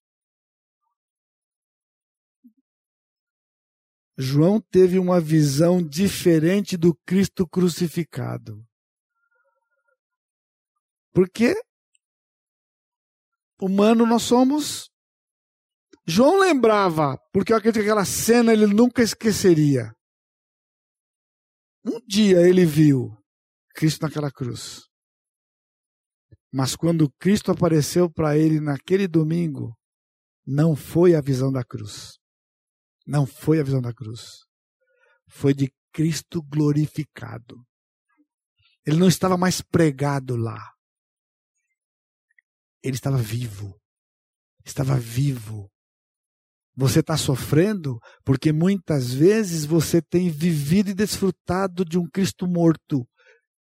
João 4.18 4.62
teve 4.62 5.00
uma 5.00 5.20
visão 5.20 5.82
diferente 5.82 6.78
do 6.78 6.94
Cristo 7.06 7.48
crucificado. 7.48 8.64
Porque 11.14 11.56
humano 13.60 14.06
nós 14.06 14.24
somos, 14.24 14.91
João 16.12 16.38
lembrava, 16.38 17.18
porque 17.32 17.54
eu 17.54 17.58
acredito 17.58 17.82
que 17.82 17.88
aquela 17.88 18.04
cena 18.04 18.52
ele 18.52 18.68
nunca 18.68 19.02
esqueceria. 19.02 19.96
Um 21.86 22.02
dia 22.06 22.46
ele 22.46 22.66
viu 22.66 23.18
Cristo 23.74 24.02
naquela 24.02 24.30
cruz. 24.30 24.82
Mas 26.52 26.76
quando 26.76 27.10
Cristo 27.18 27.50
apareceu 27.50 28.12
para 28.12 28.38
ele 28.38 28.60
naquele 28.60 29.08
domingo, 29.08 29.74
não 30.46 30.76
foi 30.76 31.16
a 31.16 31.22
visão 31.22 31.50
da 31.50 31.64
cruz. 31.64 32.20
Não 33.08 33.26
foi 33.26 33.62
a 33.62 33.64
visão 33.64 33.82
da 33.82 33.94
cruz. 33.94 34.44
Foi 35.30 35.54
de 35.54 35.74
Cristo 35.94 36.44
glorificado. 36.44 37.56
Ele 38.86 38.98
não 38.98 39.08
estava 39.08 39.38
mais 39.38 39.62
pregado 39.62 40.36
lá. 40.36 40.74
Ele 42.84 42.96
estava 42.96 43.18
vivo. 43.18 43.80
Estava 44.66 44.98
vivo. 45.00 45.71
Você 46.76 47.02
está 47.02 47.18
sofrendo 47.18 48.00
porque 48.24 48.52
muitas 48.52 49.14
vezes 49.14 49.66
você 49.66 50.02
tem 50.02 50.30
vivido 50.30 50.90
e 50.90 50.94
desfrutado 50.94 51.84
de 51.84 51.98
um 51.98 52.08
Cristo 52.10 52.48
morto, 52.48 53.06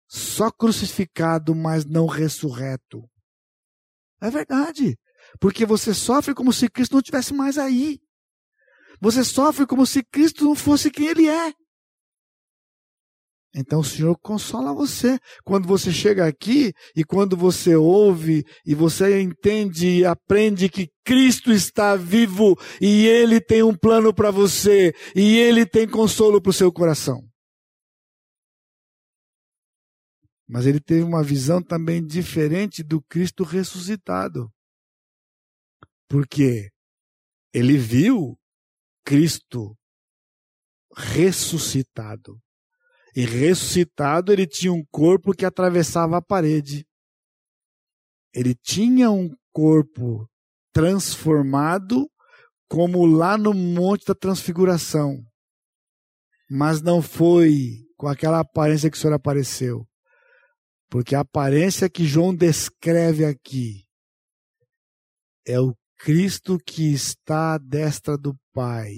só 0.09 0.51
crucificado, 0.51 1.55
mas 1.55 1.85
não 1.85 2.07
ressurreto. 2.07 3.09
É 4.21 4.31
verdade. 4.31 4.99
Porque 5.39 5.65
você 5.65 5.95
sofre 5.95 6.35
como 6.35 6.53
se 6.53 6.69
Cristo 6.69 6.93
não 6.93 7.01
estivesse 7.01 7.33
mais 7.33 7.57
aí. 7.57 7.99
Você 9.01 9.25
sofre 9.25 9.67
como 9.67 9.87
se 9.87 10.03
Cristo 10.05 10.45
não 10.45 10.55
fosse 10.55 10.91
quem 10.91 11.07
Ele 11.07 11.29
é. 11.29 11.53
Então 13.55 13.81
o 13.81 13.85
Senhor 13.85 14.17
consola 14.19 14.73
você. 14.73 15.19
Quando 15.45 15.67
você 15.67 15.93
chega 15.93 16.27
aqui 16.27 16.73
e 16.95 17.05
quando 17.05 17.37
você 17.37 17.75
ouve 17.75 18.45
e 18.65 18.75
você 18.75 19.21
entende 19.21 19.89
e 19.89 20.05
aprende 20.05 20.69
que 20.69 20.89
Cristo 21.05 21.51
está 21.53 21.97
vivo 21.97 22.57
e 22.81 23.07
Ele 23.07 23.41
tem 23.41 23.63
um 23.63 23.75
plano 23.75 24.15
para 24.15 24.31
você 24.31 24.95
e 25.17 25.37
Ele 25.37 25.67
tem 25.67 25.89
consolo 25.89 26.41
para 26.41 26.51
o 26.51 26.55
seu 26.55 26.73
coração. 26.73 27.31
Mas 30.53 30.67
ele 30.67 30.81
teve 30.81 31.05
uma 31.05 31.23
visão 31.23 31.63
também 31.63 32.05
diferente 32.05 32.83
do 32.83 33.01
Cristo 33.01 33.45
ressuscitado. 33.45 34.53
Porque 36.09 36.71
ele 37.55 37.79
viu 37.79 38.37
Cristo 39.05 39.79
ressuscitado. 40.97 42.37
E 43.15 43.25
ressuscitado, 43.25 44.33
ele 44.33 44.47
tinha 44.47 44.73
um 44.73 44.85
corpo 44.91 45.33
que 45.33 45.45
atravessava 45.45 46.19
a 46.19 46.23
parede. 46.23 46.87
Ele 48.33 48.55
tinha 48.55 49.11
um 49.11 49.35
corpo 49.53 50.29
transformado, 50.73 52.09
como 52.69 53.05
lá 53.05 53.37
no 53.37 53.53
Monte 53.53 54.07
da 54.07 54.15
Transfiguração. 54.15 55.21
Mas 56.49 56.81
não 56.81 57.03
foi 57.03 57.85
com 57.97 58.07
aquela 58.07 58.41
aparência 58.41 58.91
que 58.91 58.97
o 58.97 59.01
Senhor 59.01 59.15
apareceu. 59.15 59.85
Porque 60.89 61.15
a 61.15 61.21
aparência 61.21 61.91
que 61.91 62.05
João 62.05 62.35
descreve 62.35 63.25
aqui 63.25 63.85
é 65.47 65.61
o 65.61 65.75
Cristo 65.99 66.59
que 66.59 66.93
está 66.93 67.55
à 67.55 67.59
destra 67.59 68.17
do 68.17 68.35
Pai. 68.53 68.95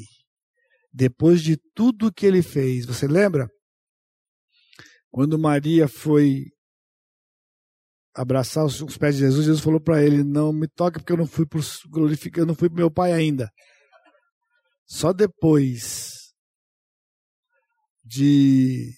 Depois 0.92 1.42
de 1.42 1.56
tudo 1.74 2.12
que 2.12 2.26
ele 2.26 2.42
fez. 2.42 2.86
Você 2.86 3.06
lembra? 3.06 3.48
Quando 5.12 5.38
Maria 5.38 5.86
foi 5.86 6.46
abraçar 8.14 8.64
os, 8.64 8.96
pés 8.96 9.16
de 9.16 9.20
Jesus, 9.20 9.44
Jesus 9.44 9.62
falou 9.62 9.78
para 9.78 10.02
ele: 10.02 10.24
Não 10.24 10.54
me 10.54 10.66
toque 10.66 10.98
porque 10.98 11.12
eu 11.12 11.18
não 11.18 11.26
fui 11.26 11.44
para 11.46 11.60
eu 12.36 12.46
não 12.46 12.54
fui 12.54 12.70
para 12.70 12.78
meu 12.78 12.90
pai 12.90 13.12
ainda. 13.12 13.52
Só 14.86 15.12
depois 15.12 16.32
de 18.02 18.90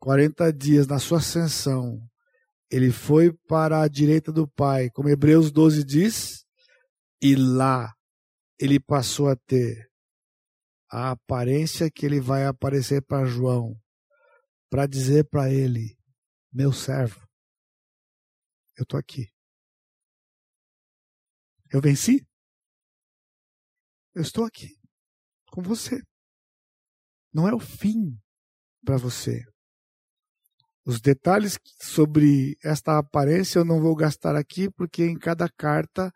40 0.00 0.52
dias 0.52 0.88
na 0.88 0.98
sua 0.98 1.18
ascensão, 1.18 2.00
ele 2.68 2.90
foi 2.90 3.32
para 3.46 3.82
a 3.82 3.88
direita 3.88 4.32
do 4.32 4.48
Pai, 4.48 4.90
como 4.90 5.08
Hebreus 5.08 5.50
12 5.50 5.84
diz, 5.84 6.44
e 7.22 7.34
lá 7.34 7.92
ele 8.58 8.78
passou 8.78 9.28
a 9.28 9.36
ter 9.36 9.88
a 10.90 11.12
aparência 11.12 11.90
que 11.90 12.04
ele 12.04 12.20
vai 12.20 12.46
aparecer 12.46 13.00
para 13.02 13.26
João 13.26 13.74
para 14.70 14.86
dizer 14.86 15.28
para 15.28 15.50
ele: 15.52 15.98
meu 16.52 16.72
servo, 16.72 17.26
eu 18.76 18.82
estou 18.82 18.98
aqui. 18.98 19.30
Eu 21.70 21.80
venci? 21.80 22.26
Eu 24.14 24.22
estou 24.22 24.44
aqui 24.44 24.78
com 25.50 25.62
você. 25.62 26.02
Não 27.32 27.46
é 27.46 27.54
o 27.54 27.60
fim 27.60 28.18
para 28.84 28.96
você. 28.96 29.44
Os 30.84 31.00
detalhes 31.00 31.58
sobre 31.82 32.56
esta 32.64 32.98
aparência 32.98 33.58
eu 33.58 33.64
não 33.64 33.80
vou 33.80 33.94
gastar 33.94 34.34
aqui, 34.34 34.70
porque 34.70 35.04
em 35.04 35.18
cada 35.18 35.46
carta, 35.48 36.10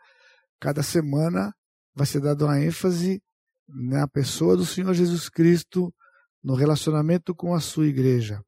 cada 0.59 0.83
semana, 0.83 1.55
vai 1.95 2.07
ser 2.07 2.21
dado 2.21 2.47
uma 2.47 2.59
ênfase 2.59 3.23
na 3.69 4.09
pessoa 4.09 4.57
do 4.57 4.65
Senhor 4.65 4.95
Jesus 4.95 5.29
Cristo 5.29 5.95
no 6.43 6.55
relacionamento 6.55 7.35
com 7.35 7.55
a 7.55 7.61
sua 7.61 7.87
igreja. 7.87 8.43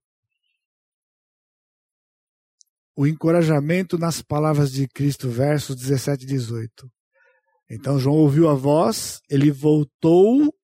O 2.96 3.06
encorajamento 3.06 3.98
nas 3.98 4.22
palavras 4.22 4.72
de 4.72 4.86
Cristo, 4.88 5.28
versos 5.28 5.76
17 5.76 6.24
e 6.24 6.26
18. 6.26 6.90
Então 7.70 7.98
João 7.98 8.16
ouviu 8.16 8.48
a 8.48 8.54
voz, 8.54 9.20
ele 9.28 9.50
voltou 9.50 10.54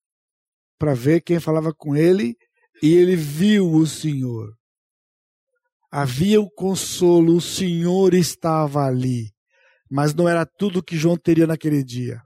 para 0.78 0.94
ver 0.94 1.20
quem 1.20 1.38
falava 1.38 1.74
com 1.74 1.94
ele 1.94 2.36
e 2.82 2.94
ele 2.94 3.14
viu 3.14 3.70
o 3.70 3.86
Senhor. 3.86 4.56
Havia 5.90 6.40
o 6.40 6.48
consolo, 6.48 7.36
o 7.36 7.40
Senhor 7.40 8.14
estava 8.14 8.86
ali, 8.86 9.34
mas 9.90 10.14
não 10.14 10.28
era 10.28 10.46
tudo 10.46 10.82
que 10.82 10.96
João 10.96 11.16
teria 11.16 11.46
naquele 11.46 11.82
dia. 11.82 12.22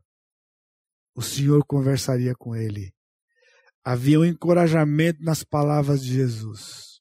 O 1.15 1.23
Senhor 1.23 1.65
conversaria 1.67 2.35
com 2.35 2.55
ele. 2.55 2.94
Havia 3.85 4.19
um 4.19 4.25
encorajamento 4.25 5.23
nas 5.23 5.45
palavras 5.45 6.03
de 6.03 6.15
Jesus. 6.15 7.01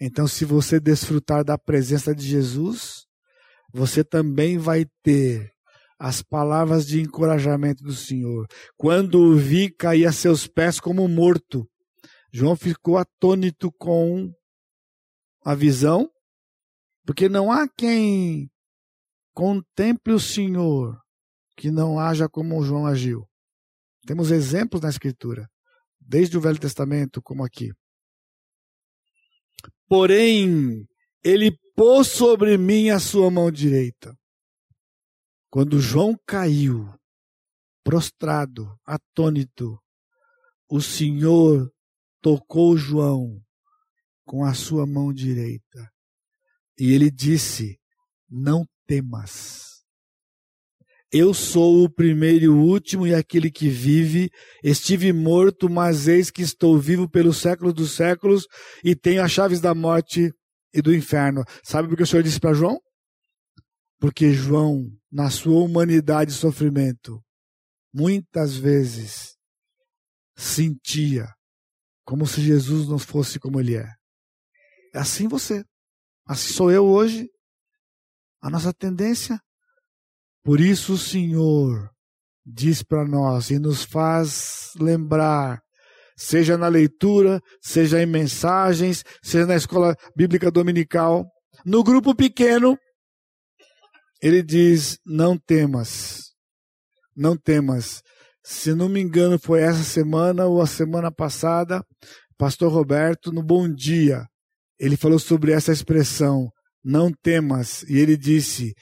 Então, 0.00 0.26
se 0.26 0.44
você 0.44 0.80
desfrutar 0.80 1.44
da 1.44 1.56
presença 1.56 2.12
de 2.12 2.26
Jesus, 2.26 3.06
você 3.72 4.02
também 4.02 4.58
vai 4.58 4.86
ter 5.04 5.52
as 6.00 6.20
palavras 6.20 6.84
de 6.84 7.00
encorajamento 7.00 7.84
do 7.84 7.92
Senhor. 7.92 8.48
Quando 8.76 9.20
o 9.20 9.36
vi, 9.36 9.70
caí 9.70 10.04
a 10.04 10.10
seus 10.10 10.48
pés 10.48 10.80
como 10.80 11.06
morto. 11.06 11.68
João 12.32 12.56
ficou 12.56 12.96
atônito 12.98 13.70
com 13.70 14.32
a 15.44 15.54
visão, 15.54 16.10
porque 17.06 17.28
não 17.28 17.52
há 17.52 17.68
quem 17.68 18.50
contemple 19.32 20.14
o 20.14 20.20
Senhor 20.20 20.98
que 21.56 21.70
não 21.70 22.00
haja 22.00 22.28
como 22.28 22.64
João 22.64 22.86
agiu. 22.86 23.28
Temos 24.06 24.30
exemplos 24.30 24.80
na 24.80 24.88
Escritura 24.88 25.48
desde 26.10 26.36
o 26.36 26.40
Velho 26.40 26.58
Testamento, 26.58 27.22
como 27.22 27.44
aqui. 27.44 27.70
Porém, 29.88 30.84
ele 31.22 31.56
pôs 31.76 32.08
sobre 32.08 32.58
mim 32.58 32.90
a 32.90 32.98
sua 32.98 33.30
mão 33.30 33.48
direita. 33.48 34.12
Quando 35.48 35.78
João 35.78 36.16
caiu, 36.26 36.92
prostrado, 37.84 38.76
atônito, 38.84 39.80
o 40.68 40.80
Senhor 40.80 41.72
tocou 42.20 42.76
João 42.76 43.40
com 44.24 44.44
a 44.44 44.52
sua 44.52 44.86
mão 44.86 45.12
direita. 45.12 45.92
E 46.76 46.92
ele 46.92 47.08
disse: 47.08 47.78
Não 48.28 48.66
temas. 48.84 49.79
Eu 51.12 51.34
sou 51.34 51.82
o 51.84 51.90
primeiro 51.90 52.44
e 52.44 52.48
o 52.48 52.56
último 52.56 53.04
e 53.04 53.14
aquele 53.14 53.50
que 53.50 53.68
vive. 53.68 54.30
Estive 54.62 55.12
morto, 55.12 55.68
mas 55.68 56.06
eis 56.06 56.30
que 56.30 56.42
estou 56.42 56.78
vivo 56.78 57.08
pelos 57.08 57.38
séculos 57.38 57.74
dos 57.74 57.92
séculos 57.92 58.46
e 58.84 58.94
tenho 58.94 59.22
as 59.22 59.32
chaves 59.32 59.60
da 59.60 59.74
morte 59.74 60.32
e 60.72 60.80
do 60.80 60.94
inferno. 60.94 61.44
Sabe 61.64 61.88
por 61.88 61.96
que 61.96 62.04
o 62.04 62.06
Senhor 62.06 62.22
disse 62.22 62.38
para 62.38 62.54
João? 62.54 62.80
Porque 63.98 64.32
João, 64.32 64.86
na 65.10 65.30
sua 65.30 65.60
humanidade 65.64 66.30
e 66.30 66.34
sofrimento, 66.34 67.20
muitas 67.92 68.56
vezes 68.56 69.36
sentia 70.36 71.26
como 72.04 72.24
se 72.24 72.40
Jesus 72.40 72.88
não 72.88 73.00
fosse 73.00 73.40
como 73.40 73.58
ele 73.58 73.76
é. 73.76 73.88
É 74.94 74.98
assim 74.98 75.26
você. 75.26 75.64
Assim 76.24 76.52
sou 76.52 76.70
eu 76.70 76.86
hoje. 76.86 77.28
A 78.40 78.48
nossa 78.48 78.72
tendência 78.72 79.40
por 80.42 80.60
isso 80.60 80.94
o 80.94 80.98
Senhor 80.98 81.90
diz 82.44 82.82
para 82.82 83.04
nós 83.04 83.50
e 83.50 83.58
nos 83.58 83.84
faz 83.84 84.70
lembrar, 84.78 85.60
seja 86.16 86.56
na 86.56 86.68
leitura, 86.68 87.40
seja 87.60 88.02
em 88.02 88.06
mensagens, 88.06 89.04
seja 89.22 89.46
na 89.46 89.56
escola 89.56 89.94
bíblica 90.16 90.50
dominical, 90.50 91.26
no 91.64 91.84
grupo 91.84 92.14
pequeno, 92.14 92.76
ele 94.22 94.42
diz: 94.42 94.98
não 95.04 95.36
temas, 95.38 96.32
não 97.16 97.36
temas. 97.36 98.02
Se 98.42 98.74
não 98.74 98.88
me 98.88 99.00
engano, 99.00 99.38
foi 99.38 99.60
essa 99.60 99.82
semana 99.82 100.46
ou 100.46 100.60
a 100.60 100.66
semana 100.66 101.12
passada, 101.12 101.84
Pastor 102.38 102.72
Roberto, 102.72 103.30
no 103.30 103.42
Bom 103.42 103.72
Dia, 103.72 104.26
ele 104.78 104.96
falou 104.96 105.18
sobre 105.18 105.52
essa 105.52 105.72
expressão, 105.72 106.50
não 106.82 107.12
temas, 107.12 107.82
e 107.82 107.98
ele 107.98 108.16
disse: 108.16 108.72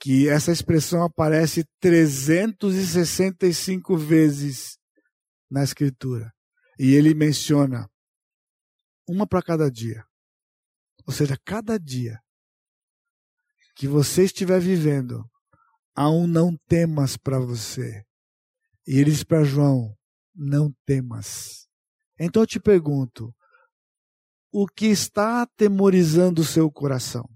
que 0.00 0.28
essa 0.28 0.50
expressão 0.50 1.04
aparece 1.04 1.64
365 1.78 3.96
vezes 3.98 4.78
na 5.50 5.62
Escritura. 5.62 6.32
E 6.78 6.94
ele 6.94 7.12
menciona 7.12 7.86
uma 9.06 9.26
para 9.26 9.42
cada 9.42 9.70
dia. 9.70 10.02
Ou 11.06 11.12
seja, 11.12 11.36
cada 11.44 11.78
dia 11.78 12.18
que 13.76 13.86
você 13.86 14.24
estiver 14.24 14.58
vivendo, 14.58 15.22
há 15.94 16.10
um 16.10 16.26
não 16.26 16.56
temas 16.66 17.18
para 17.18 17.38
você. 17.38 18.02
E 18.86 18.98
ele 18.98 19.10
diz 19.10 19.22
para 19.22 19.44
João: 19.44 19.94
não 20.34 20.74
temas. 20.86 21.68
Então 22.18 22.42
eu 22.42 22.46
te 22.46 22.58
pergunto: 22.58 23.34
o 24.50 24.66
que 24.66 24.86
está 24.86 25.42
atemorizando 25.42 26.40
o 26.40 26.44
seu 26.44 26.70
coração? 26.70 27.28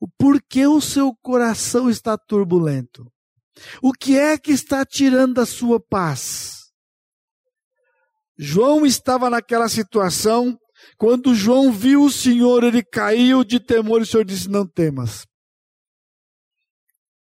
O 0.00 0.08
porquê 0.08 0.66
o 0.66 0.80
seu 0.80 1.14
coração 1.22 1.88
está 1.88 2.16
turbulento? 2.16 3.10
O 3.82 3.92
que 3.92 4.18
é 4.18 4.38
que 4.38 4.50
está 4.50 4.84
tirando 4.84 5.40
a 5.40 5.46
sua 5.46 5.78
paz? 5.80 6.62
João 8.38 8.84
estava 8.84 9.30
naquela 9.30 9.68
situação. 9.68 10.58
Quando 10.98 11.34
João 11.34 11.70
viu 11.70 12.04
o 12.04 12.10
Senhor, 12.10 12.64
ele 12.64 12.82
caiu 12.82 13.44
de 13.44 13.60
temor 13.60 14.00
e 14.00 14.02
o 14.02 14.06
Senhor 14.06 14.24
disse: 14.24 14.48
Não 14.48 14.66
temas. 14.66 15.26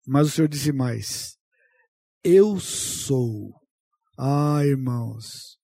Mas 0.06 0.28
o 0.28 0.30
Senhor 0.30 0.48
disse 0.48 0.72
mais: 0.72 1.36
Eu 2.24 2.58
sou. 2.58 3.52
Ah, 4.18 4.64
irmãos. 4.64 5.59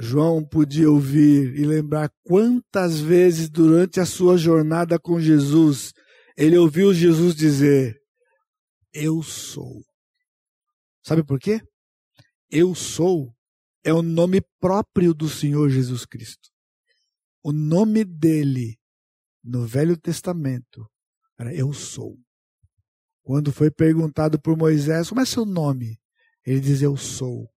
João 0.00 0.42
podia 0.42 0.90
ouvir 0.90 1.54
e 1.54 1.66
lembrar 1.66 2.10
quantas 2.24 2.98
vezes 2.98 3.50
durante 3.50 4.00
a 4.00 4.06
sua 4.06 4.38
jornada 4.38 4.98
com 4.98 5.20
Jesus 5.20 5.92
ele 6.40 6.56
ouviu 6.56 6.94
Jesus 6.94 7.34
dizer: 7.34 8.00
Eu 8.94 9.22
sou. 9.22 9.84
Sabe 11.02 11.22
por 11.22 11.38
quê? 11.38 11.60
Eu 12.50 12.74
sou 12.74 13.30
é 13.84 13.92
o 13.92 14.00
nome 14.00 14.40
próprio 14.58 15.12
do 15.12 15.28
Senhor 15.28 15.68
Jesus 15.68 16.06
Cristo. 16.06 16.48
O 17.42 17.52
nome 17.52 18.04
dele 18.04 18.78
no 19.44 19.66
Velho 19.66 19.98
Testamento 19.98 20.90
era 21.38 21.54
Eu 21.54 21.74
sou. 21.74 22.18
Quando 23.22 23.52
foi 23.52 23.70
perguntado 23.70 24.40
por 24.40 24.56
Moisés, 24.56 25.10
como 25.10 25.20
é 25.20 25.26
seu 25.26 25.44
nome? 25.44 25.98
Ele 26.46 26.60
diz: 26.60 26.80
Eu 26.80 26.96
sou. 26.96 27.50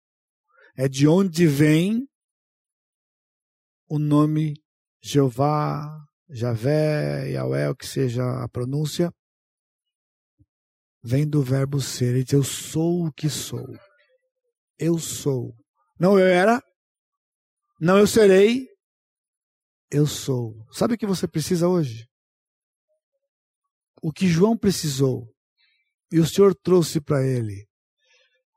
É 0.77 0.89
de 0.89 1.07
onde 1.07 1.47
vem 1.47 2.05
o 3.93 3.99
nome 3.99 4.55
Jeová, 5.03 6.03
Javé, 6.31 7.29
Yahweh, 7.29 7.69
o 7.69 7.77
que 7.77 7.87
seja 7.87 8.43
a 8.43 8.49
pronúncia, 8.49 9.13
vem 11.03 11.29
do 11.29 11.43
verbo 11.43 11.79
ser. 11.79 12.15
Ele 12.15 12.25
diz: 12.25 12.33
Eu 12.33 12.43
sou 12.43 13.05
o 13.05 13.13
que 13.13 13.29
sou. 13.29 13.69
Eu 14.79 14.99
sou. 14.99 15.55
Não 16.01 16.19
eu 16.19 16.27
era, 16.27 16.59
não 17.79 17.99
eu 17.99 18.07
serei, 18.07 18.67
eu 19.91 20.07
sou. 20.07 20.67
Sabe 20.73 20.95
o 20.95 20.99
que 20.99 21.07
você 21.07 21.29
precisa 21.29 21.69
hoje? 21.69 22.09
O 24.03 24.11
que 24.11 24.27
João 24.27 24.57
precisou 24.57 25.31
e 26.11 26.19
o 26.19 26.27
Senhor 26.27 26.55
trouxe 26.55 26.99
para 26.99 27.27
ele. 27.27 27.69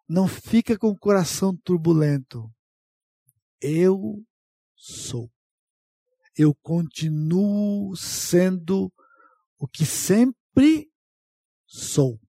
Não 0.07 0.29
fica 0.29 0.77
com 0.77 0.88
o 0.88 0.97
coração 0.97 1.53
turbulento. 1.61 2.49
Eu 3.59 4.23
sou. 4.86 5.31
Eu 6.38 6.53
continuo 6.61 7.95
sendo 7.95 8.93
o 9.57 9.67
que 9.67 9.86
sempre 9.86 10.91
sou. 11.65 12.19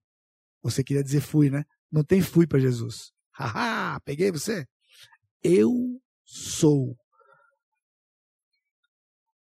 Você 0.63 0.83
queria 0.83 1.03
dizer 1.03 1.21
fui, 1.21 1.49
né? 1.49 1.63
Não 1.91 2.03
tem 2.03 2.21
fui 2.21 2.47
para 2.47 2.59
Jesus. 2.59 3.11
Haha, 3.31 3.99
peguei 4.01 4.31
você. 4.31 4.65
Eu 5.43 6.01
sou. 6.25 6.97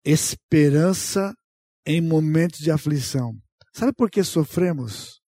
Esperança 0.05 1.33
em 1.85 2.01
momentos 2.01 2.59
de 2.59 2.71
aflição. 2.71 3.35
Sabe 3.73 3.91
por 3.93 4.09
que 4.11 4.23
sofremos? 4.23 5.19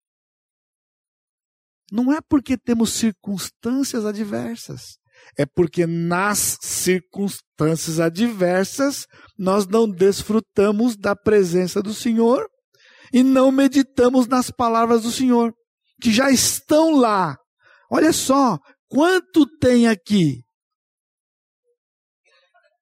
Não 1.90 2.12
é 2.12 2.20
porque 2.20 2.56
temos 2.56 2.92
circunstâncias 2.92 4.04
adversas. 4.04 4.99
É 5.38 5.46
porque 5.46 5.86
nas 5.86 6.58
circunstâncias 6.60 8.00
adversas 8.00 9.06
nós 9.38 9.66
não 9.66 9.88
desfrutamos 9.88 10.96
da 10.96 11.14
presença 11.16 11.82
do 11.82 11.94
Senhor 11.94 12.46
e 13.12 13.22
não 13.22 13.50
meditamos 13.50 14.26
nas 14.26 14.50
palavras 14.50 15.02
do 15.02 15.10
Senhor, 15.10 15.52
que 16.00 16.12
já 16.12 16.30
estão 16.30 16.96
lá. 16.96 17.36
Olha 17.90 18.12
só, 18.12 18.58
quanto 18.88 19.46
tem 19.58 19.88
aqui 19.88 20.40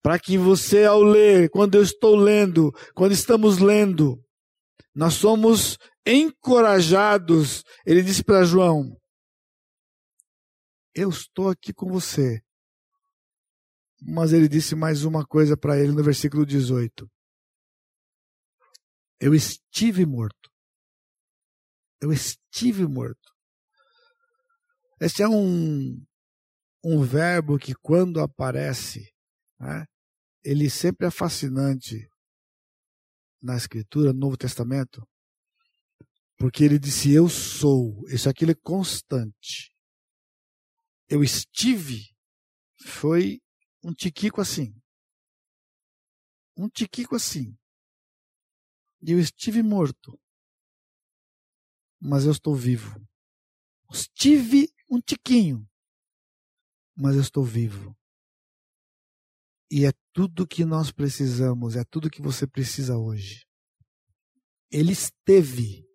para 0.02 0.18
que 0.18 0.38
você, 0.38 0.84
ao 0.84 1.02
ler, 1.02 1.50
quando 1.50 1.74
eu 1.74 1.82
estou 1.82 2.16
lendo, 2.16 2.72
quando 2.94 3.12
estamos 3.12 3.58
lendo, 3.58 4.16
nós 4.94 5.14
somos 5.14 5.76
encorajados. 6.06 7.62
Ele 7.86 8.02
disse 8.02 8.24
para 8.24 8.44
João: 8.44 8.96
Eu 11.00 11.10
estou 11.10 11.48
aqui 11.48 11.72
com 11.72 11.88
você. 11.88 12.42
Mas 14.02 14.32
ele 14.32 14.48
disse 14.48 14.74
mais 14.74 15.04
uma 15.04 15.24
coisa 15.24 15.56
para 15.56 15.78
ele 15.78 15.92
no 15.92 16.02
versículo 16.02 16.44
18: 16.44 17.08
Eu 19.20 19.32
estive 19.32 20.04
morto. 20.04 20.50
Eu 22.00 22.12
estive 22.12 22.84
morto. 22.84 23.32
Esse 25.00 25.22
é 25.22 25.28
um, 25.28 26.04
um 26.82 27.00
verbo 27.04 27.60
que, 27.60 27.76
quando 27.76 28.18
aparece, 28.18 29.08
né? 29.60 29.86
Ele 30.42 30.68
sempre 30.68 31.06
é 31.06 31.12
fascinante 31.12 32.10
na 33.40 33.56
Escritura, 33.56 34.12
no 34.12 34.18
Novo 34.18 34.36
Testamento, 34.36 35.08
porque 36.36 36.64
ele 36.64 36.76
disse: 36.76 37.12
Eu 37.12 37.28
sou. 37.28 38.02
Isso 38.08 38.28
aqui 38.28 38.44
é 38.50 38.54
constante. 38.64 39.77
Eu 41.08 41.22
estive. 41.22 42.14
Foi 42.84 43.40
um 43.82 43.92
tiquico 43.94 44.40
assim. 44.40 44.74
Um 46.56 46.68
tiquico 46.68 47.16
assim. 47.16 47.56
E 49.00 49.12
eu 49.12 49.18
estive 49.18 49.62
morto. 49.62 50.18
Mas 52.00 52.24
eu 52.24 52.32
estou 52.32 52.54
vivo. 52.54 53.00
Estive 53.92 54.68
um 54.90 55.00
tiquinho. 55.00 55.68
Mas 56.96 57.14
eu 57.14 57.22
estou 57.22 57.44
vivo. 57.44 57.96
E 59.70 59.84
é 59.84 59.92
tudo 60.12 60.46
que 60.46 60.64
nós 60.64 60.90
precisamos, 60.90 61.76
é 61.76 61.84
tudo 61.84 62.10
que 62.10 62.22
você 62.22 62.46
precisa 62.46 62.96
hoje. 62.96 63.46
Ele 64.70 64.92
esteve. 64.92 65.86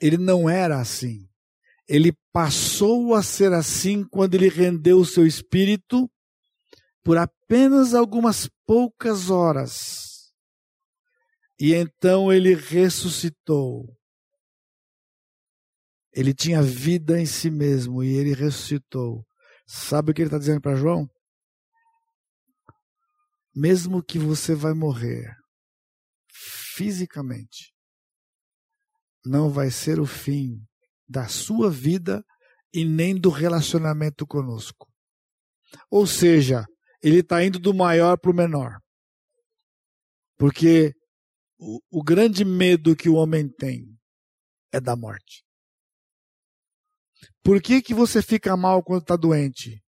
Ele 0.00 0.16
não 0.16 0.48
era 0.48 0.80
assim. 0.80 1.28
Ele 1.88 2.12
passou 2.32 3.14
a 3.14 3.22
ser 3.22 3.52
assim 3.52 4.04
quando 4.04 4.34
ele 4.34 4.48
rendeu 4.48 4.98
o 4.98 5.06
seu 5.06 5.26
espírito 5.26 6.10
por 7.02 7.16
apenas 7.16 7.94
algumas 7.94 8.48
poucas 8.66 9.30
horas. 9.30 10.32
E 11.58 11.74
então 11.74 12.32
ele 12.32 12.54
ressuscitou. 12.54 13.96
Ele 16.12 16.34
tinha 16.34 16.62
vida 16.62 17.18
em 17.20 17.26
si 17.26 17.50
mesmo 17.50 18.04
e 18.04 18.14
ele 18.14 18.34
ressuscitou. 18.34 19.24
Sabe 19.66 20.10
o 20.10 20.14
que 20.14 20.22
ele 20.22 20.28
está 20.28 20.38
dizendo 20.38 20.60
para 20.60 20.76
João? 20.76 21.08
mesmo 23.58 24.00
que 24.02 24.20
você 24.20 24.54
vai 24.54 24.72
morrer 24.72 25.36
fisicamente, 26.30 27.74
não 29.24 29.50
vai 29.50 29.68
ser 29.68 29.98
o 29.98 30.06
fim 30.06 30.64
da 31.08 31.28
sua 31.28 31.70
vida 31.70 32.24
e 32.72 32.84
nem 32.84 33.18
do 33.18 33.30
relacionamento 33.30 34.26
conosco. 34.26 34.86
Ou 35.90 36.06
seja, 36.06 36.66
ele 37.02 37.20
está 37.20 37.42
indo 37.44 37.58
do 37.58 37.72
maior 37.74 38.18
para 38.18 38.30
o 38.30 38.34
menor. 38.34 38.78
Porque 40.36 40.92
o, 41.58 41.80
o 41.90 42.02
grande 42.02 42.44
medo 42.44 42.96
que 42.96 43.08
o 43.08 43.14
homem 43.14 43.48
tem 43.48 43.98
é 44.72 44.80
da 44.80 44.94
morte. 44.94 45.44
Por 47.42 47.60
que, 47.62 47.80
que 47.80 47.94
você 47.94 48.22
fica 48.22 48.56
mal 48.56 48.82
quando 48.82 49.02
está 49.02 49.16
doente? 49.16 49.82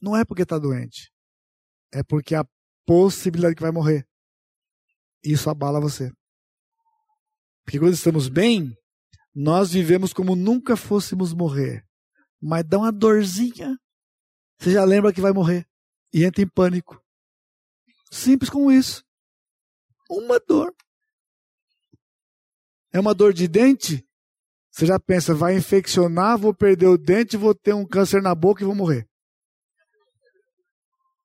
Não 0.00 0.16
é 0.16 0.24
porque 0.24 0.42
está 0.42 0.58
doente 0.58 1.12
é 1.92 2.02
porque 2.02 2.34
a 2.34 2.44
possibilidade 2.86 3.54
que 3.54 3.62
vai 3.62 3.72
morrer. 3.72 4.06
Isso 5.22 5.50
abala 5.50 5.80
você. 5.80 6.10
Porque 7.64 7.78
quando 7.78 7.94
estamos 7.94 8.28
bem, 8.28 8.74
nós 9.34 9.72
vivemos 9.72 10.12
como 10.12 10.34
nunca 10.34 10.76
fôssemos 10.76 11.32
morrer. 11.32 11.86
Mas 12.40 12.64
dá 12.64 12.78
uma 12.78 12.92
dorzinha, 12.92 13.78
você 14.58 14.72
já 14.72 14.84
lembra 14.84 15.12
que 15.12 15.20
vai 15.20 15.32
morrer 15.32 15.66
e 16.12 16.24
entra 16.24 16.42
em 16.42 16.48
pânico. 16.48 17.02
Simples 18.10 18.50
como 18.50 18.72
isso. 18.72 19.04
Uma 20.08 20.40
dor. 20.40 20.74
É 22.92 22.98
uma 22.98 23.14
dor 23.14 23.32
de 23.32 23.46
dente? 23.46 24.06
Você 24.70 24.86
já 24.86 24.98
pensa, 24.98 25.34
vai 25.34 25.56
infeccionar, 25.56 26.38
vou 26.38 26.54
perder 26.54 26.86
o 26.86 26.98
dente, 26.98 27.36
vou 27.36 27.54
ter 27.54 27.74
um 27.74 27.86
câncer 27.86 28.22
na 28.22 28.34
boca 28.34 28.62
e 28.62 28.66
vou 28.66 28.74
morrer. 28.74 29.08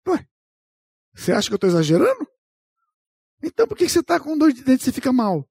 Ué, 0.08 0.28
você 1.14 1.32
acha 1.32 1.48
que 1.48 1.54
eu 1.54 1.58
estou 1.58 1.70
exagerando? 1.70 2.28
Então 3.44 3.68
por 3.68 3.78
que 3.78 3.88
você 3.88 4.00
está 4.00 4.20
com 4.20 4.38
dor 4.38 4.52
de 4.52 4.64
dente 4.64 4.90
e 4.90 4.94
fica 4.94 5.12
mal? 5.12 5.48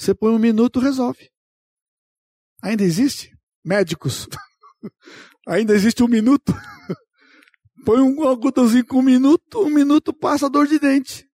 Você 0.00 0.14
põe 0.14 0.32
um 0.32 0.38
minuto, 0.38 0.80
resolve. 0.80 1.30
Ainda 2.62 2.82
existe? 2.82 3.36
Médicos. 3.62 4.26
Ainda 5.46 5.74
existe 5.74 6.02
um 6.02 6.08
minuto? 6.08 6.54
põe 7.84 8.00
um 8.00 8.22
algodãozinho 8.22 8.86
com 8.86 9.00
um 9.00 9.02
minuto, 9.02 9.60
um 9.60 9.68
minuto 9.68 10.10
passa 10.14 10.48
dor 10.48 10.66
de 10.66 10.78
dente. 10.78 11.28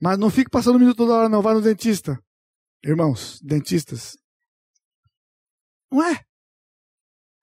Mas 0.00 0.16
não 0.18 0.30
fique 0.30 0.48
passando 0.48 0.76
um 0.76 0.78
minuto 0.78 0.98
toda 0.98 1.14
hora, 1.14 1.28
não. 1.28 1.42
Vá 1.42 1.52
no 1.52 1.60
dentista. 1.60 2.16
Irmãos, 2.84 3.40
dentistas. 3.42 4.16
Não 5.90 6.00
é? 6.00 6.24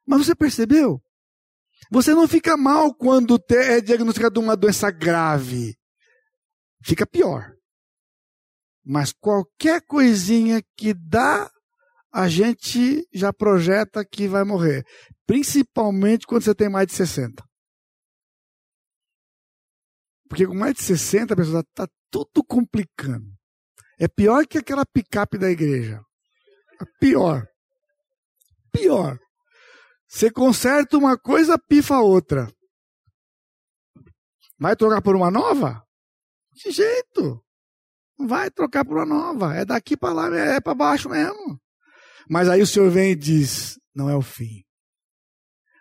Mas 0.05 0.25
você 0.25 0.33
percebeu? 0.33 1.03
Você 1.91 2.13
não 2.15 2.25
fica 2.25 2.55
mal 2.55 2.95
quando 2.95 3.37
é 3.49 3.81
diagnosticado 3.81 4.39
uma 4.39 4.55
doença 4.55 4.89
grave. 4.91 5.77
Fica 6.81 7.05
pior. 7.05 7.56
Mas 8.89 9.11
qualquer 9.11 9.81
coisinha 9.85 10.63
que 10.77 10.93
dá, 10.93 11.51
a 12.09 12.29
gente 12.29 13.05
já 13.13 13.33
projeta 13.33 14.05
que 14.05 14.29
vai 14.29 14.45
morrer. 14.45 14.85
Principalmente 15.25 16.25
quando 16.25 16.43
você 16.43 16.55
tem 16.55 16.69
mais 16.69 16.87
de 16.87 16.93
60. 16.93 17.43
Porque 20.29 20.47
com 20.47 20.55
mais 20.55 20.73
de 20.75 20.83
60, 20.83 21.33
a 21.33 21.37
pessoa 21.37 21.59
está 21.59 21.85
tudo 22.09 22.41
complicando. 22.47 23.27
É 23.99 24.07
pior 24.07 24.47
que 24.47 24.57
aquela 24.57 24.85
picape 24.85 25.37
da 25.37 25.51
igreja. 25.51 26.01
Pior. 26.97 27.45
Pior. 28.71 29.19
Você 30.07 30.31
conserta 30.31 30.97
uma 30.97 31.17
coisa, 31.19 31.59
pifa 31.59 31.99
outra. 31.99 32.49
Vai 34.57 34.77
trocar 34.77 35.01
por 35.01 35.13
uma 35.13 35.29
nova? 35.29 35.83
De 36.53 36.71
jeito. 36.71 37.43
Vai 38.19 38.49
trocar 38.49 38.83
por 38.83 38.97
uma 38.97 39.05
nova. 39.05 39.55
É 39.55 39.65
daqui 39.65 39.95
para 39.95 40.13
lá, 40.13 40.35
é 40.35 40.59
para 40.59 40.73
baixo 40.73 41.09
mesmo. 41.09 41.59
Mas 42.29 42.49
aí 42.49 42.61
o 42.61 42.67
Senhor 42.67 42.89
vem 42.89 43.11
e 43.11 43.15
diz: 43.15 43.79
não 43.95 44.09
é 44.09 44.15
o 44.15 44.21
fim. 44.21 44.63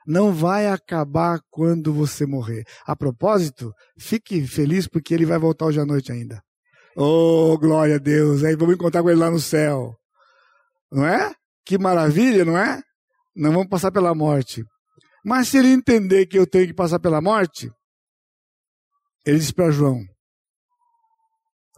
Não 0.07 0.32
vai 0.32 0.68
acabar 0.68 1.41
quando 1.51 1.93
você 1.93 2.24
morrer. 2.24 2.64
A 2.87 2.95
propósito, 2.95 3.72
fique 3.99 4.47
feliz 4.47 4.87
porque 4.87 5.12
ele 5.12 5.26
vai 5.26 5.39
voltar 5.39 5.66
hoje 5.66 5.80
à 5.80 5.84
noite 5.84 6.12
ainda. 6.12 6.41
Oh, 6.97 7.59
glória 7.59 7.97
a 7.97 7.99
Deus. 7.99 8.45
Aí 8.45 8.55
vamos 8.55 8.76
encontrar 8.76 9.03
com 9.03 9.11
ele 9.11 9.18
lá 9.18 9.30
no 9.30 9.41
céu. 9.41 9.95
Não 10.91 11.05
é? 11.05 11.34
Que 11.64 11.76
maravilha, 11.76 12.45
não 12.45 12.57
é? 12.57 12.80
Não 13.34 13.53
vamos 13.53 13.68
passar 13.68 13.91
pela 13.91 14.14
morte. 14.14 14.64
Mas 15.24 15.49
se 15.49 15.59
ele 15.59 15.68
entender 15.68 16.26
que 16.26 16.39
eu 16.39 16.47
tenho 16.47 16.68
que 16.68 16.74
passar 16.74 17.01
pela 17.01 17.20
morte, 17.20 17.68
ele 19.26 19.39
diz 19.39 19.51
para 19.51 19.72
João: 19.72 20.01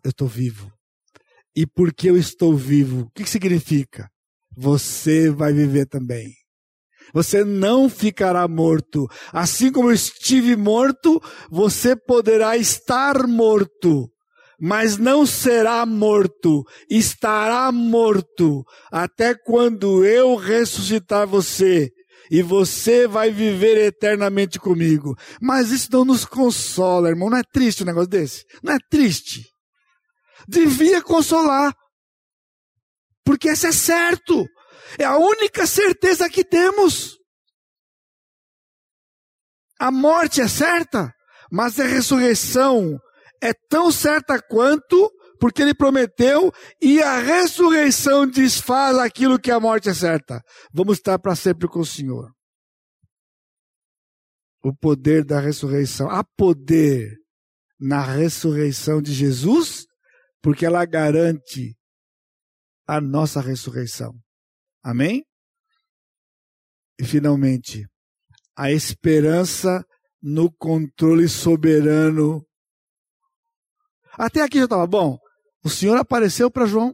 Eu 0.09 0.11
estou 0.11 0.27
vivo. 0.27 0.73
E 1.55 1.67
porque 1.67 2.09
eu 2.09 2.17
estou 2.17 2.57
vivo, 2.57 3.01
o 3.03 3.11
que, 3.11 3.25
que 3.25 3.31
significa? 3.31 4.09
Você 4.57 5.29
vai 5.29 5.53
viver 5.53 5.87
também. 5.87 6.33
Você 7.13 7.45
não 7.45 7.91
ficará 7.91 8.49
morto. 8.49 9.07
Assim 9.33 9.71
como 9.71 9.91
eu 9.91 9.95
estive 9.95 10.57
morto, 10.57 11.21
você 11.51 11.95
poderá 11.95 12.57
estar 12.57 13.27
morto 13.27 14.09
mas 14.61 14.99
não 14.99 15.25
será 15.25 15.87
morto, 15.87 16.65
estará 16.91 17.71
morto, 17.71 18.65
até 18.91 19.33
quando 19.33 20.05
eu 20.05 20.35
ressuscitar 20.35 21.29
você, 21.29 21.93
e 22.29 22.43
você 22.43 23.07
vai 23.07 23.31
viver 23.31 23.79
eternamente 23.79 24.59
comigo. 24.59 25.15
Mas 25.41 25.71
isso 25.71 25.89
não 25.93 26.05
nos 26.05 26.25
consola, 26.25 27.09
irmão. 27.09 27.31
Não 27.31 27.39
é 27.39 27.43
triste 27.53 27.83
um 27.83 27.87
negócio 27.87 28.11
desse? 28.11 28.45
Não 28.63 28.75
é 28.75 28.79
triste? 28.91 29.45
Devia 30.47 31.03
consolar, 31.03 31.75
porque 33.25 33.49
esse 33.49 33.67
é 33.67 33.73
certo, 33.73 34.47
é 34.99 35.05
a 35.05 35.17
única 35.17 35.67
certeza 35.67 36.31
que 36.31 36.45
temos. 36.45 37.19
A 39.79 39.91
morte 39.91 40.41
é 40.41 40.49
certa, 40.49 41.13
mas 41.51 41.79
a 41.79 41.85
ressurreição 41.85 42.99
é 43.43 43.53
tão 43.69 43.93
certa 43.93 44.41
quanto, 44.41 45.11
porque 45.39 45.63
ele 45.63 45.75
prometeu, 45.75 46.53
e 46.81 47.03
a 47.03 47.19
ressurreição 47.19 48.27
desfaz 48.27 48.99
aquilo 48.99 49.39
que 49.39 49.51
a 49.51 49.61
morte 49.61 49.89
é 49.89 49.95
certa. 49.95 50.43
Vamos 50.73 50.99
estar 50.99 51.19
para 51.19 51.37
sempre 51.37 51.69
com 51.69 51.81
o 51.81 51.87
Senhor. 51.87 52.33
O 54.63 54.75
poder 54.75 55.25
da 55.25 55.39
ressurreição. 55.39 56.11
Há 56.11 56.25
poder 56.25 57.17
na 57.79 58.03
ressurreição 58.03 59.01
de 59.01 59.13
Jesus, 59.13 59.87
porque 60.43 60.65
ela 60.67 60.85
garante 60.85 61.77
a 62.87 63.01
nossa 63.01 63.41
ressurreição. 63.41 64.15
Amém? 64.83 65.25
E 66.99 67.05
finalmente, 67.05 67.87
a 68.57 68.73
esperança 68.73 69.85
no 70.21 70.51
controle 70.51 71.29
soberano 71.29 72.45
até 74.19 74.43
aqui 74.43 74.59
já 74.59 74.65
estava 74.65 74.85
bom. 74.85 75.17
O 75.65 75.71
Senhor 75.71 75.97
apareceu 75.97 76.51
para 76.51 76.67
João 76.67 76.93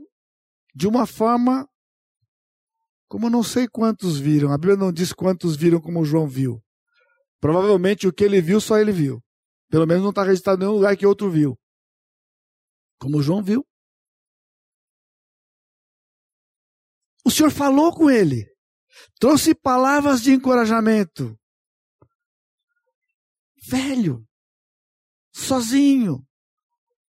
de 0.74 0.86
uma 0.86 1.06
forma 1.06 1.66
como 3.08 3.30
não 3.30 3.42
sei 3.42 3.66
quantos 3.66 4.18
viram. 4.18 4.52
A 4.52 4.58
Bíblia 4.58 4.76
não 4.76 4.92
diz 4.92 5.12
quantos 5.12 5.56
viram 5.56 5.80
como 5.80 6.04
João 6.04 6.28
viu. 6.28 6.62
Provavelmente 7.40 8.06
o 8.06 8.12
que 8.12 8.24
ele 8.24 8.42
viu, 8.42 8.60
só 8.60 8.78
ele 8.78 8.92
viu. 8.92 9.22
Pelo 9.70 9.86
menos 9.86 10.02
não 10.02 10.10
está 10.10 10.22
registrado 10.22 10.62
em 10.62 10.66
nenhum 10.66 10.76
lugar 10.76 10.96
que 10.96 11.06
outro 11.06 11.30
viu. 11.30 11.58
Como 12.98 13.22
João 13.22 13.42
viu. 13.42 13.66
O 17.24 17.30
Senhor 17.30 17.50
falou 17.50 17.92
com 17.94 18.10
ele. 18.10 18.46
Trouxe 19.18 19.54
palavras 19.54 20.22
de 20.22 20.32
encorajamento. 20.32 21.38
Velho. 23.66 24.26
Sozinho. 25.32 26.26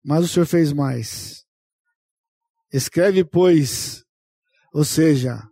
Mas 0.05 0.25
o 0.25 0.29
Senhor 0.29 0.47
fez 0.47 0.73
mais. 0.73 1.47
Escreve, 2.73 3.25
pois, 3.25 4.03
ou 4.73 4.85
seja, 4.85 5.43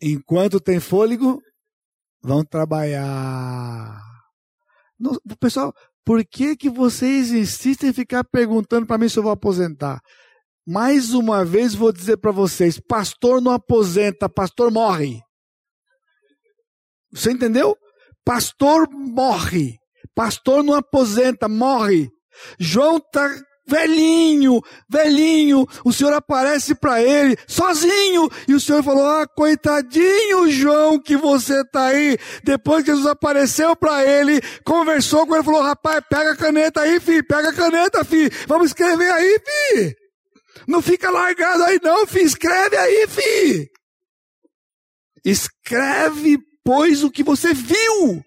enquanto 0.00 0.58
tem 0.58 0.80
fôlego, 0.80 1.42
vão 2.22 2.44
trabalhar. 2.44 4.00
No, 4.98 5.20
pessoal, 5.38 5.74
por 6.04 6.24
que, 6.24 6.56
que 6.56 6.68
vocês 6.68 7.30
insistem 7.30 7.90
em 7.90 7.92
ficar 7.92 8.24
perguntando 8.24 8.86
para 8.86 8.98
mim 8.98 9.08
se 9.08 9.18
eu 9.18 9.22
vou 9.22 9.32
aposentar? 9.32 10.00
Mais 10.66 11.12
uma 11.12 11.44
vez 11.44 11.74
vou 11.74 11.92
dizer 11.92 12.16
para 12.18 12.30
vocês: 12.30 12.80
pastor 12.80 13.40
não 13.40 13.52
aposenta, 13.52 14.28
pastor 14.28 14.70
morre. 14.70 15.20
Você 17.12 17.32
entendeu? 17.32 17.76
Pastor 18.24 18.88
morre. 18.90 19.76
Pastor 20.14 20.62
não 20.62 20.74
aposenta, 20.74 21.48
morre. 21.48 22.08
João 22.58 22.96
está 22.98 23.28
velhinho, 23.72 24.60
velhinho, 24.88 25.66
o 25.82 25.92
Senhor 25.92 26.12
aparece 26.12 26.74
para 26.74 27.02
ele, 27.02 27.36
sozinho, 27.48 28.28
e 28.46 28.54
o 28.54 28.60
Senhor 28.60 28.82
falou: 28.82 29.06
Ah, 29.06 29.26
coitadinho 29.26 30.50
João, 30.50 31.00
que 31.00 31.16
você 31.16 31.64
tá 31.64 31.86
aí. 31.86 32.18
Depois 32.44 32.84
que 32.84 32.90
Jesus 32.90 33.06
apareceu 33.06 33.74
para 33.74 34.04
ele, 34.04 34.40
conversou 34.64 35.26
com 35.26 35.34
ele, 35.34 35.44
falou: 35.44 35.62
Rapaz, 35.62 36.04
pega 36.08 36.32
a 36.32 36.36
caneta 36.36 36.82
aí, 36.82 37.00
filho, 37.00 37.26
pega 37.26 37.48
a 37.48 37.54
caneta, 37.54 38.04
filho, 38.04 38.30
vamos 38.46 38.66
escrever 38.68 39.10
aí, 39.10 39.40
filho. 39.40 39.94
Não 40.68 40.82
fica 40.82 41.10
largado 41.10 41.64
aí, 41.64 41.80
não, 41.82 42.06
filho, 42.06 42.26
escreve 42.26 42.76
aí, 42.76 43.06
filho. 43.08 43.66
Escreve, 45.24 46.38
pois, 46.62 47.02
o 47.02 47.10
que 47.10 47.22
você 47.22 47.54
viu. 47.54 48.22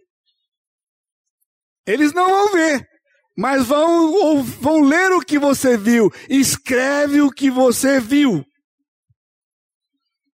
Eles 1.85 2.13
não 2.13 2.27
vão 2.27 2.51
ver 2.51 2.94
mas 3.37 3.65
vão, 3.65 4.43
vão 4.43 4.81
ler 4.81 5.11
o 5.11 5.21
que 5.21 5.37
você 5.37 5.77
viu. 5.77 6.09
Escreve 6.29 7.21
o 7.21 7.29
que 7.29 7.51
você 7.51 7.99
viu. 7.99 8.45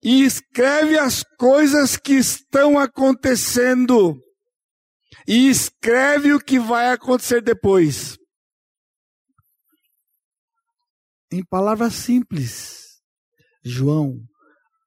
E 0.03 0.23
escreve 0.23 0.97
as 0.97 1.23
coisas 1.37 1.95
que 1.95 2.13
estão 2.13 2.77
acontecendo. 2.77 4.21
E 5.27 5.49
escreve 5.49 6.33
o 6.33 6.39
que 6.39 6.59
vai 6.59 6.91
acontecer 6.91 7.41
depois. 7.41 8.17
Em 11.31 11.43
palavras 11.43 11.93
simples, 11.93 13.01
João, 13.63 14.19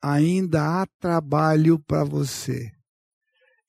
ainda 0.02 0.82
há 0.82 0.86
trabalho 0.98 1.78
para 1.78 2.02
você. 2.04 2.70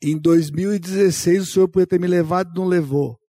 Em 0.01 0.17
2016 0.19 1.43
o 1.43 1.45
Senhor 1.45 1.69
podia 1.69 1.87
ter 1.87 1.99
me 1.99 2.07
levado 2.07 2.51
não 2.55 2.65
levou. 2.65 3.22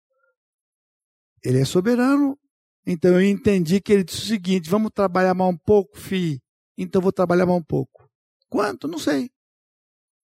Ele 1.44 1.60
é 1.60 1.64
soberano. 1.64 2.38
Então 2.86 3.12
eu 3.12 3.22
entendi 3.22 3.80
que 3.80 3.92
ele 3.92 4.04
disse 4.04 4.22
o 4.22 4.26
seguinte: 4.26 4.70
vamos 4.70 4.90
trabalhar 4.94 5.34
mais 5.34 5.52
um 5.52 5.58
pouco, 5.58 5.98
fi. 5.98 6.40
Então 6.76 7.00
eu 7.00 7.02
vou 7.02 7.12
trabalhar 7.12 7.46
mais 7.46 7.58
um 7.58 7.64
pouco. 7.64 8.08
Quanto? 8.48 8.88
Não 8.88 8.98
sei. 8.98 9.30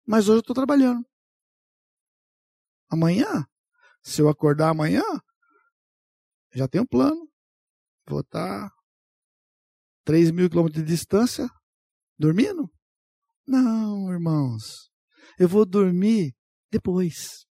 Mas 0.06 0.28
hoje 0.28 0.38
eu 0.38 0.40
estou 0.40 0.54
trabalhando. 0.54 1.04
Amanhã, 2.88 3.44
se 4.02 4.22
eu 4.22 4.28
acordar 4.28 4.70
amanhã, 4.70 5.02
já 6.52 6.68
tenho 6.68 6.84
um 6.84 6.86
plano. 6.86 7.28
Vou 8.08 8.20
estar 8.20 8.70
3 10.04 10.30
mil 10.30 10.48
quilômetros 10.48 10.84
de 10.84 10.88
distância, 10.88 11.48
dormindo? 12.16 12.70
Não, 13.46 14.12
irmãos. 14.12 14.88
Eu 15.38 15.48
vou 15.48 15.66
dormir 15.66 16.32
depois. 16.70 17.44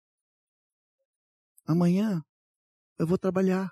Amanhã 1.67 2.23
eu 2.99 3.07
vou 3.07 3.19
trabalhar. 3.19 3.71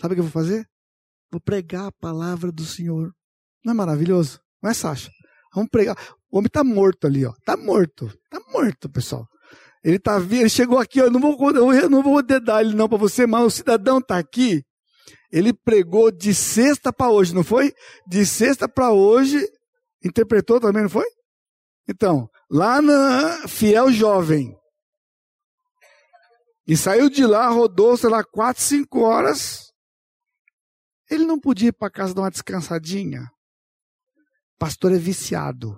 Sabe 0.00 0.14
o 0.14 0.16
que 0.16 0.20
eu 0.20 0.24
vou 0.24 0.32
fazer? 0.32 0.66
Vou 1.30 1.40
pregar 1.40 1.86
a 1.86 1.92
palavra 1.92 2.50
do 2.52 2.64
Senhor. 2.64 3.12
Não 3.64 3.72
é 3.72 3.74
maravilhoso? 3.74 4.40
Não 4.62 4.70
é, 4.70 4.74
Sasha? 4.74 5.10
Vamos 5.54 5.70
pregar. 5.70 5.96
O 6.30 6.38
homem 6.38 6.46
está 6.46 6.64
morto 6.64 7.06
ali, 7.06 7.24
ó. 7.24 7.32
Está 7.32 7.56
morto. 7.56 8.06
Está 8.06 8.40
morto, 8.50 8.90
pessoal. 8.90 9.26
Ele 9.84 9.98
tá 9.98 10.18
ele 10.18 10.48
chegou 10.48 10.78
aqui, 10.78 11.00
eu 11.00 11.10
não 11.10 11.20
vou, 11.20 11.50
eu 11.74 11.90
não 11.90 12.02
vou 12.02 12.22
dedar 12.22 12.62
ele 12.62 12.74
não 12.74 12.88
para 12.88 12.98
você, 12.98 13.26
mas 13.26 13.44
o 13.44 13.50
cidadão 13.50 13.98
está 13.98 14.16
aqui. 14.16 14.62
Ele 15.30 15.52
pregou 15.52 16.12
de 16.12 16.34
sexta 16.34 16.92
para 16.92 17.10
hoje, 17.10 17.34
não 17.34 17.42
foi? 17.42 17.72
De 18.06 18.24
sexta 18.24 18.68
para 18.68 18.92
hoje, 18.92 19.44
interpretou 20.04 20.60
também, 20.60 20.82
não 20.82 20.90
foi? 20.90 21.06
Então, 21.88 22.28
lá 22.50 22.80
na 22.80 23.48
Fiel 23.48 23.90
Jovem. 23.90 24.54
E 26.66 26.76
saiu 26.76 27.10
de 27.10 27.26
lá, 27.26 27.48
rodou, 27.48 27.96
sei 27.96 28.10
lá, 28.10 28.22
quatro, 28.24 28.62
cinco 28.62 29.00
horas. 29.00 29.72
Ele 31.10 31.24
não 31.24 31.38
podia 31.38 31.68
ir 31.68 31.72
para 31.72 31.90
casa 31.90 32.14
dar 32.14 32.22
uma 32.22 32.30
descansadinha. 32.30 33.28
Pastor 34.58 34.92
é 34.92 34.98
viciado. 34.98 35.76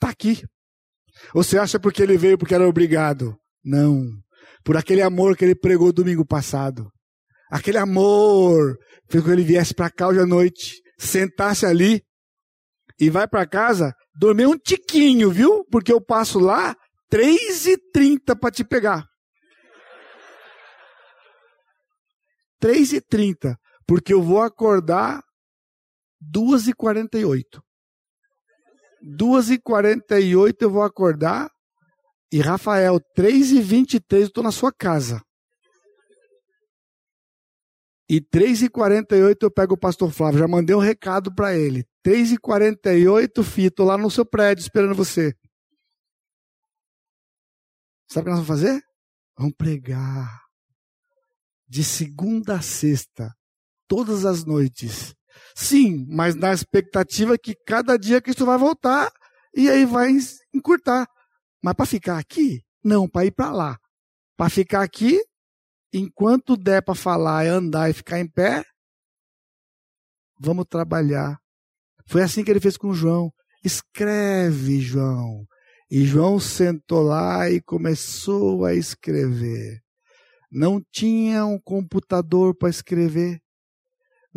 Tá 0.00 0.10
aqui. 0.10 0.42
Você 1.32 1.58
acha 1.58 1.78
porque 1.78 2.02
ele 2.02 2.18
veio 2.18 2.36
porque 2.36 2.54
era 2.54 2.68
obrigado? 2.68 3.36
Não. 3.64 4.04
Por 4.64 4.76
aquele 4.76 5.02
amor 5.02 5.36
que 5.36 5.44
ele 5.44 5.54
pregou 5.54 5.92
domingo 5.92 6.26
passado. 6.26 6.90
Aquele 7.50 7.78
amor 7.78 8.76
fez 9.08 9.22
com 9.22 9.30
que 9.30 9.34
ele 9.34 9.44
viesse 9.44 9.74
para 9.74 9.90
cá 9.90 10.08
hoje 10.08 10.20
à 10.20 10.26
noite, 10.26 10.82
sentasse 10.98 11.64
ali 11.64 12.02
e 13.00 13.08
vai 13.08 13.26
para 13.26 13.46
casa 13.46 13.94
dormir 14.18 14.46
um 14.46 14.58
tiquinho, 14.58 15.30
viu? 15.30 15.64
Porque 15.70 15.92
eu 15.92 16.00
passo 16.00 16.38
lá 16.38 16.76
3h30 17.10 18.38
para 18.38 18.50
te 18.50 18.64
pegar. 18.64 19.07
3h30, 22.62 23.56
porque 23.86 24.12
eu 24.12 24.22
vou 24.22 24.42
acordar 24.42 25.22
2h48. 26.22 27.60
2h48 29.04 30.56
eu 30.60 30.70
vou 30.70 30.82
acordar. 30.82 31.50
E 32.30 32.40
Rafael, 32.40 33.00
3h23 33.16 34.02
eu 34.10 34.26
estou 34.26 34.44
na 34.44 34.52
sua 34.52 34.72
casa. 34.72 35.22
E 38.10 38.20
3h48 38.20 39.36
eu 39.42 39.50
pego 39.50 39.74
o 39.74 39.78
pastor 39.78 40.10
Flávio. 40.10 40.40
Já 40.40 40.48
mandei 40.48 40.74
um 40.74 40.80
recado 40.80 41.34
para 41.34 41.54
ele. 41.56 41.86
3h48, 42.04 43.42
filho, 43.44 43.68
estou 43.68 43.86
lá 43.86 43.98
no 43.98 44.10
seu 44.10 44.24
prédio 44.24 44.62
esperando 44.62 44.94
você. 44.94 45.34
Sabe 48.10 48.22
o 48.22 48.24
que 48.24 48.30
nós 48.30 48.46
vamos 48.46 48.48
fazer? 48.48 48.82
Vamos 49.36 49.54
pregar. 49.56 50.47
De 51.68 51.84
segunda 51.84 52.56
a 52.56 52.62
sexta, 52.62 53.34
todas 53.86 54.24
as 54.24 54.44
noites. 54.44 55.14
Sim, 55.54 56.06
mas 56.08 56.34
na 56.34 56.52
expectativa 56.52 57.36
que 57.36 57.54
cada 57.66 57.96
dia 57.96 58.20
Cristo 58.20 58.46
vai 58.46 58.56
voltar 58.56 59.12
e 59.54 59.68
aí 59.68 59.84
vai 59.84 60.10
encurtar. 60.54 61.06
Mas 61.62 61.74
para 61.74 61.86
ficar 61.86 62.18
aqui? 62.18 62.62
Não, 62.82 63.08
para 63.08 63.26
ir 63.26 63.32
para 63.32 63.52
lá. 63.52 63.78
Para 64.36 64.50
ficar 64.50 64.82
aqui, 64.82 65.20
enquanto 65.92 66.56
der 66.56 66.82
para 66.82 66.94
falar, 66.94 67.46
andar 67.46 67.90
e 67.90 67.92
ficar 67.92 68.20
em 68.20 68.28
pé, 68.28 68.64
vamos 70.38 70.66
trabalhar. 70.68 71.38
Foi 72.06 72.22
assim 72.22 72.44
que 72.44 72.50
ele 72.50 72.60
fez 72.60 72.76
com 72.76 72.94
João. 72.94 73.32
Escreve, 73.64 74.80
João. 74.80 75.44
E 75.90 76.04
João 76.04 76.38
sentou 76.38 77.02
lá 77.02 77.50
e 77.50 77.60
começou 77.60 78.64
a 78.64 78.74
escrever. 78.74 79.80
Não 80.50 80.80
tinha 80.92 81.44
um 81.44 81.60
computador 81.60 82.56
para 82.56 82.70
escrever 82.70 83.40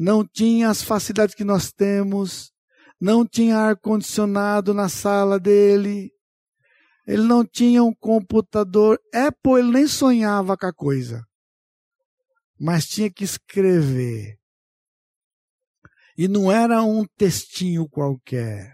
não 0.02 0.26
tinha 0.26 0.70
as 0.70 0.82
facilidades 0.82 1.36
que 1.36 1.44
nós 1.44 1.72
temos, 1.72 2.52
não 3.00 3.24
tinha 3.26 3.58
ar-condicionado 3.58 4.74
na 4.74 4.90
sala 4.90 5.40
dele, 5.40 6.12
ele 7.06 7.22
não 7.24 7.46
tinha 7.46 7.84
um 7.84 7.94
computador. 7.94 9.00
Apple 9.14 9.60
ele 9.60 9.72
nem 9.72 9.88
sonhava 9.88 10.58
com 10.58 10.66
a 10.66 10.74
coisa, 10.74 11.24
mas 12.60 12.88
tinha 12.88 13.12
que 13.12 13.24
escrever. 13.24 14.40
E 16.18 16.28
não 16.28 16.52
era 16.52 16.82
um 16.84 17.06
textinho 17.18 17.88
qualquer. 17.88 18.74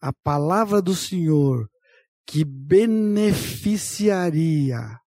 A 0.00 0.12
palavra 0.12 0.82
do 0.82 0.96
Senhor 0.96 1.68
que 2.26 2.44
beneficiaria 2.44 4.98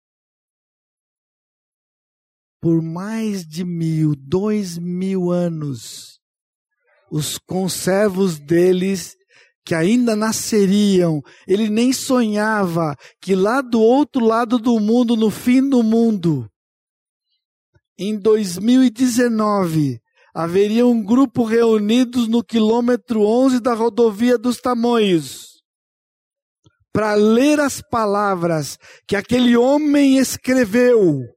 por 2.67 2.81
mais 2.81 3.47
de 3.47 3.63
mil, 3.63 4.13
dois 4.13 4.77
mil 4.77 5.31
anos, 5.31 6.19
os 7.09 7.37
conservos 7.37 8.39
deles 8.39 9.15
que 9.63 9.73
ainda 9.73 10.17
nasceriam, 10.17 11.21
ele 11.47 11.69
nem 11.69 11.93
sonhava 11.93 12.93
que 13.21 13.35
lá 13.35 13.61
do 13.61 13.79
outro 13.79 14.25
lado 14.25 14.59
do 14.59 14.77
mundo, 14.81 15.15
no 15.15 15.31
fim 15.31 15.61
do 15.61 15.81
mundo, 15.81 16.45
em 17.97 18.19
2019, 18.19 20.01
haveria 20.35 20.85
um 20.85 21.01
grupo 21.01 21.45
reunidos 21.45 22.27
no 22.27 22.43
quilômetro 22.43 23.21
11 23.21 23.61
da 23.61 23.73
rodovia 23.73 24.37
dos 24.37 24.59
Tamoios 24.59 25.61
para 26.91 27.13
ler 27.13 27.61
as 27.61 27.81
palavras 27.81 28.77
que 29.07 29.15
aquele 29.15 29.55
homem 29.55 30.17
escreveu 30.17 31.36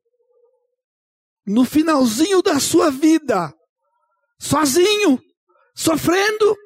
no 1.50 1.64
finalzinho 1.64 2.40
da 2.40 2.60
sua 2.60 2.92
vida, 2.92 3.52
sozinho, 4.40 5.20
sofrendo, 5.74 6.56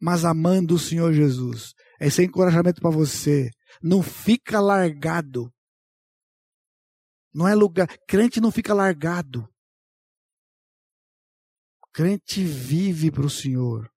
mas 0.00 0.24
amando 0.24 0.74
o 0.74 0.78
Senhor 0.78 1.12
Jesus. 1.12 1.72
Esse 2.00 2.22
é 2.22 2.24
encorajamento 2.24 2.80
para 2.80 2.90
você. 2.90 3.50
Não 3.80 4.02
fica 4.02 4.58
largado. 4.58 5.52
Não 7.32 7.46
é 7.46 7.54
lugar. 7.54 7.86
Crente 8.08 8.40
não 8.40 8.50
fica 8.50 8.74
largado. 8.74 9.48
Crente 11.92 12.42
vive 12.42 13.10
para 13.12 13.26
o 13.26 13.30
Senhor. 13.30 13.88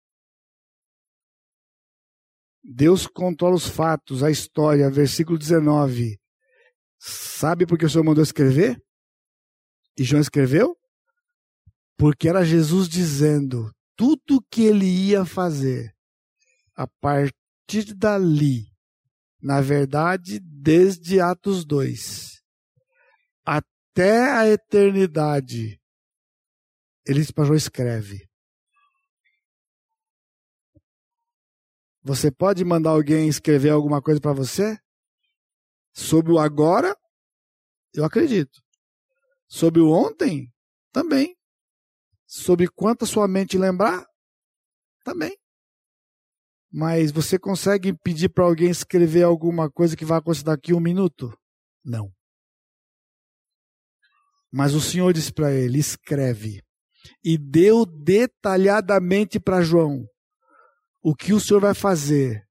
Deus 2.61 3.07
controla 3.07 3.55
os 3.55 3.67
fatos, 3.67 4.21
a 4.21 4.29
história, 4.29 4.89
versículo 4.91 5.37
19. 5.37 6.19
Sabe 6.99 7.65
por 7.65 7.77
que 7.77 7.85
o 7.85 7.89
Senhor 7.89 8.03
mandou 8.03 8.23
escrever? 8.23 8.82
E 9.97 10.03
João 10.03 10.21
escreveu? 10.21 10.77
Porque 11.97 12.27
era 12.27 12.43
Jesus 12.43 12.87
dizendo 12.89 13.71
tudo 13.95 14.37
o 14.37 14.41
que 14.41 14.63
ele 14.63 14.87
ia 14.87 15.25
fazer 15.25 15.95
a 16.75 16.87
partir 16.87 17.93
dali. 17.95 18.71
Na 19.41 19.61
verdade, 19.61 20.39
desde 20.39 21.19
Atos 21.19 21.65
2 21.65 22.33
até 23.93 24.31
a 24.31 24.47
eternidade. 24.47 25.79
Ele 27.05 27.21
para 27.33 27.45
João: 27.45 27.57
escreve. 27.57 28.27
Você 32.01 32.31
pode 32.31 32.65
mandar 32.65 32.89
alguém 32.89 33.29
escrever 33.29 33.69
alguma 33.69 34.01
coisa 34.01 34.19
para 34.19 34.33
você? 34.33 34.77
Sobre 35.93 36.31
o 36.31 36.39
agora, 36.39 36.97
eu 37.93 38.03
acredito. 38.03 38.62
Sobre 39.53 39.81
o 39.81 39.91
ontem, 39.91 40.51
também. 40.91 41.37
Sobre 42.25 42.67
quanto 42.67 43.03
a 43.03 43.07
sua 43.07 43.27
mente 43.27 43.55
lembrar, 43.55 44.03
também. 45.03 45.37
Mas 46.71 47.11
você 47.11 47.37
consegue 47.37 47.93
pedir 47.93 48.29
para 48.29 48.45
alguém 48.45 48.71
escrever 48.71 49.21
alguma 49.21 49.69
coisa 49.69 49.95
que 49.95 50.03
vai 50.03 50.17
acontecer 50.17 50.45
daqui 50.45 50.73
um 50.73 50.79
minuto? 50.79 51.31
Não. 51.85 52.11
Mas 54.51 54.73
o 54.73 54.81
Senhor 54.81 55.13
disse 55.13 55.31
para 55.31 55.53
ele: 55.53 55.77
escreve. 55.77 56.63
E 57.23 57.37
deu 57.37 57.85
detalhadamente 57.85 59.39
para 59.39 59.61
João 59.61 60.03
o 60.99 61.13
que 61.13 61.31
o 61.31 61.39
Senhor 61.39 61.59
vai 61.59 61.75
fazer 61.75 62.43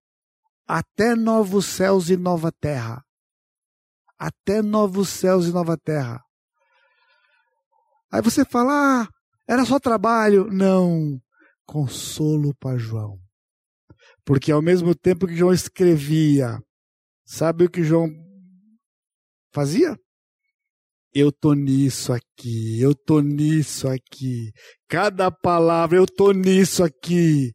até 0.69 1.17
novos 1.17 1.67
céus 1.67 2.11
e 2.11 2.17
nova 2.17 2.53
terra 2.53 3.05
até 4.17 4.63
novos 4.63 5.09
céus 5.09 5.47
e 5.47 5.53
nova 5.53 5.77
terra. 5.77 6.23
Aí 8.13 8.21
você 8.21 8.45
fala, 8.45 9.03
ah, 9.03 9.09
era 9.49 9.65
só 9.65 9.81
trabalho. 9.81 10.49
Não, 10.53 11.19
consolo 11.65 12.55
para 12.61 12.77
João. 12.77 13.19
Porque 14.25 14.53
ao 14.53 14.61
mesmo 14.61 14.95
tempo 14.95 15.27
que 15.27 15.35
João 15.35 15.53
escrevia, 15.53 16.59
sabe 17.25 17.65
o 17.65 17.71
que 17.71 17.83
João 17.83 18.11
fazia? 19.53 19.97
Eu 21.15 21.33
tô 21.33 21.55
nisso 21.55 22.13
aqui, 22.13 22.81
eu 22.81 22.95
tô 22.95 23.21
nisso 23.21 23.89
aqui. 23.89 24.51
Cada 24.89 25.31
palavra, 25.31 25.99
eu 25.99 26.07
tô 26.07 26.33
nisso 26.33 26.85
aqui. 26.85 27.53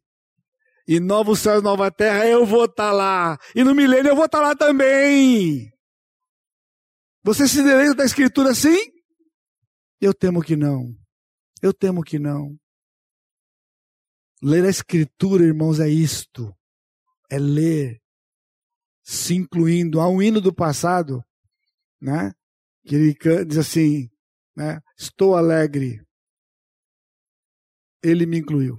E 0.88 1.00
novos 1.00 1.40
céus, 1.40 1.64
nova 1.64 1.92
terra, 1.92 2.26
eu 2.26 2.46
vou 2.46 2.66
estar 2.66 2.90
tá 2.90 2.92
lá. 2.92 3.38
E 3.56 3.64
no 3.64 3.76
milênio 3.76 4.10
eu 4.10 4.16
vou 4.16 4.26
estar 4.26 4.40
tá 4.40 4.48
lá 4.48 4.56
também. 4.56 5.70
Você 7.24 7.48
se 7.48 7.64
deleita 7.64 7.96
da 7.96 8.06
Escritura 8.06 8.52
assim? 8.52 8.97
Eu 10.00 10.14
temo 10.14 10.42
que 10.42 10.56
não. 10.56 10.96
Eu 11.62 11.74
temo 11.74 12.04
que 12.04 12.20
não. 12.20 12.58
Ler 14.42 14.66
a 14.66 14.70
Escritura, 14.70 15.44
irmãos, 15.44 15.80
é 15.80 15.90
isto. 15.90 16.56
É 17.30 17.40
ler 17.40 18.00
se 19.04 19.36
incluindo. 19.36 20.00
Há 20.00 20.08
um 20.08 20.22
hino 20.22 20.40
do 20.40 20.54
passado, 20.54 21.24
né? 22.00 22.34
Que 22.86 22.96
ele 22.96 23.46
diz 23.46 23.58
assim, 23.58 24.10
né? 24.56 24.80
Estou 24.98 25.36
alegre. 25.36 26.06
Ele 28.04 28.26
me 28.26 28.38
incluiu. 28.38 28.78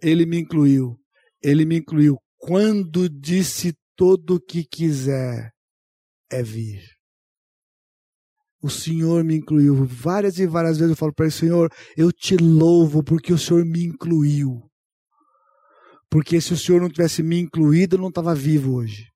Ele 0.00 0.24
me 0.24 0.38
incluiu. 0.38 1.00
Ele 1.42 1.64
me 1.64 1.78
incluiu. 1.78 2.18
Quando 2.36 3.08
disse 3.08 3.76
todo 3.96 4.36
o 4.36 4.40
que 4.40 4.64
quiser 4.64 5.52
é 6.30 6.42
vir. 6.42 6.97
O 8.60 8.68
Senhor 8.68 9.22
me 9.22 9.36
incluiu. 9.36 9.84
Várias 9.84 10.38
e 10.38 10.46
várias 10.46 10.78
vezes 10.78 10.90
eu 10.90 10.96
falo 10.96 11.14
para 11.14 11.26
ele, 11.26 11.34
Senhor, 11.34 11.72
eu 11.96 12.12
te 12.12 12.36
louvo 12.36 13.02
porque 13.02 13.32
o 13.32 13.38
Senhor 13.38 13.64
me 13.64 13.84
incluiu. 13.84 14.68
Porque 16.10 16.40
se 16.40 16.52
o 16.52 16.56
Senhor 16.56 16.80
não 16.80 16.88
tivesse 16.88 17.22
me 17.22 17.38
incluído, 17.38 17.96
eu 17.96 18.00
não 18.00 18.08
estava 18.08 18.34
vivo 18.34 18.74
hoje. 18.74 19.12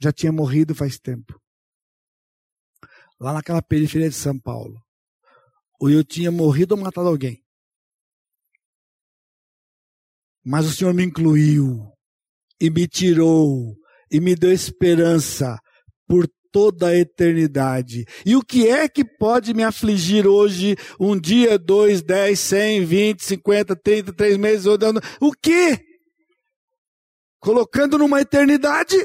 Já 0.00 0.12
tinha 0.12 0.32
morrido 0.32 0.74
faz 0.74 0.98
tempo. 0.98 1.40
Lá 3.18 3.32
naquela 3.32 3.62
periferia 3.62 4.08
de 4.08 4.16
São 4.16 4.38
Paulo. 4.38 4.80
Ou 5.80 5.88
eu 5.88 6.04
tinha 6.04 6.30
morrido 6.30 6.74
ou 6.74 6.80
matado 6.80 7.08
alguém. 7.08 7.42
Mas 10.44 10.66
o 10.66 10.72
Senhor 10.72 10.92
me 10.92 11.04
incluiu 11.04 11.92
e 12.60 12.70
me 12.70 12.88
tirou 12.88 13.76
e 14.10 14.20
me 14.20 14.34
deu 14.34 14.52
esperança 14.52 15.58
por 16.06 16.26
toda 16.52 16.88
a 16.88 16.96
eternidade. 16.96 18.04
E 18.24 18.36
o 18.36 18.42
que 18.42 18.68
é 18.68 18.88
que 18.88 19.04
pode 19.04 19.54
me 19.54 19.62
afligir 19.62 20.26
hoje, 20.26 20.76
um 20.98 21.18
dia, 21.18 21.58
dois, 21.58 22.02
dez, 22.02 22.40
cem, 22.40 22.84
vinte, 22.84 23.24
cinquenta, 23.24 23.76
trinta, 23.76 24.12
três 24.12 24.36
meses, 24.36 24.66
ano? 24.66 25.00
O 25.20 25.32
que? 25.32 25.78
Colocando 27.38 27.98
numa 27.98 28.20
eternidade? 28.20 28.96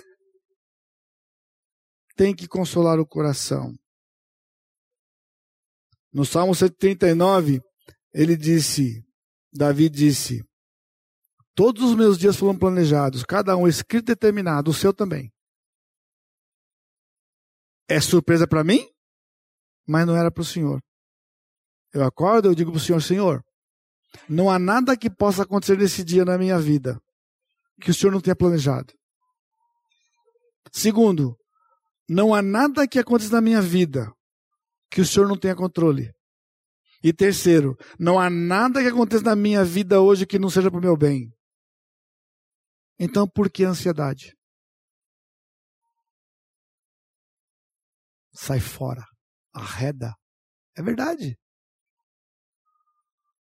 Tem 2.16 2.36
que 2.36 2.48
consolar 2.48 3.00
o 3.00 3.08
coração. 3.08 3.74
No 6.14 6.26
Salmo 6.26 6.56
139, 6.56 7.62
ele 8.14 8.38
disse, 8.38 9.04
Davi 9.54 9.90
disse, 9.90 10.42
Todos 11.54 11.84
os 11.84 11.96
meus 11.96 12.18
dias 12.18 12.36
foram 12.36 12.58
planejados, 12.58 13.24
cada 13.24 13.56
um 13.56 13.68
escrito 13.68 14.12
e 14.12 14.16
determinado, 14.16 14.72
o 14.72 14.74
seu 14.74 14.94
também. 14.94 15.32
É 17.88 18.02
surpresa 18.02 18.48
para 18.48 18.64
mim, 18.64 18.88
mas 19.88 20.06
não 20.06 20.16
era 20.16 20.32
para 20.32 20.42
o 20.42 20.46
Senhor. 20.46 20.82
Eu 21.94 22.04
acordo, 22.04 22.50
eu 22.50 22.56
digo 22.56 22.72
para 22.72 22.78
o 22.78 22.82
Senhor, 22.82 23.02
Senhor, 23.02 23.44
não 24.28 24.50
há 24.50 24.58
nada 24.58 24.98
que 24.98 25.10
possa 25.10 25.44
acontecer 25.44 25.78
nesse 25.78 26.04
dia 26.04 26.26
na 26.26 26.38
minha 26.38 26.60
vida 26.60 27.00
que 27.82 27.92
o 27.92 27.94
Senhor 27.94 28.12
não 28.12 28.22
tenha 28.22 28.36
planejado. 28.36 28.94
Segundo, 30.72 31.38
não 32.10 32.34
há 32.34 32.42
nada 32.42 32.88
que 32.88 33.00
aconteça 33.00 33.32
na 33.32 33.42
minha 33.42 33.62
vida 33.62 34.12
que 34.90 35.02
o 35.02 35.06
Senhor 35.06 35.28
não 35.28 35.38
tenha 35.38 35.56
controle. 35.56 36.14
E 37.04 37.14
terceiro, 37.14 37.78
não 38.00 38.20
há 38.20 38.30
nada 38.30 38.82
que 38.82 38.88
aconteça 38.88 39.24
na 39.24 39.36
minha 39.36 39.64
vida 39.64 40.02
hoje 40.02 40.26
que 40.26 40.40
não 40.40 40.50
seja 40.50 40.72
para 40.72 40.80
o 40.80 40.84
meu 40.84 40.98
bem. 40.98 41.32
Então, 42.98 43.28
por 43.28 43.50
que 43.50 43.64
ansiedade? 43.64 44.36
Sai 48.36 48.60
fora, 48.60 49.04
arreda. 49.54 50.14
É 50.78 50.82
verdade. 50.82 51.40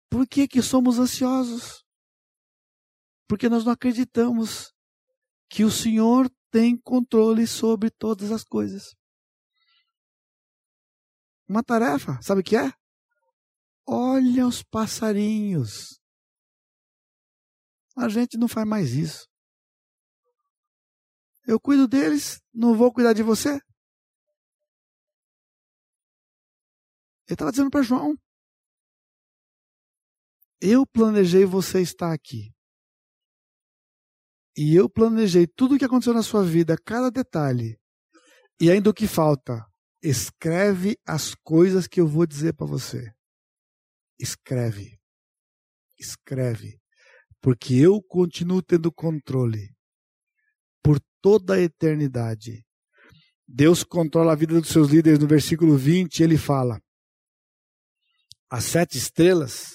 Por 0.09 0.25
que, 0.25 0.47
que 0.47 0.61
somos 0.61 0.97
ansiosos? 0.97 1.83
Porque 3.27 3.49
nós 3.49 3.65
não 3.65 3.73
acreditamos 3.73 4.73
que 5.49 5.65
o 5.65 5.71
Senhor 5.71 6.31
tem 6.49 6.79
controle 6.79 7.45
sobre 7.45 7.91
todas 7.91 8.31
as 8.31 8.43
coisas. 8.43 8.95
Uma 11.47 11.63
tarefa, 11.63 12.19
sabe 12.21 12.41
o 12.41 12.43
que 12.43 12.55
é? 12.55 12.71
Olha 13.85 14.47
os 14.47 14.63
passarinhos. 14.63 15.99
A 17.97 18.07
gente 18.07 18.37
não 18.37 18.47
faz 18.47 18.67
mais 18.67 18.91
isso. 18.91 19.27
Eu 21.45 21.59
cuido 21.59 21.87
deles, 21.87 22.41
não 22.53 22.75
vou 22.75 22.93
cuidar 22.93 23.13
de 23.13 23.23
você? 23.23 23.59
Ele 27.27 27.33
estava 27.35 27.51
dizendo 27.51 27.69
para 27.69 27.81
João: 27.81 28.17
Eu 30.61 30.85
planejei 30.85 31.45
você 31.45 31.81
estar 31.81 32.13
aqui. 32.13 32.53
E 34.57 34.75
eu 34.75 34.89
planejei 34.89 35.45
tudo 35.45 35.75
o 35.75 35.77
que 35.77 35.85
aconteceu 35.85 36.13
na 36.13 36.23
sua 36.23 36.43
vida, 36.43 36.77
cada 36.83 37.11
detalhe. 37.11 37.79
E 38.59 38.71
ainda 38.71 38.89
o 38.89 38.93
que 38.93 39.07
falta? 39.07 39.63
Escreve 40.01 40.97
as 41.05 41.35
coisas 41.35 41.85
que 41.85 42.01
eu 42.01 42.07
vou 42.07 42.25
dizer 42.25 42.53
para 42.53 42.65
você. 42.65 43.13
Escreve. 44.19 44.99
Escreve. 45.99 46.81
Porque 47.39 47.75
eu 47.75 48.01
continuo 48.01 48.63
tendo 48.63 48.91
controle 48.91 49.77
toda 51.27 51.55
a 51.55 51.61
eternidade. 51.61 52.65
Deus 53.45 53.83
controla 53.83 54.31
a 54.31 54.35
vida 54.35 54.59
dos 54.61 54.69
seus 54.69 54.89
líderes. 54.89 55.19
No 55.19 55.27
versículo 55.27 55.77
20, 55.77 56.23
ele 56.23 56.37
fala: 56.37 56.81
As 58.49 58.63
sete 58.63 58.97
estrelas 58.97 59.73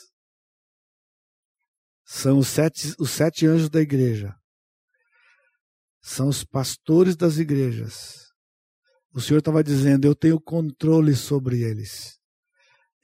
são 2.04 2.38
os 2.38 2.48
sete, 2.48 2.94
os 2.98 3.10
sete 3.10 3.46
anjos 3.46 3.68
da 3.68 3.80
igreja, 3.80 4.34
são 6.00 6.28
os 6.28 6.42
pastores 6.44 7.14
das 7.16 7.36
igrejas. 7.38 8.32
O 9.14 9.20
Senhor 9.20 9.38
estava 9.38 9.62
dizendo: 9.62 10.06
Eu 10.06 10.14
tenho 10.14 10.40
controle 10.40 11.14
sobre 11.14 11.62
eles. 11.62 12.18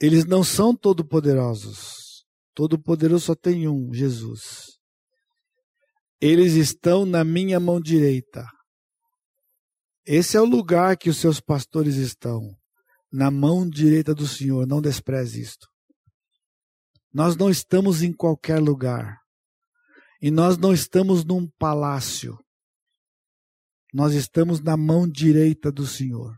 Eles 0.01 0.25
não 0.25 0.43
são 0.43 0.75
todo-poderosos. 0.75 2.25
Todo-poderoso 2.55 3.27
só 3.27 3.35
tem 3.35 3.69
um, 3.69 3.93
Jesus. 3.93 4.79
Eles 6.21 6.55
estão 6.55 7.05
na 7.05 7.23
minha 7.25 7.61
mão 7.61 7.81
direita. 7.81 8.45
Esse 10.05 10.37
é 10.37 10.41
o 10.41 10.45
lugar 10.45 10.97
que 10.97 11.11
os 11.11 11.19
seus 11.19 11.41
pastores 11.41 11.97
estão, 11.97 12.58
na 13.13 13.31
mão 13.31 13.69
direita 13.69 14.15
do 14.15 14.27
Senhor. 14.27 14.67
Não 14.67 14.81
despreze 14.81 15.41
isto. 15.41 15.67
Nós 17.13 17.37
não 17.37 17.51
estamos 17.51 18.03
em 18.03 18.13
qualquer 18.13 18.61
lugar. 18.61 19.19
E 20.21 20.31
nós 20.31 20.59
não 20.59 20.73
estamos 20.73 21.25
num 21.25 21.49
palácio. 21.59 22.39
Nós 23.93 24.15
estamos 24.15 24.61
na 24.61 24.77
mão 24.77 25.09
direita 25.09 25.73
do 25.73 25.87
Senhor. 25.87 26.37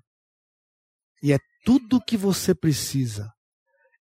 E 1.23 1.33
é 1.33 1.39
tudo 1.65 1.97
o 1.97 2.05
que 2.05 2.17
você 2.17 2.55
precisa. 2.55 3.31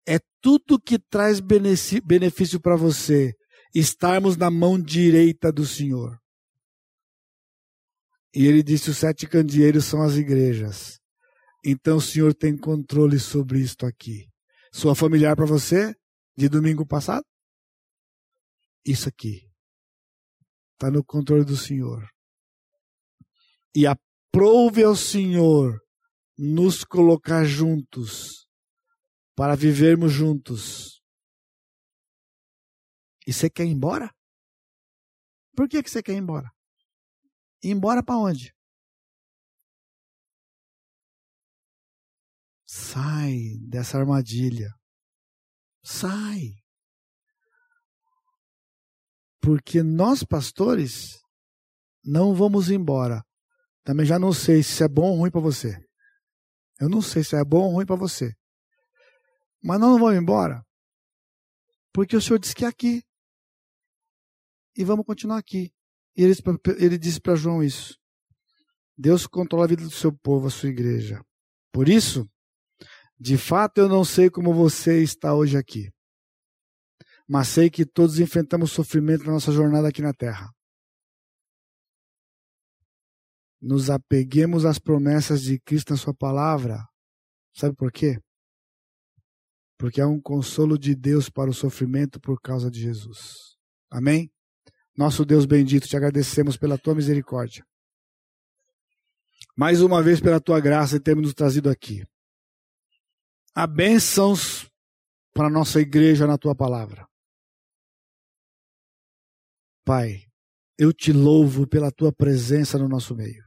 É 0.07 0.19
tudo 0.41 0.79
que 0.79 0.99
traz 0.99 1.39
benefício 1.39 2.59
para 2.59 2.75
você 2.75 3.33
estarmos 3.73 4.37
na 4.37 4.49
mão 4.49 4.79
direita 4.81 5.51
do 5.51 5.65
Senhor. 5.65 6.17
E 8.33 8.45
ele 8.45 8.63
disse: 8.63 8.89
os 8.89 8.97
sete 8.97 9.27
candeeiros 9.27 9.85
são 9.85 10.01
as 10.01 10.15
igrejas. 10.15 10.98
Então 11.63 11.97
o 11.97 12.01
Senhor 12.01 12.33
tem 12.33 12.57
controle 12.57 13.19
sobre 13.19 13.59
isto 13.59 13.85
aqui. 13.85 14.27
Sua 14.71 14.95
familiar 14.95 15.35
para 15.35 15.45
você, 15.45 15.95
de 16.37 16.47
domingo 16.47 16.85
passado? 16.85 17.25
Isso 18.85 19.09
aqui. 19.09 19.49
Está 20.73 20.89
no 20.89 21.03
controle 21.03 21.43
do 21.43 21.57
Senhor. 21.57 22.07
E 23.75 23.85
aprove 23.85 24.83
ao 24.83 24.95
Senhor 24.95 25.79
nos 26.37 26.83
colocar 26.83 27.43
juntos, 27.43 28.47
para 29.35 29.55
vivermos 29.55 30.11
juntos 30.11 30.99
e 33.29 33.33
você 33.33 33.47
quer 33.47 33.65
ir 33.65 33.69
embora? 33.69 34.11
Por 35.55 35.69
que, 35.69 35.83
que 35.83 35.91
você 35.91 36.01
quer 36.01 36.13
ir 36.13 36.17
embora? 36.17 36.51
Ir 37.63 37.69
embora 37.69 38.01
para 38.01 38.17
onde? 38.17 38.51
Sai 42.71 43.57
dessa 43.67 43.97
armadilha. 43.97 44.71
Sai. 45.83 46.53
Porque 49.41 49.81
nós, 49.81 50.23
pastores, 50.23 51.17
não 52.05 52.35
vamos 52.35 52.69
embora. 52.69 53.23
Também 53.83 54.05
já 54.05 54.19
não 54.19 54.31
sei 54.31 54.61
se 54.61 54.83
é 54.83 54.87
bom 54.87 55.13
ou 55.13 55.17
ruim 55.17 55.31
para 55.31 55.41
você. 55.41 55.83
Eu 56.79 56.87
não 56.87 57.01
sei 57.01 57.23
se 57.23 57.35
é 57.35 57.43
bom 57.43 57.63
ou 57.63 57.73
ruim 57.73 57.87
para 57.87 57.95
você. 57.95 58.35
Mas 59.63 59.79
nós 59.79 59.89
não 59.89 59.97
vamos 59.99 60.21
embora. 60.21 60.63
Porque 61.91 62.15
o 62.15 62.21
Senhor 62.21 62.37
disse 62.37 62.53
que 62.53 62.65
é 62.65 62.67
aqui 62.67 63.01
e 64.77 64.83
vamos 64.83 65.07
continuar 65.07 65.39
aqui. 65.39 65.73
E 66.15 66.23
ele, 66.23 66.35
ele 66.77 66.99
disse 66.99 67.19
para 67.19 67.33
João 67.33 67.63
isso. 67.63 67.97
Deus 68.95 69.25
controla 69.25 69.65
a 69.65 69.69
vida 69.69 69.81
do 69.81 69.89
seu 69.89 70.15
povo, 70.15 70.45
a 70.45 70.51
sua 70.51 70.69
igreja. 70.69 71.19
Por 71.73 71.89
isso, 71.89 72.29
de 73.19 73.37
fato, 73.37 73.79
eu 73.79 73.89
não 73.89 74.05
sei 74.05 74.29
como 74.29 74.53
você 74.53 75.03
está 75.03 75.33
hoje 75.35 75.57
aqui. 75.57 75.91
Mas 77.27 77.49
sei 77.49 77.69
que 77.69 77.85
todos 77.85 78.19
enfrentamos 78.19 78.71
sofrimento 78.71 79.25
na 79.25 79.33
nossa 79.33 79.51
jornada 79.51 79.87
aqui 79.87 80.01
na 80.01 80.13
terra. 80.13 80.49
nos 83.61 83.89
apeguemos 83.89 84.65
às 84.65 84.79
promessas 84.79 85.41
de 85.41 85.59
Cristo 85.59 85.91
na 85.91 85.97
Sua 85.97 86.13
palavra. 86.13 86.85
Sabe 87.53 87.75
por 87.75 87.91
quê? 87.91 88.19
Porque 89.77 89.99
é 89.99 90.05
um 90.05 90.19
consolo 90.19 90.77
de 90.77 90.95
Deus 90.95 91.29
para 91.29 91.49
o 91.49 91.53
sofrimento 91.53 92.19
por 92.19 92.39
causa 92.41 92.69
de 92.69 92.79
Jesus. 92.79 93.57
Amém? 93.89 94.31
Nosso 94.95 95.25
Deus 95.25 95.45
bendito, 95.45 95.87
te 95.87 95.95
agradecemos 95.95 96.57
pela 96.57 96.77
tua 96.77 96.95
misericórdia. 96.95 97.65
Mais 99.57 99.81
uma 99.81 100.01
vez 100.01 100.19
pela 100.19 100.39
tua 100.39 100.59
graça 100.59 100.97
e 100.97 100.99
termos 100.99 101.23
nos 101.23 101.33
trazido 101.33 101.69
aqui. 101.69 102.05
Há 103.55 103.67
bênçãos 103.67 104.69
para 105.33 105.47
a 105.47 105.49
nossa 105.49 105.79
igreja 105.79 106.25
na 106.27 106.37
tua 106.37 106.55
palavra. 106.55 107.07
Pai, 109.85 110.25
eu 110.77 110.93
te 110.93 111.11
louvo 111.11 111.67
pela 111.67 111.91
tua 111.91 112.13
presença 112.13 112.77
no 112.77 112.87
nosso 112.87 113.15
meio. 113.15 113.43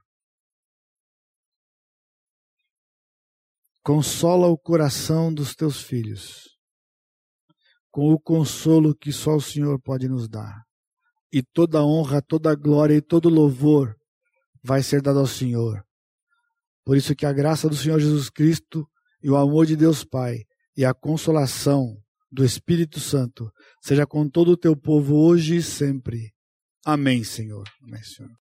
Consola 3.85 4.47
o 4.49 4.59
coração 4.59 5.33
dos 5.33 5.55
teus 5.55 5.83
filhos 5.83 6.53
com 7.93 8.11
o 8.11 8.19
consolo 8.19 8.95
que 8.95 9.13
só 9.13 9.37
o 9.37 9.41
Senhor 9.41 9.79
pode 9.79 10.09
nos 10.09 10.27
dar. 10.27 10.65
E 11.31 11.43
toda 11.43 11.85
honra, 11.85 12.23
toda 12.23 12.55
glória 12.55 12.95
e 12.95 13.03
todo 13.03 13.29
louvor 13.29 13.95
vai 14.63 14.83
ser 14.83 15.03
dado 15.03 15.19
ao 15.19 15.27
Senhor. 15.27 15.85
Por 16.85 16.97
isso 16.97 17.15
que 17.15 17.27
a 17.27 17.33
graça 17.33 17.69
do 17.69 17.77
Senhor 17.77 18.01
Jesus 18.01 18.31
Cristo 18.31 18.89
e 19.23 19.31
o 19.31 19.37
amor 19.37 19.67
de 19.67 19.77
Deus 19.77 20.05
Pai 20.05 20.45
e 20.77 20.85
a 20.85 20.95
consolação 20.95 21.97
do 22.31 22.45
Espírito 22.45 22.99
Santo 22.99 23.53
seja 23.81 24.07
com 24.07 24.29
todo 24.29 24.53
o 24.53 24.57
teu 24.57 24.75
povo 24.75 25.17
hoje 25.17 25.57
e 25.57 25.63
sempre. 25.63 26.33
Amém, 26.85 27.23
Senhor. 27.23 27.69
Amém, 27.83 28.03
Senhor. 28.03 28.33